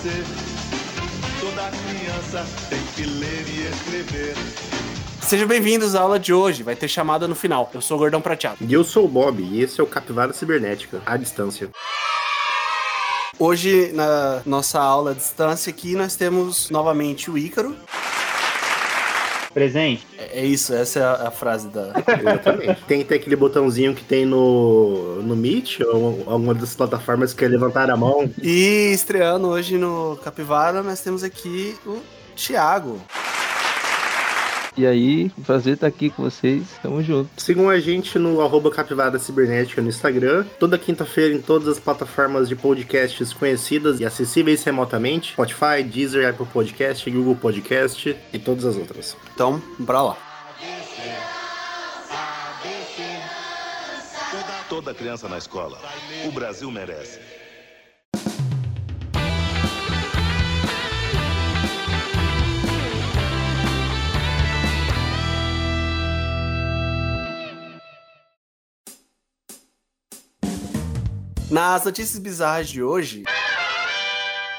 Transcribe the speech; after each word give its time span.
você. 0.00 0.24
Toda 1.40 1.70
criança 1.70 2.46
tem 2.68 2.82
que 2.94 3.04
ler 3.04 3.44
e 3.48 3.66
escrever. 3.68 4.34
Sejam 5.22 5.46
bem-vindos 5.46 5.94
à 5.94 6.00
aula 6.00 6.18
de 6.18 6.32
hoje, 6.32 6.62
vai 6.62 6.74
ter 6.74 6.88
chamada 6.88 7.28
no 7.28 7.34
final. 7.34 7.70
Eu 7.72 7.80
sou 7.80 7.96
o 7.96 8.00
Gordão 8.00 8.20
Prateado. 8.20 8.58
E 8.60 8.72
eu 8.72 8.82
sou 8.82 9.04
o 9.04 9.08
Bob, 9.08 9.42
e 9.42 9.62
esse 9.62 9.80
é 9.80 9.84
o 9.84 9.86
Capivara 9.86 10.32
Cibernética, 10.32 11.02
à 11.04 11.16
distância. 11.16 11.70
Hoje, 13.38 13.92
na 13.92 14.42
nossa 14.44 14.80
aula 14.80 15.12
à 15.12 15.14
distância 15.14 15.70
aqui, 15.70 15.94
nós 15.94 16.16
temos 16.16 16.70
novamente 16.70 17.30
o 17.30 17.38
Ícaro. 17.38 17.76
Presente. 19.52 20.06
É 20.16 20.40
é 20.40 20.44
isso, 20.46 20.72
essa 20.72 20.98
é 20.98 21.02
a, 21.02 21.28
a 21.28 21.30
frase 21.30 21.68
da. 21.68 21.92
Exatamente. 22.18 22.84
tem 22.86 23.00
que 23.00 23.04
ter 23.04 23.16
aquele 23.16 23.36
botãozinho 23.36 23.94
que 23.94 24.04
tem 24.04 24.24
no, 24.24 25.22
no 25.22 25.36
Meet, 25.36 25.80
ou 25.80 26.24
alguma 26.26 26.54
das 26.54 26.74
plataformas 26.74 27.34
que 27.34 27.44
é 27.44 27.48
levantar 27.48 27.90
a 27.90 27.96
mão. 27.96 28.30
E 28.42 28.92
estreando 28.92 29.48
hoje 29.48 29.76
no 29.76 30.18
Capivara, 30.22 30.82
nós 30.82 31.00
temos 31.00 31.22
aqui 31.22 31.76
o 31.84 31.98
Thiago. 32.36 33.00
E 34.76 34.86
aí, 34.86 35.30
prazer 35.44 35.74
estar 35.74 35.86
aqui 35.86 36.10
com 36.10 36.22
vocês. 36.22 36.62
Tamo 36.82 37.02
junto. 37.02 37.28
Sigam 37.36 37.68
a 37.68 37.78
gente 37.80 38.18
no 38.18 38.40
arroba 38.40 38.70
Capivara 38.70 39.18
Cibernética 39.18 39.82
no 39.82 39.88
Instagram. 39.88 40.44
Toda 40.58 40.78
quinta-feira 40.78 41.34
em 41.34 41.42
todas 41.42 41.68
as 41.68 41.80
plataformas 41.80 42.48
de 42.48 42.54
podcasts 42.54 43.32
conhecidas 43.32 44.00
e 44.00 44.04
acessíveis 44.04 44.62
remotamente. 44.62 45.32
Spotify, 45.32 45.82
Deezer, 45.82 46.28
Apple 46.28 46.46
Podcast, 46.46 47.10
Google 47.10 47.36
Podcast 47.36 48.16
e 48.32 48.38
todas 48.38 48.64
as 48.64 48.76
outras. 48.76 49.16
Então, 49.34 49.60
bora 49.78 50.02
lá. 50.02 50.16
Toda 54.68 54.94
criança 54.94 55.28
na 55.28 55.36
escola. 55.36 55.78
O 56.26 56.30
Brasil 56.30 56.70
merece. 56.70 57.18
Nas 71.50 71.84
notícias 71.84 72.16
bizarras 72.18 72.68
de 72.68 72.80
hoje, 72.80 73.24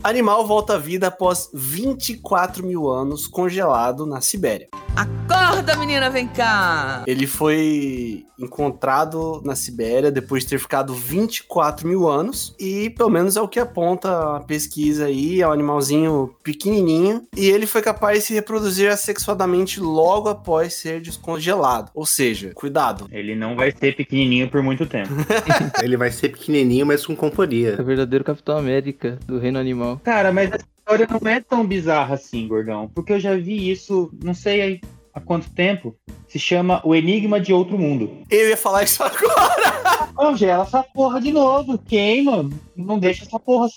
animal 0.03 0.45
volta 0.45 0.75
à 0.75 0.77
vida 0.77 1.07
após 1.07 1.49
24 1.53 2.65
mil 2.65 2.89
anos 2.89 3.27
congelado 3.27 4.05
na 4.05 4.21
Sibéria. 4.21 4.67
Acorda, 4.95 5.77
menina, 5.77 6.09
vem 6.09 6.27
cá! 6.27 7.03
Ele 7.07 7.25
foi 7.25 8.25
encontrado 8.37 9.41
na 9.45 9.55
Sibéria 9.55 10.11
depois 10.11 10.43
de 10.43 10.49
ter 10.49 10.59
ficado 10.59 10.93
24 10.93 11.87
mil 11.87 12.09
anos 12.09 12.55
e 12.59 12.89
pelo 12.89 13.09
menos 13.09 13.37
é 13.37 13.41
o 13.41 13.47
que 13.47 13.59
aponta 13.59 14.37
a 14.37 14.39
pesquisa 14.41 15.05
aí, 15.05 15.41
é 15.41 15.47
um 15.47 15.51
animalzinho 15.51 16.35
pequenininho 16.43 17.25
e 17.37 17.45
ele 17.47 17.67
foi 17.67 17.81
capaz 17.81 18.19
de 18.19 18.25
se 18.25 18.33
reproduzir 18.33 18.91
assexuadamente 18.91 19.79
logo 19.79 20.27
após 20.27 20.73
ser 20.73 20.99
descongelado. 21.01 21.91
Ou 21.93 22.05
seja, 22.05 22.51
cuidado. 22.53 23.07
Ele 23.11 23.35
não 23.35 23.55
vai 23.55 23.71
ser 23.71 23.95
pequenininho 23.95 24.49
por 24.49 24.61
muito 24.63 24.85
tempo. 24.85 25.09
Ele 25.81 25.95
vai 25.97 26.11
ser 26.11 26.29
pequenininho, 26.29 26.85
mas 26.85 27.05
com 27.05 27.13
É 27.13 27.15
companhia. 27.15 27.77
o 27.79 27.83
verdadeiro 27.83 28.25
Capitão 28.25 28.57
América 28.57 29.17
do 29.25 29.37
Reino 29.39 29.59
Animal. 29.59 29.90
Cara, 29.97 30.31
mas 30.31 30.51
essa 30.51 30.65
história 30.77 31.07
não 31.09 31.31
é 31.31 31.39
tão 31.39 31.65
bizarra 31.65 32.15
assim, 32.15 32.47
gordão. 32.47 32.89
Porque 32.93 33.13
eu 33.13 33.19
já 33.19 33.35
vi 33.35 33.71
isso, 33.71 34.11
não 34.23 34.33
sei 34.33 34.81
há 35.13 35.19
quanto 35.19 35.49
tempo. 35.51 35.95
Se 36.27 36.39
chama 36.39 36.81
O 36.85 36.95
Enigma 36.95 37.39
de 37.39 37.53
Outro 37.53 37.77
Mundo. 37.77 38.23
Eu 38.29 38.49
ia 38.49 38.57
falar 38.57 38.83
isso 38.83 39.03
agora. 39.03 40.07
Congela 40.15 40.63
essa 40.63 40.83
porra 40.83 41.19
de 41.19 41.31
novo. 41.31 41.77
Queima. 41.77 42.49
Não 42.75 42.99
deixa 42.99 43.25
essa 43.25 43.39
porra 43.39 43.67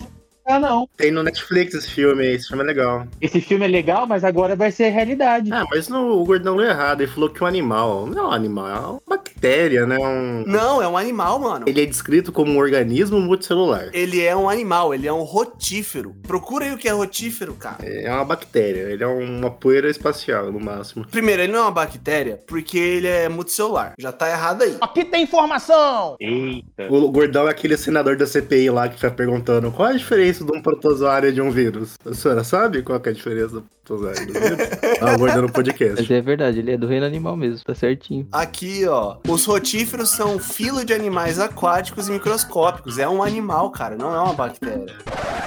ficar, 0.45 0.59
não. 0.59 0.87
Tem 0.95 1.11
no 1.11 1.23
Netflix 1.23 1.73
esse 1.73 1.89
filme, 1.89 2.25
esse 2.27 2.47
filme 2.47 2.63
é 2.63 2.67
legal. 2.67 3.07
Esse 3.19 3.41
filme 3.41 3.65
é 3.65 3.67
legal, 3.67 4.05
mas 4.05 4.23
agora 4.23 4.55
vai 4.55 4.71
ser 4.71 4.89
realidade. 4.89 5.51
Ah, 5.51 5.65
mas 5.69 5.89
no, 5.89 6.21
o 6.21 6.23
Gordão 6.23 6.55
leu 6.55 6.69
errado, 6.69 7.01
ele 7.01 7.11
falou 7.11 7.29
que 7.29 7.43
um 7.43 7.47
animal. 7.47 8.05
Não 8.05 8.25
é 8.25 8.27
um 8.27 8.31
animal, 8.31 8.67
é 8.67 8.79
uma 8.79 9.01
bactéria, 9.07 9.85
né? 9.85 9.97
Um... 9.97 10.43
Não, 10.45 10.81
é 10.81 10.87
um 10.87 10.97
animal, 10.97 11.39
mano. 11.39 11.65
Ele 11.67 11.81
é 11.81 11.85
descrito 11.85 12.31
como 12.31 12.51
um 12.51 12.57
organismo 12.57 13.19
multicelular. 13.19 13.89
Ele 13.93 14.21
é 14.21 14.35
um 14.35 14.47
animal, 14.47 14.93
ele 14.93 15.07
é 15.07 15.13
um 15.13 15.23
rotífero. 15.23 16.15
Procura 16.23 16.65
aí 16.65 16.73
o 16.73 16.77
que 16.77 16.87
é 16.87 16.91
rotífero, 16.91 17.53
cara. 17.55 17.77
É 17.83 18.11
uma 18.11 18.25
bactéria, 18.25 18.91
ele 18.91 19.03
é 19.03 19.07
uma 19.07 19.49
poeira 19.49 19.89
espacial, 19.89 20.51
no 20.51 20.59
máximo. 20.59 21.05
Primeiro, 21.09 21.41
ele 21.41 21.51
não 21.51 21.59
é 21.59 21.63
uma 21.63 21.71
bactéria 21.71 22.39
porque 22.47 22.77
ele 22.77 23.07
é 23.07 23.27
multicelular. 23.27 23.93
Já 23.97 24.11
tá 24.11 24.29
errado 24.29 24.61
aí. 24.61 24.77
Aqui 24.79 25.03
tem 25.03 25.23
informação! 25.23 26.15
Eita. 26.19 26.87
O 26.89 27.09
Gordão 27.09 27.47
é 27.47 27.51
aquele 27.51 27.77
senador 27.77 28.15
da 28.15 28.27
CPI 28.27 28.69
lá 28.69 28.87
que 28.87 28.95
fica 28.95 29.11
perguntando 29.11 29.71
qual 29.71 29.89
é 29.89 29.91
a 29.93 29.97
diferença 29.97 30.34
de 30.43 30.51
um 30.51 30.61
protozoário 30.61 31.29
e 31.29 31.31
de 31.31 31.41
um 31.41 31.51
vírus. 31.51 31.95
A 32.05 32.13
senhora 32.13 32.43
sabe 32.43 32.81
qual 32.81 32.99
que 32.99 33.09
é 33.09 33.11
a 33.11 33.15
diferença 33.15 33.55
do 33.55 33.65
protozoário 33.83 34.23
e 34.23 34.25
do 34.25 34.33
vírus? 34.33 34.57
Ah, 35.01 35.13
o 35.13 35.17
Gordão 35.19 35.41
no 35.41 35.43
Mas 35.43 35.51
podcast. 35.51 36.13
é 36.13 36.21
verdade, 36.21 36.59
ele 36.59 36.71
é 36.71 36.77
do 36.77 36.87
Reino 36.87 37.05
Animal 37.05 37.35
mesmo, 37.35 37.63
tá 37.65 37.75
certinho. 37.75 38.25
Aqui, 38.31 38.85
ó. 38.87 39.17
Os 39.27 39.45
rotíferos 39.45 40.09
são 40.11 40.39
filo 40.39 40.85
de 40.85 40.93
animais 40.93 41.37
aquáticos 41.37 42.07
e 42.07 42.11
microscópicos. 42.11 42.97
É 42.97 43.07
um 43.07 43.21
animal, 43.21 43.69
cara, 43.71 43.95
não 43.97 44.15
é 44.15 44.19
uma 44.19 44.33
bactéria. 44.33 44.85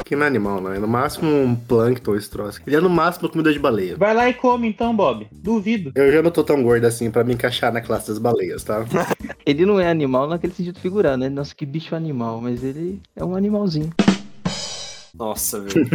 Que 0.04 0.14
não 0.14 0.24
é 0.24 0.26
animal, 0.26 0.60
não. 0.60 0.72
É 0.72 0.78
no 0.78 0.86
máximo 0.86 1.30
um 1.30 1.56
plâncton 1.56 2.14
esse 2.14 2.28
troço. 2.28 2.60
Ele 2.66 2.76
é 2.76 2.80
no 2.80 2.90
máximo 2.90 3.28
comida 3.30 3.52
de 3.52 3.58
baleia. 3.58 3.96
Vai 3.96 4.14
lá 4.14 4.28
e 4.28 4.34
come 4.34 4.68
então, 4.68 4.94
Bob. 4.94 5.26
Duvido. 5.32 5.92
Eu 5.94 6.12
já 6.12 6.22
não 6.22 6.30
tô 6.30 6.44
tão 6.44 6.62
gordo 6.62 6.84
assim 6.86 7.10
pra 7.10 7.24
me 7.24 7.32
encaixar 7.32 7.72
na 7.72 7.80
classe 7.80 8.08
das 8.08 8.18
baleias, 8.18 8.62
tá? 8.62 8.84
Ele 9.46 9.64
não 9.64 9.80
é 9.80 9.88
animal 9.90 10.28
naquele 10.28 10.52
sentido 10.52 10.78
figurado, 10.78 11.16
né? 11.16 11.30
Nossa, 11.30 11.54
que 11.54 11.64
bicho 11.64 11.94
animal, 11.94 12.38
mas 12.40 12.62
ele 12.62 13.00
é 13.16 13.24
um 13.24 13.34
animalzinho. 13.34 13.90
Nossa, 15.18 15.60
velho. 15.60 15.86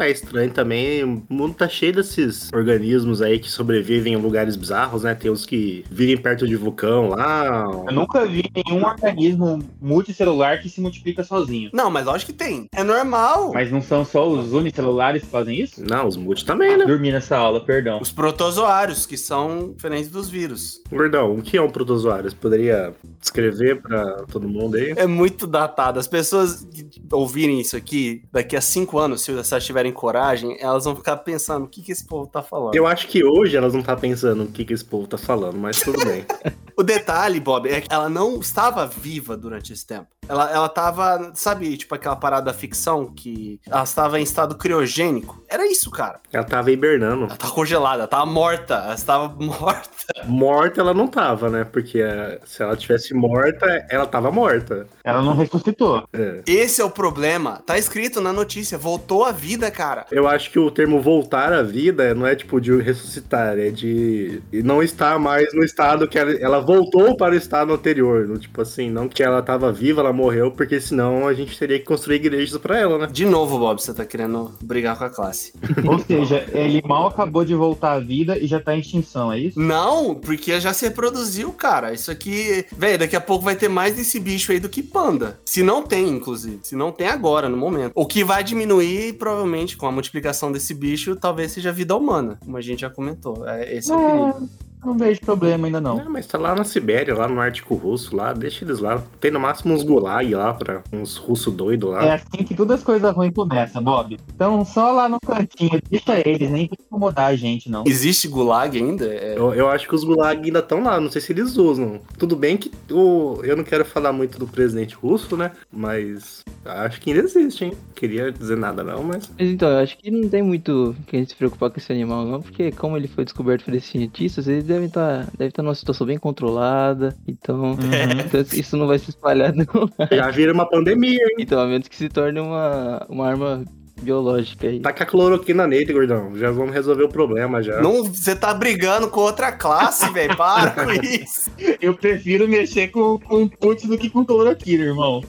É 0.00 0.10
estranho 0.10 0.50
também. 0.50 1.04
O 1.04 1.22
mundo 1.30 1.54
tá 1.54 1.68
cheio 1.68 1.94
desses 1.94 2.50
organismos 2.52 3.22
aí 3.22 3.38
que 3.38 3.50
sobrevivem 3.50 4.14
em 4.14 4.16
lugares 4.16 4.56
bizarros, 4.56 5.04
né? 5.04 5.14
Tem 5.14 5.30
os 5.30 5.46
que 5.46 5.84
vivem 5.90 6.16
perto 6.16 6.46
de 6.46 6.56
vulcão 6.56 7.10
lá. 7.10 7.64
Eu 7.86 7.92
nunca 7.92 8.26
vi 8.26 8.44
nenhum 8.54 8.84
organismo 8.84 9.60
multicelular 9.80 10.60
que 10.60 10.68
se 10.68 10.80
multiplica 10.80 11.22
sozinho. 11.24 11.70
não, 11.72 11.90
mas 11.90 12.04
lógico 12.06 12.32
que 12.32 12.38
tem. 12.38 12.66
É 12.74 12.82
normal. 12.82 13.52
Mas 13.54 13.70
não 13.70 13.80
são 13.80 14.04
só 14.04 14.28
os 14.28 14.52
unicelulares 14.52 15.22
que 15.22 15.28
fazem 15.28 15.60
isso? 15.60 15.82
Não, 15.88 16.06
os 16.08 16.16
multi 16.16 16.44
também, 16.44 16.76
né? 16.76 16.84
Dormi 16.86 17.12
nessa 17.12 17.36
aula, 17.36 17.60
perdão. 17.64 18.00
Os 18.00 18.10
protozoários, 18.10 19.06
que 19.06 19.16
são 19.16 19.72
diferentes 19.74 20.10
dos 20.10 20.28
vírus. 20.28 20.80
Gordão, 20.90 21.34
o 21.36 21.42
que 21.42 21.56
é 21.56 21.62
um 21.62 21.70
protozoário? 21.70 22.28
Você 22.30 22.36
poderia 22.36 22.92
descrever 23.20 23.80
pra 23.80 24.24
todo 24.30 24.48
mundo 24.48 24.76
aí? 24.76 24.92
É 24.96 25.06
muito 25.06 25.46
datado. 25.46 25.98
As 25.98 26.08
pessoas 26.08 26.66
que 26.72 27.00
ouvirem 27.44 27.60
isso 27.60 27.76
aqui, 27.76 28.22
daqui 28.32 28.56
a 28.56 28.60
cinco 28.60 28.98
anos, 28.98 29.22
se 29.22 29.30
elas 29.30 29.64
tiverem 29.64 29.92
coragem, 29.92 30.56
elas 30.60 30.84
vão 30.84 30.96
ficar 30.96 31.18
pensando 31.18 31.64
o 31.64 31.68
que, 31.68 31.82
que 31.82 31.92
esse 31.92 32.06
povo 32.06 32.26
tá 32.26 32.42
falando. 32.42 32.74
Eu 32.74 32.86
acho 32.86 33.06
que 33.06 33.24
hoje 33.24 33.56
elas 33.56 33.74
não 33.74 33.82
tá 33.82 33.96
pensando 33.96 34.44
o 34.44 34.46
que, 34.46 34.64
que 34.64 34.72
esse 34.72 34.84
povo 34.84 35.06
tá 35.06 35.18
falando, 35.18 35.58
mas 35.58 35.80
tudo 35.80 36.04
bem. 36.04 36.24
O 36.76 36.82
detalhe, 36.82 37.38
Bob, 37.38 37.68
é 37.68 37.80
que 37.80 37.86
ela 37.88 38.08
não 38.08 38.40
estava 38.40 38.84
viva 38.84 39.36
durante 39.36 39.72
esse 39.72 39.86
tempo. 39.86 40.08
Ela, 40.28 40.50
ela 40.50 40.68
tava, 40.68 41.32
sabe, 41.34 41.76
tipo 41.76 41.94
aquela 41.94 42.16
parada 42.16 42.46
da 42.46 42.52
ficção 42.52 43.06
que 43.06 43.60
ela 43.66 43.84
estava 43.84 44.18
em 44.18 44.22
estado 44.22 44.56
criogênico? 44.56 45.44
Era 45.48 45.70
isso, 45.70 45.90
cara. 45.90 46.18
Ela 46.32 46.44
tava 46.44 46.72
hibernando. 46.72 47.26
Ela 47.26 47.36
tava 47.36 47.52
congelada, 47.52 47.98
ela 47.98 48.08
tava 48.08 48.26
morta, 48.26 48.74
ela 48.74 48.94
estava 48.94 49.28
morta. 49.38 49.88
Morta 50.24 50.80
ela 50.80 50.94
não 50.94 51.06
tava, 51.06 51.48
né? 51.48 51.64
Porque 51.64 52.00
eh, 52.00 52.40
se 52.44 52.62
ela 52.62 52.76
tivesse 52.76 53.14
morta, 53.14 53.86
ela 53.88 54.06
tava 54.06 54.32
morta. 54.32 54.86
Ela 55.04 55.22
não 55.22 55.36
ressuscitou. 55.36 56.02
É. 56.12 56.42
Esse 56.46 56.80
é 56.80 56.84
o 56.84 56.90
problema. 56.90 57.23
Tá 57.64 57.78
escrito 57.78 58.20
na 58.20 58.32
notícia, 58.32 58.76
voltou 58.78 59.24
à 59.24 59.32
vida, 59.32 59.70
cara. 59.70 60.06
Eu 60.10 60.26
acho 60.28 60.50
que 60.50 60.58
o 60.58 60.70
termo 60.70 61.00
voltar 61.00 61.52
à 61.52 61.62
vida 61.62 62.14
não 62.14 62.26
é 62.26 62.34
tipo 62.36 62.60
de 62.60 62.76
ressuscitar, 62.80 63.58
é 63.58 63.70
de 63.70 64.42
não 64.52 64.82
estar 64.82 65.18
mais 65.18 65.52
no 65.54 65.64
estado 65.64 66.06
que 66.08 66.18
ela, 66.18 66.32
ela 66.32 66.60
voltou 66.60 67.16
para 67.16 67.34
o 67.34 67.36
estado 67.36 67.72
anterior. 67.72 68.26
no- 68.28 68.38
Tipo 68.44 68.60
assim, 68.62 68.90
não 68.90 69.08
que 69.08 69.22
ela 69.22 69.42
tava 69.42 69.72
viva, 69.72 70.00
ela 70.00 70.12
morreu, 70.12 70.50
porque 70.50 70.80
senão 70.80 71.26
a 71.26 71.32
gente 71.34 71.58
teria 71.58 71.78
que 71.78 71.84
construir 71.84 72.16
igrejas 72.16 72.58
pra 72.58 72.78
ela, 72.78 72.98
né? 72.98 73.08
De 73.10 73.24
novo, 73.24 73.58
Bob, 73.58 73.80
você 73.80 73.94
tá 73.94 74.04
querendo 74.04 74.52
brigar 74.62 74.96
com 74.98 75.04
a 75.04 75.10
classe. 75.10 75.52
Ou 75.86 75.98
seja, 76.00 76.44
ele 76.52 76.82
mal 76.86 77.06
acabou 77.08 77.44
de 77.44 77.54
voltar 77.54 77.92
à 77.92 78.00
vida 78.00 78.36
e 78.38 78.46
já 78.46 78.60
tá 78.60 78.76
em 78.76 78.80
extinção, 78.80 79.32
é 79.32 79.38
isso? 79.38 79.58
Não, 79.58 80.14
porque 80.14 80.60
já 80.60 80.72
se 80.72 80.84
reproduziu, 80.86 81.52
cara. 81.52 81.92
Isso 81.92 82.10
aqui. 82.10 82.66
Velho, 82.76 82.98
daqui 82.98 83.16
a 83.16 83.20
pouco 83.20 83.44
vai 83.44 83.56
ter 83.56 83.68
mais 83.68 83.96
desse 83.96 84.20
bicho 84.20 84.52
aí 84.52 84.60
do 84.60 84.68
que 84.68 84.82
panda. 84.82 85.38
Se 85.44 85.62
não 85.62 85.82
tem, 85.82 86.08
inclusive. 86.08 86.58
Se 86.62 86.76
não 86.76 86.92
tem 86.92 87.08
agora, 87.14 87.48
no 87.48 87.56
momento. 87.56 87.92
O 87.94 88.06
que 88.06 88.22
vai 88.22 88.44
diminuir, 88.44 89.14
provavelmente, 89.14 89.76
com 89.76 89.86
a 89.86 89.92
multiplicação 89.92 90.52
desse 90.52 90.74
bicho, 90.74 91.16
talvez 91.16 91.52
seja 91.52 91.70
a 91.70 91.72
vida 91.72 91.96
humana, 91.96 92.38
como 92.44 92.56
a 92.56 92.60
gente 92.60 92.80
já 92.80 92.90
comentou. 92.90 93.48
É, 93.48 93.74
esse 93.74 93.90
é 93.90 93.96
o 93.96 93.98
perigo. 93.98 94.48
Não 94.84 94.96
vejo 94.96 95.20
problema 95.20 95.66
ainda 95.66 95.80
não. 95.80 95.96
Não, 95.96 96.10
mas 96.10 96.26
tá 96.26 96.38
lá 96.38 96.54
na 96.54 96.64
Sibéria, 96.64 97.14
lá 97.14 97.28
no 97.28 97.40
Ártico 97.40 97.74
Russo, 97.74 98.14
lá, 98.14 98.32
deixa 98.32 98.64
eles 98.64 98.80
lá. 98.80 99.02
Tem 99.20 99.30
no 99.30 99.40
máximo 99.40 99.74
uns 99.74 99.82
gulag 99.82 100.34
lá 100.34 100.52
pra 100.54 100.82
uns 100.92 101.16
russos 101.16 101.54
doidos 101.54 101.90
lá. 101.90 102.04
É 102.04 102.12
assim 102.14 102.44
que 102.44 102.54
todas 102.54 102.78
as 102.80 102.84
coisas 102.84 103.14
ruins 103.14 103.32
começam, 103.34 103.82
Bob. 103.82 104.18
Então 104.34 104.64
só 104.64 104.92
lá 104.92 105.08
no 105.08 105.18
cantinho, 105.20 105.80
deixa 105.90 106.18
eles, 106.28 106.50
nem 106.50 106.68
tem 106.68 106.76
que 106.76 106.84
incomodar 106.84 107.26
a 107.26 107.36
gente, 107.36 107.70
não. 107.70 107.84
Existe 107.86 108.28
gulag 108.28 108.76
ainda? 108.76 109.06
É, 109.06 109.38
Eu, 109.38 109.54
eu 109.54 109.68
acho 109.68 109.88
que 109.88 109.94
os 109.94 110.04
gulag 110.04 110.44
ainda 110.44 110.58
estão 110.58 110.82
lá, 110.82 111.00
não 111.00 111.10
sei 111.10 111.20
se 111.20 111.32
eles 111.32 111.56
usam. 111.56 112.00
Tudo 112.18 112.36
bem 112.36 112.56
que 112.56 112.70
o, 112.90 113.40
eu 113.42 113.56
não 113.56 113.64
quero 113.64 113.84
falar 113.84 114.12
muito 114.12 114.38
do 114.38 114.46
presidente 114.46 114.94
russo, 114.94 115.36
né? 115.36 115.52
Mas 115.72 116.42
acho 116.64 117.00
que 117.00 117.10
ainda 117.10 117.22
existe, 117.24 117.64
hein? 117.64 117.72
Queria 117.94 118.30
dizer 118.32 118.56
nada 118.56 118.82
não, 118.82 119.02
mas. 119.02 119.30
Mas 119.38 119.48
então, 119.48 119.68
eu 119.68 119.78
acho 119.78 119.96
que 119.98 120.10
não 120.10 120.28
tem 120.28 120.42
muito 120.42 120.94
que 121.06 121.16
a 121.16 121.18
gente 121.18 121.30
se 121.30 121.36
preocupar 121.36 121.70
com 121.70 121.78
esse 121.78 121.92
animal, 121.92 122.24
não, 122.24 122.42
porque 122.42 122.70
como 122.72 122.96
ele 122.96 123.08
foi 123.08 123.24
descoberto 123.24 123.64
por 123.64 123.74
esses 123.74 123.90
cientistas, 123.90 124.48
ele 124.48 124.62
deve 124.74 124.86
estar 124.86 125.26
deve 125.36 125.52
tá 125.52 125.62
numa 125.62 125.74
situação 125.74 126.06
bem 126.06 126.18
controlada, 126.18 127.16
então, 127.26 127.72
Uhum. 127.72 127.76
então 128.26 128.40
isso 128.52 128.76
não 128.76 128.86
vai 128.86 128.98
se 128.98 129.10
espalhar, 129.10 129.52
não. 129.54 129.66
Já 130.10 130.30
vira 130.30 130.52
uma 130.52 130.68
pandemia, 130.68 131.22
hein? 131.22 131.36
Então, 131.38 131.60
a 131.60 131.66
menos 131.66 131.88
que 131.88 131.96
se 131.96 132.08
torne 132.08 132.40
uma, 132.40 133.06
uma 133.08 133.28
arma 133.28 133.64
biológica 134.00 134.66
aí. 134.66 134.80
Taca 134.80 135.04
a 135.04 135.06
cloroquina 135.06 135.66
nele, 135.66 135.92
gordão. 135.92 136.36
Já 136.36 136.50
vamos 136.50 136.74
resolver 136.74 137.04
o 137.04 137.08
problema 137.08 137.62
já. 137.62 137.80
Não, 137.80 138.04
você 138.04 138.34
tá 138.34 138.52
brigando 138.52 139.08
com 139.08 139.20
outra 139.20 139.52
classe, 139.52 140.10
velho. 140.12 140.36
Para 140.36 140.70
com 140.70 140.92
isso. 141.02 141.50
Eu 141.80 141.94
prefiro 141.94 142.48
mexer 142.48 142.88
com, 142.88 143.18
com 143.18 143.48
putz 143.48 143.84
do 143.86 143.96
que 143.96 144.10
com 144.10 144.24
cloroquina, 144.24 144.84
irmão. 144.84 145.22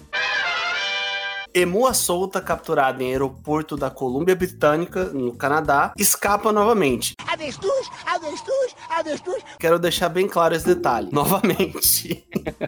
Emua 1.54 1.94
solta, 1.94 2.42
capturada 2.42 3.02
em 3.02 3.12
aeroporto 3.12 3.78
da 3.78 3.90
Colômbia 3.90 4.36
Britânica, 4.36 5.06
no 5.06 5.32
Canadá, 5.34 5.94
escapa 5.98 6.52
novamente. 6.52 7.15
Avestruz, 7.36 7.90
avestruz, 8.06 8.76
avestruz. 8.90 9.44
Quero 9.60 9.78
deixar 9.78 10.10
bem 10.10 10.28
claro 10.28 10.56
esse 10.56 10.66
detalhe. 10.66 11.10
Novamente. 11.14 12.26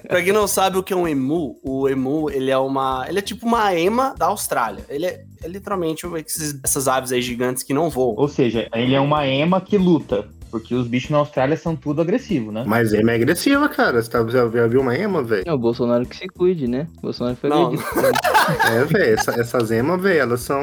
pra 0.07 0.21
quem 0.21 0.33
não 0.33 0.47
sabe 0.47 0.77
o 0.77 0.83
que 0.83 0.93
é 0.93 0.95
um 0.95 1.07
emu, 1.07 1.57
o 1.63 1.87
emu, 1.87 2.29
ele 2.29 2.51
é 2.51 2.57
uma. 2.57 3.05
Ele 3.07 3.19
é 3.19 3.21
tipo 3.21 3.45
uma 3.45 3.73
ema 3.73 4.13
da 4.17 4.27
Austrália. 4.27 4.85
Ele 4.89 5.05
é, 5.05 5.23
é 5.43 5.47
literalmente 5.47 6.05
esses- 6.25 6.59
essas 6.63 6.87
aves 6.87 7.11
aí 7.11 7.21
gigantes 7.21 7.63
que 7.63 7.73
não 7.73 7.89
voam. 7.89 8.15
Ou 8.17 8.27
seja, 8.27 8.67
ele 8.73 8.93
é 8.93 8.99
uma 8.99 9.25
ema 9.25 9.61
que 9.61 9.77
luta. 9.77 10.27
Porque 10.49 10.73
os 10.73 10.87
bichos 10.87 11.09
na 11.09 11.17
Austrália 11.17 11.57
são 11.57 11.75
tudo 11.75 12.01
agressivos, 12.01 12.53
né? 12.53 12.63
Mas 12.65 12.93
ema 12.93 13.11
é 13.11 13.15
agressiva, 13.15 13.67
cara. 13.69 14.01
Você 14.01 14.09
tá, 14.09 14.25
já 14.27 14.47
já 14.49 14.67
viu 14.67 14.81
uma 14.81 14.95
ema, 14.95 15.23
velho? 15.23 15.43
É 15.45 15.53
o 15.53 15.57
Bolsonaro 15.57 16.05
que 16.05 16.15
se 16.15 16.27
cuide, 16.27 16.67
né? 16.67 16.87
O 16.97 17.01
Bolsonaro 17.01 17.35
foi 17.35 17.49
Não. 17.49 17.73
É, 18.71 18.83
velho. 18.85 19.13
Essa, 19.13 19.31
essas 19.39 19.71
emas, 19.71 20.01
velho, 20.01 20.19
elas 20.19 20.41
são 20.41 20.61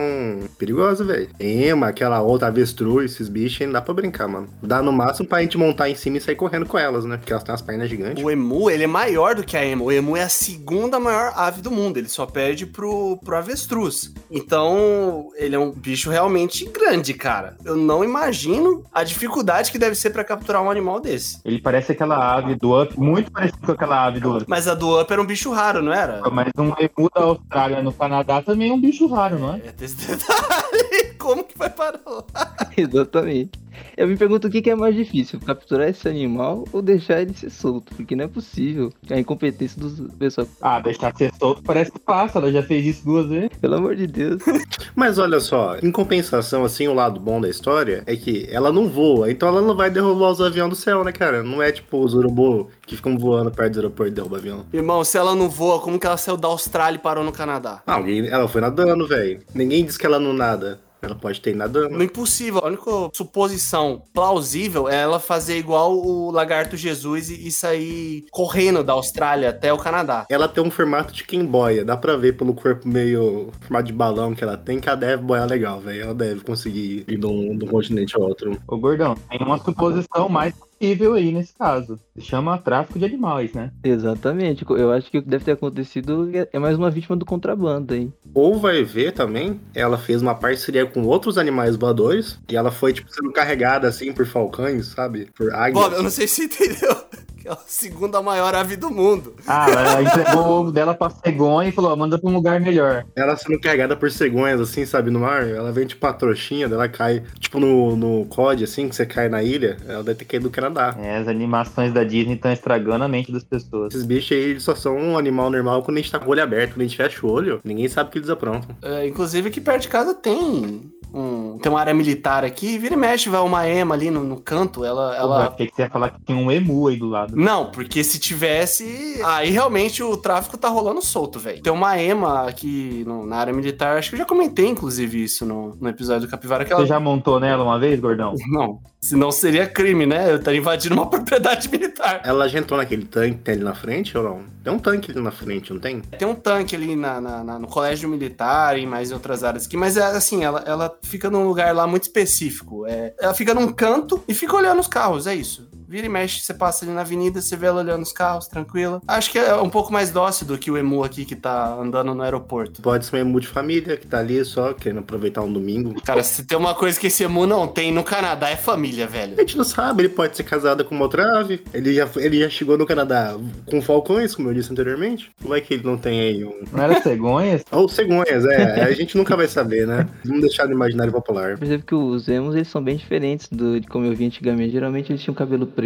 perigosas, 0.58 1.06
velho. 1.06 1.28
Ema, 1.38 1.88
aquela 1.88 2.20
outra 2.22 2.48
avestruz, 2.48 3.12
esses 3.12 3.28
bichos, 3.28 3.60
aí 3.60 3.66
não 3.66 3.74
dá 3.74 3.82
pra 3.82 3.94
brincar, 3.94 4.26
mano. 4.26 4.48
Dá 4.62 4.82
no 4.82 4.92
máximo 4.92 5.28
pra 5.28 5.42
gente 5.42 5.58
montar 5.58 5.88
em 5.88 5.94
cima 5.94 6.16
e 6.16 6.20
sair 6.20 6.36
correndo 6.36 6.66
com 6.66 6.78
elas, 6.78 7.04
né? 7.04 7.16
Porque 7.16 7.32
elas 7.32 7.44
têm 7.44 7.52
umas 7.52 7.62
pernas 7.62 7.88
gigantes. 7.88 8.22
O 8.22 8.30
emu, 8.30 8.70
ele 8.70 8.84
é 8.84 8.86
maior 8.86 9.34
do 9.34 9.44
que 9.44 9.56
a 9.56 9.64
ema. 9.64 9.84
O 9.84 9.92
emu 9.92 10.16
é 10.16 10.22
a 10.22 10.28
segunda 10.28 10.98
maior 10.98 11.32
ave 11.36 11.60
do 11.60 11.70
mundo. 11.70 11.98
Ele 11.98 12.08
só 12.08 12.26
perde 12.26 12.66
pro, 12.66 13.18
pro 13.24 13.36
avestruz. 13.36 14.12
Então, 14.30 15.28
ele 15.36 15.54
é 15.54 15.58
um 15.58 15.70
bicho 15.70 16.10
realmente 16.10 16.64
grande, 16.66 17.14
cara. 17.14 17.56
Eu 17.64 17.76
não 17.76 18.04
imagino 18.04 18.84
a 18.92 19.04
dificuldade 19.04 19.70
que 19.74 19.78
deve 19.78 19.96
ser 19.96 20.10
pra 20.10 20.22
capturar 20.22 20.62
um 20.62 20.70
animal 20.70 21.00
desse. 21.00 21.40
Ele 21.44 21.60
parece 21.60 21.90
aquela 21.90 22.36
ave 22.36 22.54
do 22.54 22.80
Up, 22.80 22.96
muito 22.96 23.32
parecido 23.32 23.58
com 23.66 23.72
aquela 23.72 24.06
ave 24.06 24.20
do 24.20 24.36
Up. 24.36 24.44
Mas 24.46 24.68
a 24.68 24.74
do 24.74 25.00
Up 25.00 25.12
era 25.12 25.20
um 25.20 25.26
bicho 25.26 25.50
raro, 25.50 25.82
não 25.82 25.92
era? 25.92 26.22
Mas 26.30 26.52
um 26.56 26.68
emu 26.78 27.10
da 27.12 27.22
Austrália 27.22 27.82
no 27.82 27.92
Canadá 27.92 28.40
também 28.40 28.70
é 28.70 28.72
um 28.72 28.80
bicho 28.80 29.08
raro, 29.08 29.36
não 29.36 29.52
é? 29.52 29.56
É 29.66 29.72
detalhe. 29.74 31.14
Como 31.18 31.42
que 31.42 31.58
vai 31.58 31.70
parar 31.70 31.98
lá? 32.06 32.22
Exatamente. 32.76 33.63
Eu 33.96 34.08
me 34.08 34.16
pergunto 34.16 34.48
o 34.48 34.50
que 34.50 34.62
que 34.62 34.70
é 34.70 34.74
mais 34.74 34.94
difícil, 34.94 35.38
capturar 35.40 35.88
esse 35.88 36.08
animal 36.08 36.64
ou 36.72 36.82
deixar 36.82 37.22
ele 37.22 37.34
ser 37.34 37.50
solto, 37.50 37.94
porque 37.94 38.14
não 38.16 38.24
é 38.24 38.28
possível. 38.28 38.92
A 39.10 39.18
incompetência 39.18 39.80
dos 39.80 40.00
pessoal, 40.18 40.46
Ah, 40.60 40.80
deixar 40.80 41.14
ser 41.16 41.32
solto 41.38 41.62
parece 41.62 41.92
fácil, 42.04 42.38
ela 42.38 42.52
já 42.52 42.62
fez 42.62 42.84
isso 42.86 43.04
duas 43.04 43.26
vezes. 43.28 43.50
pelo 43.60 43.76
amor 43.76 43.94
de 43.96 44.06
Deus. 44.06 44.42
Mas 44.94 45.18
olha 45.18 45.40
só, 45.40 45.76
em 45.82 45.90
compensação, 45.90 46.64
assim, 46.64 46.88
o 46.88 46.94
lado 46.94 47.18
bom 47.20 47.40
da 47.40 47.48
história 47.48 48.02
é 48.06 48.16
que 48.16 48.46
ela 48.50 48.72
não 48.72 48.88
voa, 48.88 49.30
então 49.30 49.48
ela 49.48 49.60
não 49.60 49.76
vai 49.76 49.90
derrubar 49.90 50.30
os 50.30 50.40
aviões 50.40 50.70
do 50.70 50.76
céu, 50.76 51.02
né, 51.04 51.12
cara? 51.12 51.42
Não 51.42 51.62
é 51.62 51.70
tipo 51.72 51.98
os 52.04 52.14
urubu 52.14 52.68
que 52.86 52.96
ficam 52.96 53.16
voando 53.18 53.50
perto 53.50 53.72
do 53.74 53.78
aeroporto 53.80 54.12
e 54.12 54.14
derrubam 54.14 54.38
avião. 54.38 54.66
Irmão, 54.72 55.04
se 55.04 55.16
ela 55.18 55.34
não 55.34 55.48
voa, 55.48 55.80
como 55.80 55.98
que 55.98 56.06
ela 56.06 56.16
saiu 56.16 56.36
da 56.36 56.48
Austrália 56.48 56.96
e 56.96 57.00
parou 57.00 57.24
no 57.24 57.32
Canadá? 57.32 57.82
Ah, 57.86 57.94
alguém, 57.94 58.26
ela 58.28 58.46
foi 58.48 58.60
nadando, 58.60 59.06
velho. 59.06 59.40
Ninguém 59.54 59.84
disse 59.84 59.98
que 59.98 60.06
ela 60.06 60.18
não 60.20 60.32
nada. 60.32 60.80
Ela 61.04 61.14
pode 61.14 61.40
ter 61.40 61.54
nadando. 61.54 61.90
No 61.90 62.02
impossível. 62.02 62.60
A 62.64 62.66
única 62.66 62.90
suposição 63.12 64.02
plausível 64.12 64.88
é 64.88 65.02
ela 65.02 65.20
fazer 65.20 65.58
igual 65.58 65.96
o 65.96 66.30
lagarto 66.30 66.76
Jesus 66.76 67.30
e, 67.30 67.48
e 67.48 67.52
sair 67.52 68.24
correndo 68.30 68.82
da 68.82 68.92
Austrália 68.92 69.50
até 69.50 69.72
o 69.72 69.78
Canadá. 69.78 70.26
Ela 70.28 70.48
tem 70.48 70.62
um 70.62 70.70
formato 70.70 71.12
de 71.12 71.24
quem 71.24 71.44
boia. 71.44 71.84
Dá 71.84 71.96
pra 71.96 72.16
ver 72.16 72.36
pelo 72.36 72.54
corpo 72.54 72.86
meio 72.88 73.50
formato 73.60 73.86
de 73.86 73.92
balão 73.92 74.34
que 74.34 74.42
ela 74.42 74.56
tem, 74.56 74.80
que 74.80 74.88
ela 74.88 74.96
deve 74.96 75.22
boiar 75.22 75.48
legal, 75.48 75.80
velho. 75.80 76.02
Ela 76.02 76.14
deve 76.14 76.40
conseguir 76.40 77.04
ir 77.06 77.18
de 77.18 77.26
um, 77.26 77.56
de 77.56 77.64
um 77.64 77.68
continente 77.68 78.16
ao 78.16 78.22
outro. 78.22 78.58
Ô, 78.66 78.76
Gordão, 78.76 79.14
tem 79.30 79.40
uma 79.40 79.58
suposição 79.58 80.28
mais 80.28 80.54
possível 80.78 81.14
aí 81.14 81.32
nesse 81.32 81.54
caso. 81.54 81.98
Chama 82.18 82.58
tráfico 82.58 82.98
de 82.98 83.04
animais, 83.04 83.52
né? 83.52 83.70
Exatamente. 83.82 84.64
Eu 84.70 84.90
acho 84.92 85.10
que 85.10 85.18
o 85.18 85.22
que 85.22 85.28
deve 85.28 85.44
ter 85.44 85.52
acontecido 85.52 86.30
é- 86.52 86.58
mais 86.58 86.76
uma 86.76 86.90
vítima 86.90 87.16
do 87.16 87.24
contrabando 87.24 87.94
aí. 87.94 88.10
Ou 88.34 88.58
vai 88.58 88.82
ver 88.84 89.12
também, 89.12 89.60
ela 89.74 89.96
fez 89.98 90.20
uma 90.22 90.34
parceria 90.34 90.86
com 90.86 91.02
outros 91.02 91.38
animais 91.38 91.76
voadores 91.76 92.38
e 92.48 92.56
ela 92.56 92.70
foi, 92.70 92.92
tipo, 92.92 93.12
sendo 93.12 93.32
carregada 93.32 93.88
assim 93.88 94.12
por 94.12 94.26
falcões, 94.26 94.86
sabe? 94.86 95.28
Por 95.36 95.52
águias. 95.54 95.82
Bob, 95.84 95.94
eu 95.94 96.02
não 96.02 96.10
sei 96.10 96.26
se 96.26 96.48
você 96.48 96.64
entendeu. 96.64 96.96
Que 97.44 97.48
é 97.50 97.52
a 97.52 97.58
segunda 97.66 98.22
maior 98.22 98.54
ave 98.54 98.74
do 98.74 98.90
mundo. 98.90 99.34
Ah, 99.46 99.66
ela 99.70 100.02
entregou 100.02 100.42
o 100.42 100.50
ovo 100.60 100.72
dela 100.72 100.94
pra 100.94 101.10
cegonha 101.10 101.68
e 101.68 101.72
falou, 101.72 101.92
ó, 101.92 101.96
manda 101.96 102.18
pra 102.18 102.30
um 102.30 102.32
lugar 102.32 102.58
melhor. 102.58 103.04
Ela 103.14 103.36
sendo 103.36 103.60
carregada 103.60 103.94
por 103.94 104.10
cegonhas, 104.10 104.58
assim, 104.62 104.86
sabe, 104.86 105.10
no 105.10 105.20
mar. 105.20 105.46
Ela 105.46 105.70
vem 105.70 105.86
tipo 105.86 106.06
uma 106.06 106.14
trouxinha, 106.14 106.64
ela 106.64 106.88
cai, 106.88 107.22
tipo 107.38 107.60
no, 107.60 107.94
no 107.96 108.24
COD, 108.26 108.64
assim, 108.64 108.88
que 108.88 108.96
você 108.96 109.04
cai 109.04 109.28
na 109.28 109.42
ilha. 109.42 109.76
Ela 109.86 110.02
deve 110.02 110.20
ter 110.20 110.24
caído 110.24 110.48
do 110.48 110.50
Canadá. 110.50 110.96
É, 110.98 111.18
as 111.18 111.28
animações 111.28 111.92
da 111.92 112.02
Disney 112.02 112.34
estão 112.34 112.50
estragando 112.50 113.04
a 113.04 113.08
mente 113.08 113.30
das 113.30 113.44
pessoas. 113.44 113.92
Esses 113.92 114.06
bichos 114.06 114.32
aí 114.32 114.42
eles 114.42 114.62
só 114.62 114.74
são 114.74 114.96
um 114.96 115.18
animal 115.18 115.50
normal 115.50 115.82
quando 115.82 115.98
a 115.98 116.00
gente 116.00 116.10
tá 116.10 116.18
com 116.18 116.28
o 116.28 116.30
olho 116.30 116.42
aberto. 116.42 116.72
Quando 116.72 116.80
a 116.80 116.84
gente 116.84 116.96
fecha 116.96 117.26
o 117.26 117.30
olho, 117.30 117.60
ninguém 117.62 117.88
sabe 117.88 118.08
o 118.08 118.12
que 118.12 118.18
eles 118.18 118.30
aprontam. 118.30 118.74
É, 118.80 119.06
inclusive, 119.06 119.48
aqui 119.48 119.60
perto 119.60 119.82
de 119.82 119.88
casa 119.88 120.14
tem 120.14 120.90
um, 121.14 121.58
tem 121.58 121.70
uma 121.70 121.80
área 121.80 121.94
militar 121.94 122.44
aqui. 122.44 122.76
Vira 122.76 122.94
e 122.94 122.96
mexe, 122.96 123.28
vai 123.28 123.40
uma 123.40 123.66
ema 123.66 123.94
ali 123.94 124.10
no, 124.10 124.24
no 124.24 124.40
canto. 124.40 124.84
Ela, 124.84 125.14
Eu 125.14 125.22
ela... 125.22 125.48
achei 125.48 125.68
que 125.68 125.76
você 125.76 125.82
ia 125.82 125.90
falar 125.90 126.10
que 126.10 126.20
tinha 126.24 126.36
um 126.36 126.50
emu 126.50 126.88
aí 126.88 126.96
do 126.96 127.08
lado. 127.08 127.33
Não, 127.34 127.70
porque 127.70 128.02
se 128.04 128.18
tivesse. 128.18 129.20
Aí 129.24 129.50
realmente 129.50 130.02
o 130.02 130.16
tráfico 130.16 130.56
tá 130.56 130.68
rolando 130.68 131.02
solto, 131.02 131.38
velho. 131.38 131.62
Tem 131.62 131.72
uma 131.72 131.98
EMA 132.00 132.48
aqui 132.48 133.04
no- 133.06 133.26
na 133.26 133.36
área 133.36 133.52
militar, 133.52 133.96
acho 133.98 134.10
que 134.10 134.14
eu 134.16 134.18
já 134.20 134.24
comentei, 134.24 134.66
inclusive, 134.66 135.22
isso 135.22 135.44
no, 135.44 135.76
no 135.80 135.88
episódio 135.88 136.26
do 136.26 136.30
Capivara. 136.30 136.64
Que 136.64 136.72
ela... 136.72 136.82
Você 136.82 136.88
já 136.88 137.00
montou 137.00 137.38
nela 137.40 137.64
uma 137.64 137.78
vez, 137.78 137.98
Gordão? 138.00 138.34
Não, 138.48 138.80
senão 139.00 139.30
seria 139.32 139.66
crime, 139.66 140.06
né? 140.06 140.30
Eu 140.30 140.36
estaria 140.36 140.60
invadindo 140.60 140.94
uma 140.94 141.06
propriedade 141.10 141.68
militar. 141.68 142.20
Ela 142.24 142.48
já 142.48 142.58
entrou 142.58 142.78
naquele 142.78 143.04
tanque 143.04 143.36
que 143.36 143.42
tem 143.42 143.54
ali 143.54 143.64
na 143.64 143.74
frente 143.74 144.16
ou 144.16 144.24
não? 144.24 144.42
Tem 144.62 144.72
um 144.72 144.78
tanque 144.78 145.10
ali 145.10 145.20
na 145.20 145.30
frente, 145.30 145.72
não 145.72 145.80
tem? 145.80 146.00
Tem 146.00 146.26
um 146.26 146.34
tanque 146.34 146.74
ali 146.74 146.96
na, 146.96 147.20
na- 147.20 147.44
na- 147.44 147.58
no 147.58 147.66
colégio 147.66 148.08
militar 148.08 148.78
e 148.78 148.86
mais 148.86 149.10
em 149.10 149.14
outras 149.14 149.44
áreas 149.44 149.66
aqui, 149.66 149.76
mas 149.76 149.96
é 149.96 150.02
assim, 150.04 150.42
ela, 150.44 150.62
ela 150.66 150.96
fica 151.02 151.28
num 151.30 151.46
lugar 151.46 151.74
lá 151.74 151.86
muito 151.86 152.04
específico. 152.04 152.86
É, 152.86 153.14
ela 153.20 153.34
fica 153.34 153.52
num 153.54 153.70
canto 153.72 154.22
e 154.26 154.34
fica 154.34 154.56
olhando 154.56 154.80
os 154.80 154.86
carros, 154.88 155.26
é 155.26 155.34
isso. 155.34 155.68
Vira 155.94 156.08
e 156.08 156.10
mexe, 156.10 156.40
você 156.40 156.52
passa 156.52 156.84
ali 156.84 156.92
na 156.92 157.02
avenida, 157.02 157.40
você 157.40 157.56
vê 157.56 157.66
ela 157.66 157.80
olhando 157.80 158.02
os 158.02 158.12
carros, 158.12 158.48
tranquila. 158.48 159.00
Acho 159.06 159.30
que 159.30 159.38
é 159.38 159.54
um 159.54 159.70
pouco 159.70 159.92
mais 159.92 160.10
dócil 160.10 160.44
do 160.44 160.58
que 160.58 160.68
o 160.68 160.76
emu 160.76 161.04
aqui 161.04 161.24
que 161.24 161.36
tá 161.36 161.72
andando 161.72 162.12
no 162.12 162.20
aeroporto. 162.24 162.82
Pode 162.82 163.06
ser 163.06 163.14
um 163.14 163.18
emu 163.20 163.38
de 163.38 163.46
família 163.46 163.96
que 163.96 164.04
tá 164.04 164.18
ali 164.18 164.44
só 164.44 164.72
querendo 164.72 164.98
aproveitar 164.98 165.42
um 165.42 165.52
domingo. 165.52 165.94
Cara, 166.02 166.24
se 166.24 166.44
tem 166.44 166.58
uma 166.58 166.74
coisa 166.74 166.98
que 166.98 167.06
esse 167.06 167.22
emu 167.22 167.46
não 167.46 167.68
tem 167.68 167.92
no 167.92 168.02
Canadá 168.02 168.50
é 168.50 168.56
família, 168.56 169.06
velho. 169.06 169.34
A 169.36 169.40
gente 169.42 169.56
não 169.56 169.62
sabe, 169.62 170.02
ele 170.02 170.08
pode 170.08 170.36
ser 170.36 170.42
casado 170.42 170.84
com 170.84 170.96
uma 170.96 171.04
outra 171.04 171.38
ave. 171.38 171.62
Ele 171.72 171.94
já, 171.94 172.10
ele 172.16 172.40
já 172.40 172.48
chegou 172.50 172.76
no 172.76 172.86
Canadá 172.86 173.36
com 173.64 173.80
falcões, 173.80 174.34
como 174.34 174.48
eu 174.48 174.54
disse 174.54 174.72
anteriormente. 174.72 175.30
Vai 175.38 175.60
que 175.60 175.74
ele 175.74 175.84
não 175.84 175.96
tem 175.96 176.18
aí 176.18 176.44
um. 176.44 176.64
Não 176.72 176.82
era 176.82 177.00
cegonhas? 177.02 177.62
Ou 177.70 177.88
cegonhas, 177.88 178.44
é. 178.46 178.82
A 178.82 178.90
gente 178.90 179.16
nunca 179.16 179.36
vai 179.36 179.46
saber, 179.46 179.86
né? 179.86 180.08
Vamos 180.24 180.40
deixar 180.40 180.66
no 180.66 180.72
imaginário 180.72 181.12
popular. 181.12 181.56
Percebe 181.56 181.84
que 181.84 181.94
os 181.94 182.26
emos 182.26 182.56
eles 182.56 182.66
são 182.66 182.82
bem 182.82 182.96
diferentes 182.96 183.46
do, 183.48 183.78
de 183.78 183.86
como 183.86 184.06
eu 184.06 184.12
vi 184.12 184.26
antigamente. 184.26 184.72
Geralmente 184.72 185.12
eles 185.12 185.22
tinham 185.22 185.36
cabelo 185.36 185.68
preto, 185.68 185.83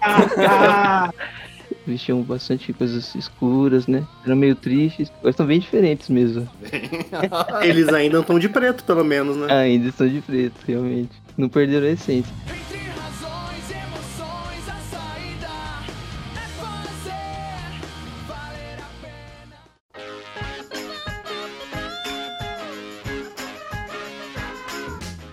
vestiam 1.86 2.22
bastante 2.22 2.72
coisas 2.72 3.14
escuras, 3.14 3.86
né? 3.86 4.04
Eram 4.24 4.36
meio 4.36 4.54
tristes, 4.54 5.12
mas 5.22 5.36
são 5.36 5.46
bem 5.46 5.60
diferentes 5.60 6.08
mesmo. 6.08 6.48
Eles 7.62 7.88
ainda 7.88 8.20
estão 8.20 8.38
de 8.38 8.48
preto, 8.48 8.84
pelo 8.84 9.04
menos, 9.04 9.36
né? 9.36 9.52
Ainda 9.52 9.88
estão 9.88 10.08
de 10.08 10.20
preto, 10.20 10.54
realmente. 10.66 11.12
Não 11.36 11.48
perderam 11.48 11.86
a 11.86 11.90
essência. 11.90 12.32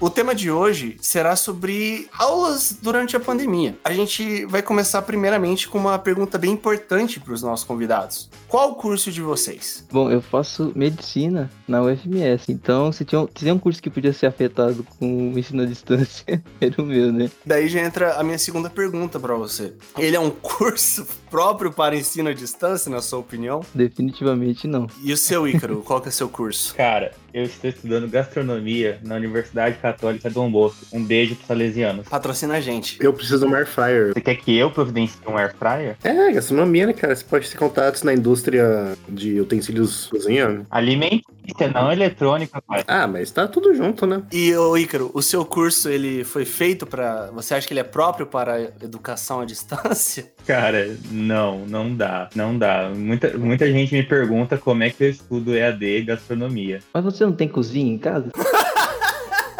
O 0.01 0.10
tema 0.10 0.34
de 0.34 0.50
hoje 0.50 0.98
será 1.00 1.36
sobre 1.36 2.08
aulas 2.17 2.75
durante 2.81 3.15
a 3.15 3.20
pandemia. 3.20 3.77
A 3.84 3.93
gente 3.93 4.46
vai 4.48 4.63
começar 4.63 5.03
primeiramente 5.03 5.67
com 5.70 5.77
uma 5.77 6.00
pergunta 6.00 6.39
bem 6.39 6.53
importante 6.53 7.20
para 7.20 7.31
os 7.36 7.43
nossos 7.43 7.63
convidados. 7.63 8.27
Qual 8.48 8.72
o 8.72 8.75
curso 8.75 9.12
de 9.12 9.22
vocês? 9.22 9.86
Bom, 9.91 10.10
eu 10.10 10.20
faço 10.20 10.72
medicina 10.75 11.51
na 11.67 11.84
UFMS, 11.84 12.51
então 12.51 12.91
se 12.91 13.05
tinha, 13.05 13.22
um- 13.22 13.27
se 13.27 13.34
tinha 13.36 13.53
um 13.53 13.60
curso 13.60 13.79
que 13.79 13.91
podia 13.91 14.12
ser 14.12 14.25
afetado 14.25 14.84
com 14.98 15.31
o 15.34 15.38
ensino 15.38 15.62
à 15.62 15.65
distância, 15.67 16.25
era 16.60 16.81
o 16.81 16.86
meu, 16.86 17.13
né? 17.13 17.29
Daí 17.46 17.70
já 17.70 17.81
entra 17.81 18.15
a 18.15 18.24
minha 18.24 18.39
segunda 18.39 18.72
pergunta 18.72 19.20
para 19.20 19.36
você. 19.36 19.72
Ele 20.00 20.15
é 20.15 20.20
um 20.20 20.31
curso 20.31 21.05
próprio 21.32 21.72
para 21.72 21.96
ensino 21.96 22.30
à 22.30 22.34
distância, 22.34 22.92
na 22.92 23.02
sua 23.02 23.20
opinião? 23.20 23.62
Definitivamente 23.74 24.68
não. 24.68 24.88
E 25.02 25.14
o 25.14 25.18
seu, 25.18 25.48
Ícaro, 25.48 25.82
qual 25.88 26.02
que 26.02 26.10
é 26.10 26.12
seu 26.12 26.28
curso? 26.28 26.76
Cara, 26.76 27.14
eu 27.34 27.44
estou 27.44 27.70
estudando 27.70 28.10
gastronomia 28.10 29.00
na 29.04 29.16
Universidade 29.16 29.78
Católica 29.78 30.30
Dom 30.30 30.52
Bosco. 30.52 30.86
Um 30.92 31.04
beijo 31.04 31.36
pros 31.36 31.48
salesianos. 31.48 32.08
Patrocina 32.10 32.56
a 32.56 32.62
gente. 32.62 32.98
Eu 33.00 33.14
preciso 33.14 33.46
de 33.46 33.46
um 33.46 33.56
air 33.56 33.66
fryer. 33.66 34.14
Você 34.14 34.20
quer 34.20 34.36
que 34.36 34.58
eu 34.58 34.70
providencie 34.70 35.18
um 35.26 35.38
air 35.38 35.56
fryer? 35.56 35.96
É, 36.04 36.32
gastronomia, 36.34 36.88
né, 36.88 36.94
cara? 36.94 37.16
Você 37.16 37.24
pode 37.24 37.50
ter 37.50 37.58
contatos 37.58 38.04
na 38.04 38.14
indústria 38.14 38.98
de 39.08 39.40
utensílios 39.40 40.08
cozinha. 40.08 40.66
Alimentícia, 40.70 41.70
não 41.74 41.92
eletrônica, 41.92 42.62
pai. 42.62 42.84
Ah, 42.86 43.08
mas 43.08 43.32
tá 43.32 43.48
tudo 43.48 43.74
junto, 43.74 44.06
né? 44.06 44.24
E 44.32 44.54
o 44.56 44.78
Ícaro, 44.78 45.10
o 45.14 45.22
seu 45.22 45.46
curso 45.46 45.88
ele 45.88 46.26
foi 46.26 46.44
feito 46.44 46.86
para, 46.86 47.32
você 47.32 47.54
acha 47.54 47.66
que 47.66 47.74
ele 47.74 47.80
é 47.80 47.86
próprio 47.86 48.26
para 48.26 48.62
educação 48.82 49.40
à 49.40 49.46
distância? 49.46 50.32
Cara, 50.46 50.98
não, 51.22 51.66
não 51.66 51.96
dá, 51.96 52.30
não 52.36 52.58
dá. 52.58 52.92
Muita, 52.94 53.38
muita 53.38 53.72
gente 53.72 53.94
me 53.94 54.04
pergunta 54.04 54.58
como 54.58 54.84
é 54.84 54.90
que 54.90 55.04
eu 55.04 55.10
estudo 55.10 55.56
EAD 55.56 56.04
gastronomia. 56.04 56.80
Mas 56.94 57.04
você 57.04 57.24
não 57.25 57.34
tem 57.34 57.48
cozinha 57.48 57.94
em 57.94 57.98
casa? 57.98 58.30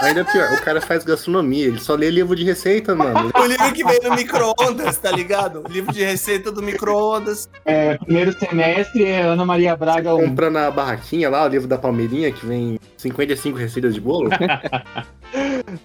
Ainda 0.02 0.26
pior, 0.26 0.52
o 0.54 0.62
cara 0.62 0.82
faz 0.82 1.04
gastronomia, 1.04 1.68
ele 1.68 1.80
só 1.80 1.94
lê 1.94 2.10
livro 2.10 2.36
de 2.36 2.44
receita, 2.44 2.96
mano. 2.96 3.32
O 3.38 3.46
livro 3.46 3.72
que 3.72 3.84
vem 3.84 4.00
no 4.04 4.16
micro-ondas, 4.16 4.98
tá 4.98 5.12
ligado? 5.12 5.64
O 5.68 5.72
livro 5.72 5.94
de 5.94 6.04
receita 6.04 6.52
do 6.52 6.62
micro-ondas. 6.62 7.48
É, 7.66 7.98
primeiro 7.98 8.34
semestre 8.38 9.06
é 9.06 9.22
Ana 9.22 9.46
Maria 9.46 9.76
Braga 9.76 10.16
um. 10.16 10.30
Compra 10.30 10.50
na 10.50 10.72
barraquinha 10.72 11.30
lá 11.30 11.46
o 11.46 11.48
livro 11.48 11.68
da 11.68 11.78
Palmeirinha, 11.78 12.32
que 12.32 12.46
vem 12.46 12.80
55 12.98 13.58
receitas 13.58 13.94
de 13.94 14.02
bolo. 14.02 14.30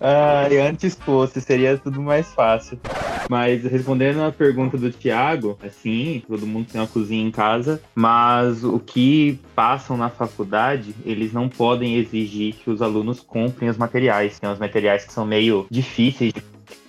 Ah, 0.01 0.49
e 0.51 0.59
antes 0.59 0.95
fosse, 0.95 1.41
seria 1.41 1.79
tudo 1.79 2.01
mais 2.01 2.27
fácil. 2.33 2.79
Mas 3.29 3.63
respondendo 3.65 4.23
a 4.23 4.33
pergunta 4.33 4.77
do 4.77 4.91
Thiago, 4.91 5.59
assim, 5.65 6.23
todo 6.27 6.47
mundo 6.47 6.69
tem 6.71 6.81
uma 6.81 6.87
cozinha 6.87 7.27
em 7.27 7.31
casa, 7.31 7.81
mas 7.95 8.63
o 8.63 8.79
que 8.79 9.39
passam 9.55 9.97
na 9.97 10.09
faculdade, 10.09 10.95
eles 11.05 11.33
não 11.33 11.49
podem 11.49 11.97
exigir 11.97 12.55
que 12.55 12.71
os 12.71 12.81
alunos 12.81 13.21
comprem 13.21 13.69
os 13.69 13.77
materiais. 13.77 14.39
Tem 14.39 14.49
uns 14.49 14.59
materiais 14.59 15.05
que 15.05 15.13
são 15.13 15.27
meio 15.27 15.67
difíceis 15.71 16.33
de 16.33 16.41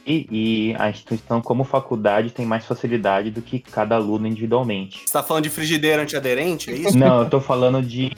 e 0.07 0.75
a 0.79 0.89
instituição, 0.89 1.41
como 1.41 1.63
faculdade, 1.63 2.31
tem 2.31 2.45
mais 2.45 2.65
facilidade 2.65 3.29
do 3.29 3.41
que 3.41 3.59
cada 3.59 3.95
aluno 3.95 4.27
individualmente. 4.27 5.01
Você 5.05 5.13
tá 5.13 5.21
falando 5.21 5.43
de 5.43 5.49
frigideira 5.49 6.03
antiaderente, 6.03 6.71
é 6.71 6.75
isso? 6.75 6.97
Não, 6.97 7.23
eu 7.23 7.29
tô 7.29 7.41
falando 7.41 7.81
de 7.81 8.15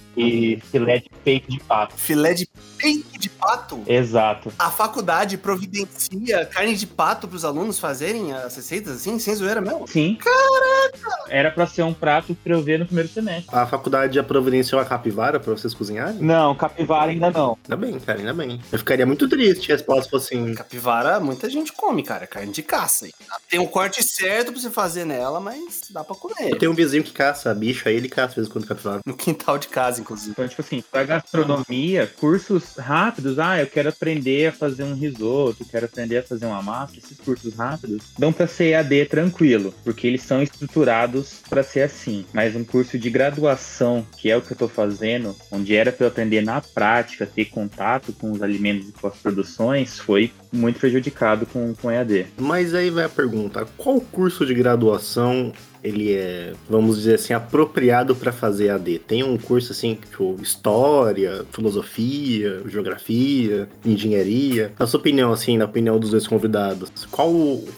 filé 0.72 1.00
de 1.00 1.10
peito 1.24 1.50
de 1.50 1.60
pato. 1.60 1.96
Filé 1.96 2.34
de 2.34 2.48
peito 2.78 3.20
de 3.20 3.30
pato? 3.30 3.82
Exato. 3.88 4.52
A 4.60 4.70
faculdade 4.70 5.38
providencia 5.38 6.46
carne 6.46 6.76
de 6.76 6.86
pato 6.86 7.28
pros 7.28 7.44
alunos 7.44 7.80
fazerem 7.80 8.34
as 8.34 8.56
receitas 8.56 8.96
assim, 8.96 9.18
sem 9.18 9.34
zoeira 9.36 9.62
mesmo? 9.62 9.88
Sim. 9.88 10.16
Caraca! 10.16 11.30
Era 11.30 11.52
pra 11.52 11.66
ser 11.66 11.84
um 11.84 11.94
prato 11.94 12.36
pra 12.44 12.54
eu 12.54 12.62
ver 12.62 12.80
no 12.80 12.86
primeiro 12.86 13.10
semestre. 13.10 13.56
A 13.56 13.66
faculdade 13.66 14.16
já 14.16 14.24
providenciou 14.24 14.80
a 14.82 14.86
capivara 14.86 15.40
pra 15.40 15.54
vocês 15.54 15.74
cozinharem? 15.74 16.18
Não, 16.20 16.56
capivara 16.56 17.12
ainda 17.12 17.32
não. 17.32 17.58
Ainda 17.64 17.78
bem, 17.78 18.00
cara, 18.00 18.20
ainda 18.20 18.34
bem. 18.34 18.60
Eu 18.72 18.80
ficaria 18.80 19.06
muito 19.06 19.28
triste 19.28 19.66
se 19.66 19.72
a 19.72 19.76
resposta 19.76 20.10
fosse 20.10 20.36
assim. 20.36 20.54
Capivara, 20.54 21.20
muita 21.20 21.50
gente 21.50 21.72
come, 21.80 22.04
cara. 22.04 22.28
Carne 22.28 22.52
de 22.52 22.62
caça. 22.62 23.06
hein? 23.06 23.14
Tem 23.50 23.60
um 23.60 23.66
corte 23.66 24.04
certo 24.04 24.52
pra 24.52 24.62
você 24.62 24.70
fazer 24.70 25.06
nela, 25.06 25.40
mas 25.40 25.82
dá 25.90 26.04
pra 26.04 26.16
comer. 26.16 26.52
Eu 26.52 26.60
tenho 26.60 26.72
um 26.72 26.76
vizinho 26.76 27.04
que 27.04 27.12
caça 27.12 27.54
bicho, 27.54 27.88
aí 27.88 27.96
ele 27.96 28.10
caça 28.10 28.30
às 28.32 28.36
vezes 28.36 28.52
quando 28.52 28.68
capivara. 28.68 29.00
No 29.06 29.16
quintal 29.16 29.58
de 29.58 29.70
casa, 29.70 30.02
inclusive. 30.02 30.32
Então, 30.32 30.48
tipo 30.48 30.62
assim, 30.62 30.84
pra 30.92 31.04
gastronomia, 31.04 32.06
cursos 32.20 32.76
rápidos, 32.78 33.40
ah, 33.40 33.60
eu 33.60 33.68
quero 33.68 33.90
aprender 33.90 34.48
a 34.48 34.52
fazer 34.52 34.84
um 34.84 34.94
risoto, 34.94 35.66
quero 35.66 35.86
aprender 35.86 36.18
a 36.18 36.24
fazer 36.24 36.46
uma 36.46 36.62
massa, 36.62 36.98
esses 36.98 37.18
cursos 37.18 37.56
rápidos 37.56 38.04
dão 38.18 38.34
pra 38.34 38.48
ser 38.48 38.72
EAD 38.72 39.06
tranquilo, 39.06 39.74
porque 39.84 40.06
eles 40.06 40.22
são 40.24 40.42
estruturados 40.44 41.42
pra 41.50 41.64
ser 41.64 41.82
assim. 41.82 42.26
Mas 42.34 42.56
um 42.56 42.64
curso 42.64 42.98
de 43.00 43.10
graduação, 43.10 44.06
que 44.18 44.30
é 44.30 44.36
o 44.38 44.42
que 44.42 44.52
eu 44.52 44.58
tô 44.58 44.68
fazendo, 44.68 45.36
onde 45.52 45.76
era 45.76 45.92
pra 45.92 46.06
eu 46.06 46.10
aprender 46.10 46.42
na 46.42 46.62
prática, 46.62 47.26
ter 47.26 47.46
contato 47.46 48.14
com 48.14 48.32
os 48.32 48.42
alimentos 48.42 48.90
e 48.90 48.92
com 48.92 49.08
as 49.08 49.16
produções, 49.18 50.00
foi 50.00 50.32
muito 50.52 50.80
prejudicado 50.80 51.46
com, 51.46 51.74
com 51.76 51.92
EAD. 51.92 52.28
Mas 52.38 52.74
aí 52.74 52.90
vai 52.90 53.06
a 53.06 53.10
pergunta: 53.10 53.68
qual 53.78 54.00
curso 54.02 54.46
de 54.46 54.54
graduação 54.54 55.54
ele 55.84 56.14
é, 56.14 56.54
vamos 56.70 56.98
dizer 56.98 57.16
assim, 57.16 57.34
apropriado 57.34 58.16
para 58.16 58.32
fazer 58.32 58.70
AD? 58.70 59.00
Tem 59.00 59.24
um 59.24 59.38
curso 59.38 59.72
assim, 59.72 59.96
tipo, 59.96 60.36
história, 60.42 61.46
filosofia, 61.52 62.62
geografia, 62.68 63.68
engenharia. 63.86 64.72
Na 64.78 64.86
sua 64.88 65.00
opinião, 65.00 65.32
assim, 65.32 65.58
na 65.58 65.66
opinião 65.66 66.00
dos 66.00 66.12
dois 66.12 66.28
convidados, 66.28 66.90
qual, 67.12 67.32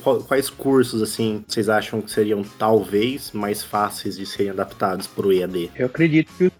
qual- 0.03 0.23
quais 0.23 0.49
cursos, 0.49 1.01
assim, 1.01 1.43
vocês 1.47 1.69
acham 1.69 2.01
que 2.01 2.11
seriam 2.11 2.43
talvez 2.57 3.31
mais 3.33 3.63
fáceis 3.63 4.17
de 4.17 4.25
serem 4.25 4.51
adaptados 4.51 5.07
para 5.07 5.27
o 5.27 5.31
EAD? 5.33 5.71
Eu 5.75 5.85
acredito 5.87 6.31
que 6.37 6.51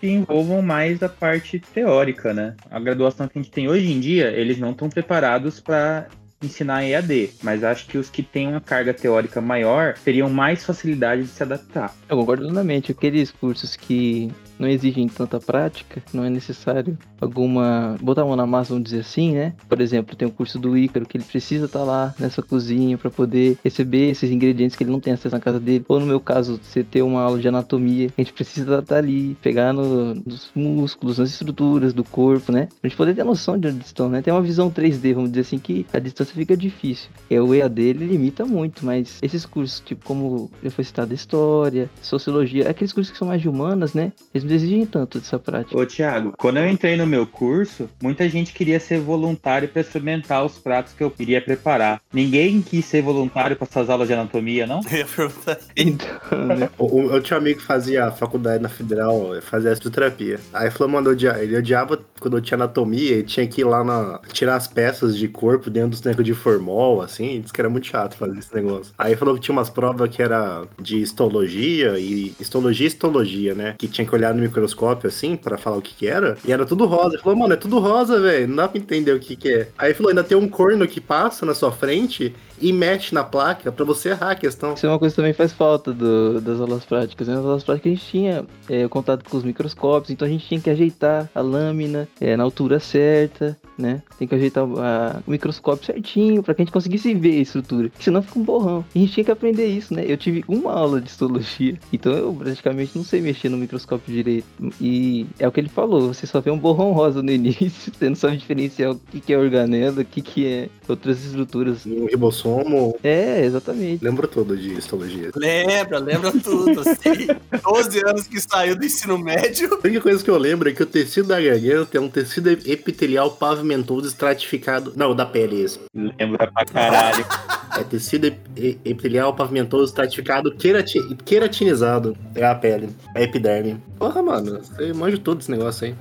que 0.00 0.08
envolvam 0.08 0.60
mais 0.60 1.00
a 1.04 1.08
parte 1.08 1.60
teórica, 1.60 2.34
né? 2.34 2.56
A 2.68 2.80
graduação 2.80 3.28
que 3.28 3.38
a 3.38 3.40
gente 3.40 3.52
tem 3.52 3.68
hoje 3.68 3.92
em 3.92 4.00
dia, 4.00 4.28
eles 4.32 4.58
não 4.58 4.72
estão 4.72 4.88
preparados 4.88 5.60
para 5.60 6.08
ensinar 6.46 6.84
EAD, 6.84 7.30
mas 7.42 7.64
acho 7.64 7.86
que 7.86 7.98
os 7.98 8.10
que 8.10 8.22
têm 8.22 8.48
uma 8.48 8.60
carga 8.60 8.92
teórica 8.92 9.40
maior 9.40 9.94
teriam 10.04 10.28
mais 10.28 10.64
facilidade 10.64 11.22
de 11.22 11.28
se 11.28 11.42
adaptar. 11.42 11.94
Eu 12.08 12.16
concordo 12.16 12.42
plenamente. 12.44 12.92
Aqueles 12.92 13.30
cursos 13.30 13.76
que 13.76 14.30
não 14.62 14.68
exigem 14.68 15.06
tanta 15.08 15.38
prática, 15.40 16.02
não 16.14 16.24
é 16.24 16.30
necessário 16.30 16.96
alguma. 17.20 17.96
botar 18.00 18.22
a 18.22 18.24
mão 18.24 18.36
na 18.36 18.46
massa, 18.46 18.70
vamos 18.72 18.84
dizer 18.84 19.00
assim, 19.00 19.32
né? 19.32 19.54
Por 19.68 19.80
exemplo, 19.80 20.16
tem 20.16 20.26
o 20.28 20.30
curso 20.30 20.58
do 20.58 20.76
Ícaro 20.76 21.06
que 21.06 21.16
ele 21.16 21.24
precisa 21.24 21.66
estar 21.66 21.82
lá 21.84 22.14
nessa 22.18 22.42
cozinha 22.42 22.96
para 22.98 23.10
poder 23.10 23.58
receber 23.64 24.10
esses 24.10 24.30
ingredientes 24.30 24.76
que 24.76 24.84
ele 24.84 24.90
não 24.90 25.00
tem 25.00 25.12
acesso 25.12 25.34
na 25.34 25.40
casa 25.40 25.58
dele. 25.60 25.84
Ou 25.88 26.00
no 26.00 26.06
meu 26.06 26.20
caso, 26.20 26.60
você 26.62 26.82
ter 26.82 27.02
uma 27.02 27.20
aula 27.22 27.38
de 27.38 27.48
anatomia, 27.48 28.08
a 28.16 28.20
gente 28.20 28.32
precisa 28.32 28.78
estar 28.78 28.96
ali, 28.96 29.36
pegar 29.42 29.72
no- 29.72 30.14
nos 30.14 30.50
músculos, 30.54 31.18
nas 31.18 31.30
estruturas 31.30 31.92
do 31.92 32.04
corpo, 32.04 32.52
né? 32.52 32.68
Pra 32.80 32.88
gente 32.88 32.96
poder 32.96 33.14
ter 33.14 33.24
noção 33.24 33.58
de 33.58 33.68
onde 33.68 33.84
estão, 33.84 34.08
né? 34.08 34.22
Tem 34.22 34.32
uma 34.32 34.42
visão 34.42 34.70
3D, 34.70 35.12
vamos 35.14 35.30
dizer 35.30 35.42
assim, 35.42 35.58
que 35.58 35.86
a 35.92 35.98
distância 35.98 36.34
fica 36.34 36.56
difícil. 36.56 37.08
É, 37.30 37.40
o 37.40 37.54
EAD 37.54 37.82
ele 37.82 38.06
limita 38.06 38.44
muito, 38.44 38.84
mas 38.84 39.18
esses 39.22 39.44
cursos, 39.46 39.80
tipo, 39.80 40.04
como 40.04 40.50
já 40.62 40.70
foi 40.70 40.84
citado, 40.84 41.12
história, 41.14 41.88
sociologia, 42.00 42.68
aqueles 42.70 42.92
cursos 42.92 43.10
que 43.12 43.18
são 43.18 43.28
mais 43.28 43.40
de 43.40 43.48
humanas, 43.48 43.94
né? 43.94 44.12
Eles 44.34 44.44
exigem 44.52 44.86
tanto 44.86 45.18
dessa 45.18 45.38
prática. 45.38 45.76
Ô, 45.76 45.84
Thiago, 45.86 46.34
quando 46.36 46.58
eu 46.58 46.68
entrei 46.68 46.96
no 46.96 47.06
meu 47.06 47.26
curso, 47.26 47.88
muita 48.02 48.28
gente 48.28 48.52
queria 48.52 48.78
ser 48.78 49.00
voluntário 49.00 49.68
para 49.68 49.80
experimentar 49.80 50.44
os 50.44 50.58
pratos 50.58 50.92
que 50.92 51.02
eu 51.02 51.10
queria 51.10 51.40
preparar. 51.40 52.00
Ninguém 52.12 52.60
quis 52.62 52.84
ser 52.84 53.02
voluntário 53.02 53.56
para 53.56 53.66
essas 53.68 53.88
aulas 53.88 54.08
de 54.08 54.14
anatomia, 54.14 54.66
não? 54.66 54.80
Eu 54.92 54.98
ia 54.98 55.06
perguntar. 55.06 55.58
Então, 55.76 56.46
né? 56.46 56.70
O, 56.78 56.86
o, 56.86 57.12
eu 57.12 57.22
tinha 57.22 57.38
um 57.38 57.40
amigo 57.40 57.60
que 57.60 57.66
fazia 57.66 58.10
faculdade 58.10 58.62
na 58.62 58.68
Federal, 58.68 59.30
fazia 59.42 59.74
fisioterapia. 59.74 60.40
Aí 60.52 60.70
falou, 60.70 60.92
mano, 60.92 61.10
ele 61.10 61.56
odiava 61.56 61.98
quando 62.20 62.36
eu 62.36 62.40
tinha 62.40 62.56
anatomia 62.56 63.18
e 63.18 63.22
tinha 63.22 63.46
que 63.46 63.60
ir 63.60 63.64
lá 63.64 63.84
na. 63.84 64.20
tirar 64.32 64.56
as 64.56 64.66
peças 64.66 65.16
de 65.16 65.28
corpo 65.28 65.70
dentro 65.70 65.90
dos 65.90 66.02
negócios 66.02 66.26
de 66.26 66.34
formol, 66.34 67.00
assim, 67.00 67.40
disse 67.40 67.52
que 67.52 67.60
era 67.60 67.68
muito 67.68 67.86
chato 67.86 68.16
fazer 68.16 68.38
esse 68.38 68.54
negócio. 68.54 68.92
Aí 68.96 69.16
falou 69.16 69.34
que 69.34 69.40
tinha 69.40 69.52
umas 69.52 69.70
provas 69.70 70.08
que 70.08 70.22
era 70.22 70.64
de 70.80 70.98
histologia 71.00 71.98
e 71.98 72.34
histologia 72.40 72.86
e 72.86 72.88
histologia, 72.88 73.54
né? 73.54 73.74
Que 73.78 73.88
tinha 73.88 74.06
que 74.06 74.14
olhar 74.14 74.34
no 74.34 74.41
microscópio 74.42 75.08
assim 75.08 75.36
pra 75.36 75.56
falar 75.56 75.76
o 75.76 75.82
que 75.82 75.94
que 75.94 76.06
era. 76.06 76.36
E 76.44 76.52
era 76.52 76.66
tudo 76.66 76.86
rosa. 76.86 77.14
Ele 77.14 77.22
falou, 77.22 77.38
mano, 77.38 77.54
é 77.54 77.56
tudo 77.56 77.78
rosa, 77.78 78.20
velho. 78.20 78.48
Não 78.48 78.56
dá 78.56 78.68
pra 78.68 78.78
entender 78.78 79.12
o 79.12 79.20
que 79.20 79.36
que 79.36 79.52
é. 79.52 79.68
Aí 79.78 79.94
falou, 79.94 80.10
ainda 80.10 80.24
tem 80.24 80.36
um 80.36 80.48
corno 80.48 80.86
que 80.86 81.00
passa 81.00 81.46
na 81.46 81.54
sua 81.54 81.72
frente 81.72 82.34
e 82.62 82.72
mexe 82.72 83.14
na 83.14 83.24
placa 83.24 83.70
pra 83.72 83.84
você 83.84 84.10
errar 84.10 84.30
a 84.30 84.34
questão. 84.34 84.74
Isso 84.74 84.86
é 84.86 84.88
uma 84.88 84.98
coisa 84.98 85.12
que 85.12 85.16
também 85.16 85.32
faz 85.32 85.52
falta 85.52 85.92
do- 85.92 86.40
das 86.40 86.60
aulas 86.60 86.84
práticas. 86.84 87.28
né? 87.28 87.34
Nas 87.34 87.44
aulas 87.44 87.64
práticas 87.64 87.92
a 87.92 87.94
gente 87.94 88.06
tinha 88.06 88.44
é, 88.68 88.86
contato 88.88 89.28
com 89.28 89.36
os 89.36 89.44
microscópios, 89.44 90.10
então 90.10 90.26
a 90.26 90.30
gente 90.30 90.46
tinha 90.46 90.60
que 90.60 90.70
ajeitar 90.70 91.28
a 91.34 91.40
lâmina 91.40 92.08
é, 92.20 92.36
na 92.36 92.44
altura 92.44 92.78
certa, 92.80 93.58
né? 93.76 94.02
Tem 94.18 94.28
que 94.28 94.34
ajeitar 94.34 94.64
a- 94.64 95.20
o 95.26 95.30
microscópio 95.30 95.84
certinho 95.86 96.42
pra 96.42 96.54
que 96.54 96.62
a 96.62 96.64
gente 96.64 96.72
conseguisse 96.72 97.12
ver 97.14 97.38
a 97.38 97.42
estrutura. 97.42 97.90
Senão 97.98 98.22
fica 98.22 98.38
um 98.38 98.42
borrão. 98.42 98.84
E 98.94 98.98
a 98.98 99.02
gente 99.02 99.14
tinha 99.14 99.24
que 99.24 99.30
aprender 99.30 99.66
isso, 99.66 99.92
né? 99.94 100.04
Eu 100.06 100.16
tive 100.16 100.44
uma 100.46 100.72
aula 100.72 101.00
de 101.00 101.08
histologia, 101.08 101.78
então 101.92 102.12
eu 102.12 102.32
praticamente 102.32 102.92
não 102.96 103.04
sei 103.04 103.20
mexer 103.20 103.48
no 103.48 103.56
microscópio 103.56 104.12
direito. 104.14 104.46
E 104.80 105.26
é 105.38 105.48
o 105.48 105.52
que 105.52 105.60
ele 105.60 105.68
falou, 105.68 106.12
você 106.14 106.26
só 106.26 106.40
vê 106.40 106.50
um 106.50 106.58
borrão 106.58 106.92
rosa 106.92 107.22
no 107.22 107.30
início, 107.32 107.92
você 107.92 108.08
não 108.08 108.16
sabe 108.16 108.36
diferenciar 108.36 108.92
o 108.92 108.98
que, 109.10 109.20
que 109.20 109.32
é 109.32 109.38
organela, 109.38 110.02
o 110.02 110.04
que, 110.04 110.20
que 110.22 110.46
é 110.46 110.68
outras 110.88 111.24
estruturas 111.24 111.86
Um 111.86 112.06
ribossomo 112.06 112.51
como. 112.54 112.98
É, 113.02 113.44
exatamente. 113.44 114.04
Lembro 114.04 114.26
todo 114.28 114.56
de 114.56 114.74
histologia. 114.74 115.30
Lembra, 115.34 115.98
lembra 115.98 116.32
tudo. 116.32 116.80
Assim, 116.80 117.28
12 117.62 118.04
anos 118.06 118.26
que 118.26 118.40
saiu 118.40 118.76
do 118.76 118.84
ensino 118.84 119.18
médio. 119.18 119.74
A 119.82 119.86
única 119.86 120.00
coisa 120.00 120.22
que 120.22 120.30
eu 120.30 120.38
lembro 120.38 120.68
é 120.68 120.72
que 120.72 120.82
o 120.82 120.86
tecido 120.86 121.28
da 121.28 121.40
garganta 121.40 121.96
é 121.96 122.00
um 122.00 122.08
tecido 122.08 122.50
epitelial 122.50 123.30
pavimentoso 123.30 124.06
estratificado. 124.08 124.92
Não, 124.96 125.14
da 125.14 125.24
pele, 125.26 125.62
esse. 125.62 125.80
Lembra 125.94 126.50
pra 126.50 126.64
caralho. 126.64 127.24
É 127.74 127.82
tecido 127.82 128.26
ep- 128.26 128.36
epitelial 128.84 129.32
pavimentoso 129.34 129.84
estratificado 129.84 130.54
querati- 130.54 131.00
queratinizado. 131.24 132.14
É 132.34 132.44
a 132.44 132.54
pele. 132.54 132.90
É 133.16 133.20
a 133.20 133.22
epiderme. 133.22 133.82
Porra, 133.98 134.22
mano, 134.22 134.60
você 134.62 134.92
manja 134.92 135.16
todo 135.16 135.40
esse 135.40 135.50
negócio 135.50 135.86
aí. 135.86 135.94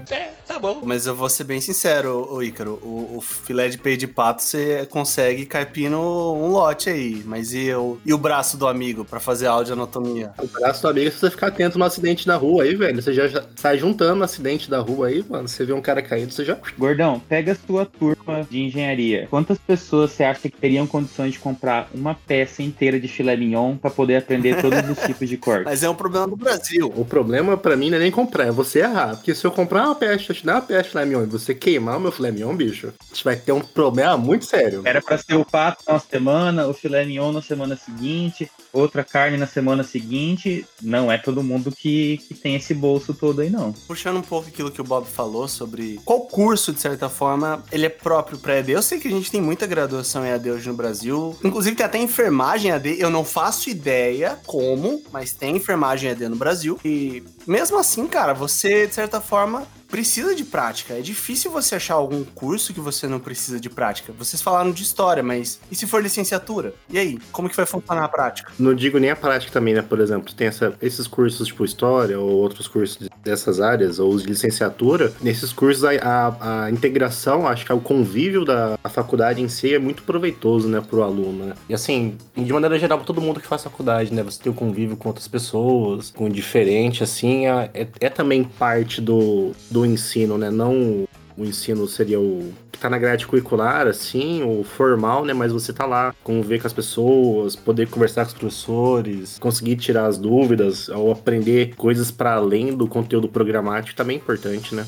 Mas 0.83 1.05
eu 1.05 1.15
vou 1.15 1.29
ser 1.29 1.43
bem 1.43 1.61
sincero, 1.61 2.27
ô 2.29 2.41
Ícaro. 2.41 2.79
O, 2.83 3.17
o 3.17 3.21
filé 3.21 3.69
de 3.69 3.77
peito 3.77 4.01
de 4.01 4.07
pato 4.07 4.41
você 4.41 4.85
consegue 4.89 5.45
carpir 5.45 5.89
no 5.89 6.33
um 6.33 6.51
lote 6.51 6.89
aí. 6.89 7.21
Mas 7.25 7.53
e, 7.53 7.73
o 7.73 7.97
e 8.05 8.13
o 8.13 8.17
braço 8.17 8.57
do 8.57 8.67
amigo 8.67 9.05
pra 9.05 9.19
fazer 9.19 9.47
audioanatomia? 9.47 10.31
O 10.37 10.47
braço 10.47 10.81
do 10.81 10.89
amigo 10.89 11.07
é 11.07 11.11
se 11.11 11.19
você 11.19 11.29
ficar 11.29 11.47
atento 11.47 11.77
no 11.77 11.85
acidente 11.85 12.25
da 12.25 12.35
rua 12.35 12.63
aí, 12.63 12.75
velho. 12.75 13.01
Você 13.01 13.13
já, 13.13 13.27
já 13.27 13.43
sai 13.55 13.77
juntando 13.77 14.15
no 14.15 14.23
acidente 14.23 14.69
da 14.69 14.79
rua 14.79 15.07
aí, 15.07 15.23
mano. 15.27 15.47
Você 15.47 15.65
vê 15.65 15.73
um 15.73 15.81
cara 15.81 16.01
caindo, 16.01 16.31
você 16.31 16.43
já. 16.43 16.57
Gordão, 16.77 17.21
pega 17.27 17.53
a 17.53 17.55
sua 17.55 17.85
turma 17.85 18.45
de 18.49 18.61
engenharia. 18.61 19.27
Quantas 19.29 19.57
pessoas 19.57 20.11
você 20.11 20.23
acha 20.23 20.41
que 20.41 20.57
teriam 20.57 20.87
condições 20.87 21.33
de 21.33 21.39
comprar 21.39 21.89
uma 21.93 22.15
peça 22.15 22.61
inteira 22.61 22.99
de 22.99 23.07
filé 23.07 23.35
mignon 23.35 23.77
pra 23.77 23.89
poder 23.89 24.17
aprender 24.17 24.61
todos 24.61 24.79
os 24.89 24.97
tipos 25.05 25.29
de 25.29 25.37
corte? 25.37 25.65
Mas 25.65 25.83
é 25.83 25.89
um 25.89 25.95
problema 25.95 26.27
do 26.27 26.35
Brasil. 26.35 26.91
O 26.95 27.05
problema 27.05 27.57
pra 27.57 27.75
mim 27.75 27.89
não 27.89 27.97
é 27.97 28.01
nem 28.01 28.11
comprar, 28.11 28.47
é 28.47 28.51
você 28.51 28.79
errar. 28.79 29.15
Porque 29.15 29.33
se 29.35 29.45
eu 29.45 29.51
comprar 29.51 29.85
uma 29.85 29.95
peça, 29.95 30.31
dar 30.45 30.55
uma 30.55 30.61
peça 30.61 30.83
de 30.83 30.89
filé 30.89 31.05
e 31.23 31.25
você 31.25 31.53
queimar 31.53 31.97
o 31.97 31.99
meu 31.99 32.11
filé 32.11 32.31
mignon, 32.31 32.55
bicho, 32.55 32.87
a 32.87 33.13
gente 33.13 33.23
vai 33.23 33.35
ter 33.35 33.51
um 33.51 33.61
problema 33.61 34.17
muito 34.17 34.45
sério. 34.45 34.81
Era 34.85 35.01
pra 35.01 35.17
ser 35.17 35.35
o 35.35 35.45
pato 35.45 35.83
na 35.87 35.99
semana, 35.99 36.67
o 36.67 36.73
filé 36.73 37.05
mignon 37.05 37.31
na 37.31 37.41
semana 37.41 37.75
seguinte, 37.75 38.49
outra 38.73 39.03
carne 39.03 39.37
na 39.37 39.47
semana 39.47 39.83
seguinte. 39.83 40.65
Não 40.81 41.11
é 41.11 41.17
todo 41.17 41.43
mundo 41.43 41.71
que, 41.71 42.17
que 42.27 42.33
tem 42.33 42.55
esse 42.55 42.73
bolso 42.73 43.13
todo 43.13 43.41
aí, 43.41 43.49
não. 43.49 43.73
Puxando 43.87 44.17
um 44.17 44.21
pouco 44.21 44.47
aquilo 44.47 44.71
que 44.71 44.81
o 44.81 44.83
Bob 44.83 45.07
falou 45.07 45.47
sobre 45.47 45.99
qual 46.05 46.21
curso, 46.21 46.73
de 46.73 46.79
certa 46.79 47.09
forma, 47.09 47.63
ele 47.71 47.85
é 47.85 47.89
próprio 47.89 48.37
pra 48.37 48.57
EAD. 48.57 48.71
Eu 48.71 48.81
sei 48.81 48.99
que 48.99 49.07
a 49.07 49.11
gente 49.11 49.31
tem 49.31 49.41
muita 49.41 49.65
graduação 49.65 50.25
em 50.25 50.29
EAD 50.29 50.51
hoje 50.51 50.69
no 50.69 50.75
Brasil. 50.75 51.37
Inclusive 51.43 51.75
tem 51.75 51.85
até 51.85 51.97
enfermagem 51.97 52.71
EAD. 52.71 52.99
Eu 52.99 53.09
não 53.09 53.25
faço 53.25 53.69
ideia 53.69 54.39
como, 54.45 55.01
mas 55.11 55.33
tem 55.33 55.55
enfermagem 55.55 56.09
EAD 56.09 56.29
no 56.29 56.35
Brasil. 56.35 56.79
E 56.83 57.23
mesmo 57.45 57.77
assim, 57.77 58.07
cara, 58.07 58.33
você, 58.33 58.87
de 58.87 58.93
certa 58.93 59.19
forma, 59.19 59.67
precisa 59.91 60.33
de 60.33 60.45
prática. 60.45 60.93
É 60.93 61.01
difícil 61.01 61.51
você 61.51 61.75
achar 61.75 61.95
algum 61.95 62.23
curso 62.23 62.73
que 62.73 62.79
você 62.79 63.07
não 63.07 63.19
precisa 63.19 63.59
de 63.59 63.69
prática. 63.69 64.13
Vocês 64.13 64.41
falaram 64.41 64.71
de 64.71 64.81
história, 64.81 65.21
mas 65.21 65.59
e 65.69 65.75
se 65.75 65.85
for 65.85 66.01
licenciatura? 66.01 66.73
E 66.89 66.97
aí? 66.97 67.19
Como 67.31 67.49
que 67.49 67.55
vai 67.55 67.65
funcionar 67.65 68.05
a 68.05 68.07
prática? 68.07 68.51
Não 68.61 68.73
digo 68.75 68.97
nem 68.99 69.09
a 69.09 69.15
prática 69.15 69.51
também, 69.51 69.73
né? 69.73 69.81
Por 69.81 69.99
exemplo, 69.99 70.33
tem 70.33 70.47
essa- 70.47 70.73
esses 70.81 71.07
cursos 71.07 71.47
tipo 71.47 71.65
história 71.65 72.19
ou 72.19 72.29
outros 72.29 72.67
cursos 72.67 73.09
dessas 73.23 73.59
áreas, 73.59 73.99
ou 73.99 74.09
os 74.11 74.23
de 74.23 74.29
licenciatura. 74.29 75.11
Nesses 75.21 75.51
cursos, 75.51 75.83
a, 75.83 75.91
a- 76.01 76.65
a 76.65 76.71
integração, 76.71 77.47
acho 77.47 77.65
que 77.65 77.71
é 77.71 77.75
o 77.75 77.79
convívio 77.81 78.45
da 78.45 78.77
faculdade 78.89 79.41
em 79.41 79.47
si 79.47 79.73
é 79.73 79.79
muito 79.79 80.03
proveitoso, 80.03 80.67
né, 80.67 80.81
pro 80.81 81.03
aluno, 81.03 81.45
né? 81.47 81.53
E 81.69 81.73
assim, 81.73 82.15
de 82.35 82.51
maneira 82.53 82.77
geral, 82.79 82.97
pra 82.97 83.07
todo 83.07 83.21
mundo 83.21 83.39
que 83.39 83.47
faz 83.47 83.63
faculdade, 83.63 84.13
né? 84.13 84.23
Você 84.23 84.41
tem 84.41 84.51
o 84.51 84.55
convívio 84.55 84.95
com 84.97 85.09
outras 85.09 85.27
pessoas, 85.27 86.11
com 86.11 86.25
o 86.25 86.29
diferente, 86.29 87.03
assim, 87.03 87.47
é, 87.47 87.69
é- 87.73 87.87
é 87.99 88.09
também 88.09 88.43
parte 88.43 89.01
do, 89.01 89.51
do 89.69 89.85
ensino, 89.85 90.37
né? 90.37 90.49
Não 90.51 91.07
o 91.41 91.45
ensino 91.45 91.87
seria 91.87 92.19
o 92.19 92.53
que 92.71 92.79
tá 92.79 92.89
na 92.89 92.97
grade 92.97 93.27
curricular, 93.27 93.87
assim, 93.87 94.43
o 94.43 94.63
formal, 94.63 95.25
né? 95.25 95.33
Mas 95.33 95.51
você 95.51 95.73
tá 95.73 95.85
lá, 95.85 96.13
conviver 96.23 96.59
com 96.59 96.67
as 96.67 96.73
pessoas, 96.73 97.55
poder 97.55 97.89
conversar 97.89 98.23
com 98.25 98.31
os 98.31 98.37
professores, 98.37 99.39
conseguir 99.39 99.75
tirar 99.75 100.05
as 100.05 100.17
dúvidas, 100.17 100.89
ou 100.89 101.11
aprender 101.11 101.75
coisas 101.75 102.11
para 102.11 102.35
além 102.35 102.75
do 102.75 102.87
conteúdo 102.87 103.27
programático 103.27 103.95
também 103.95 104.17
é 104.17 104.19
importante, 104.19 104.75
né? 104.75 104.85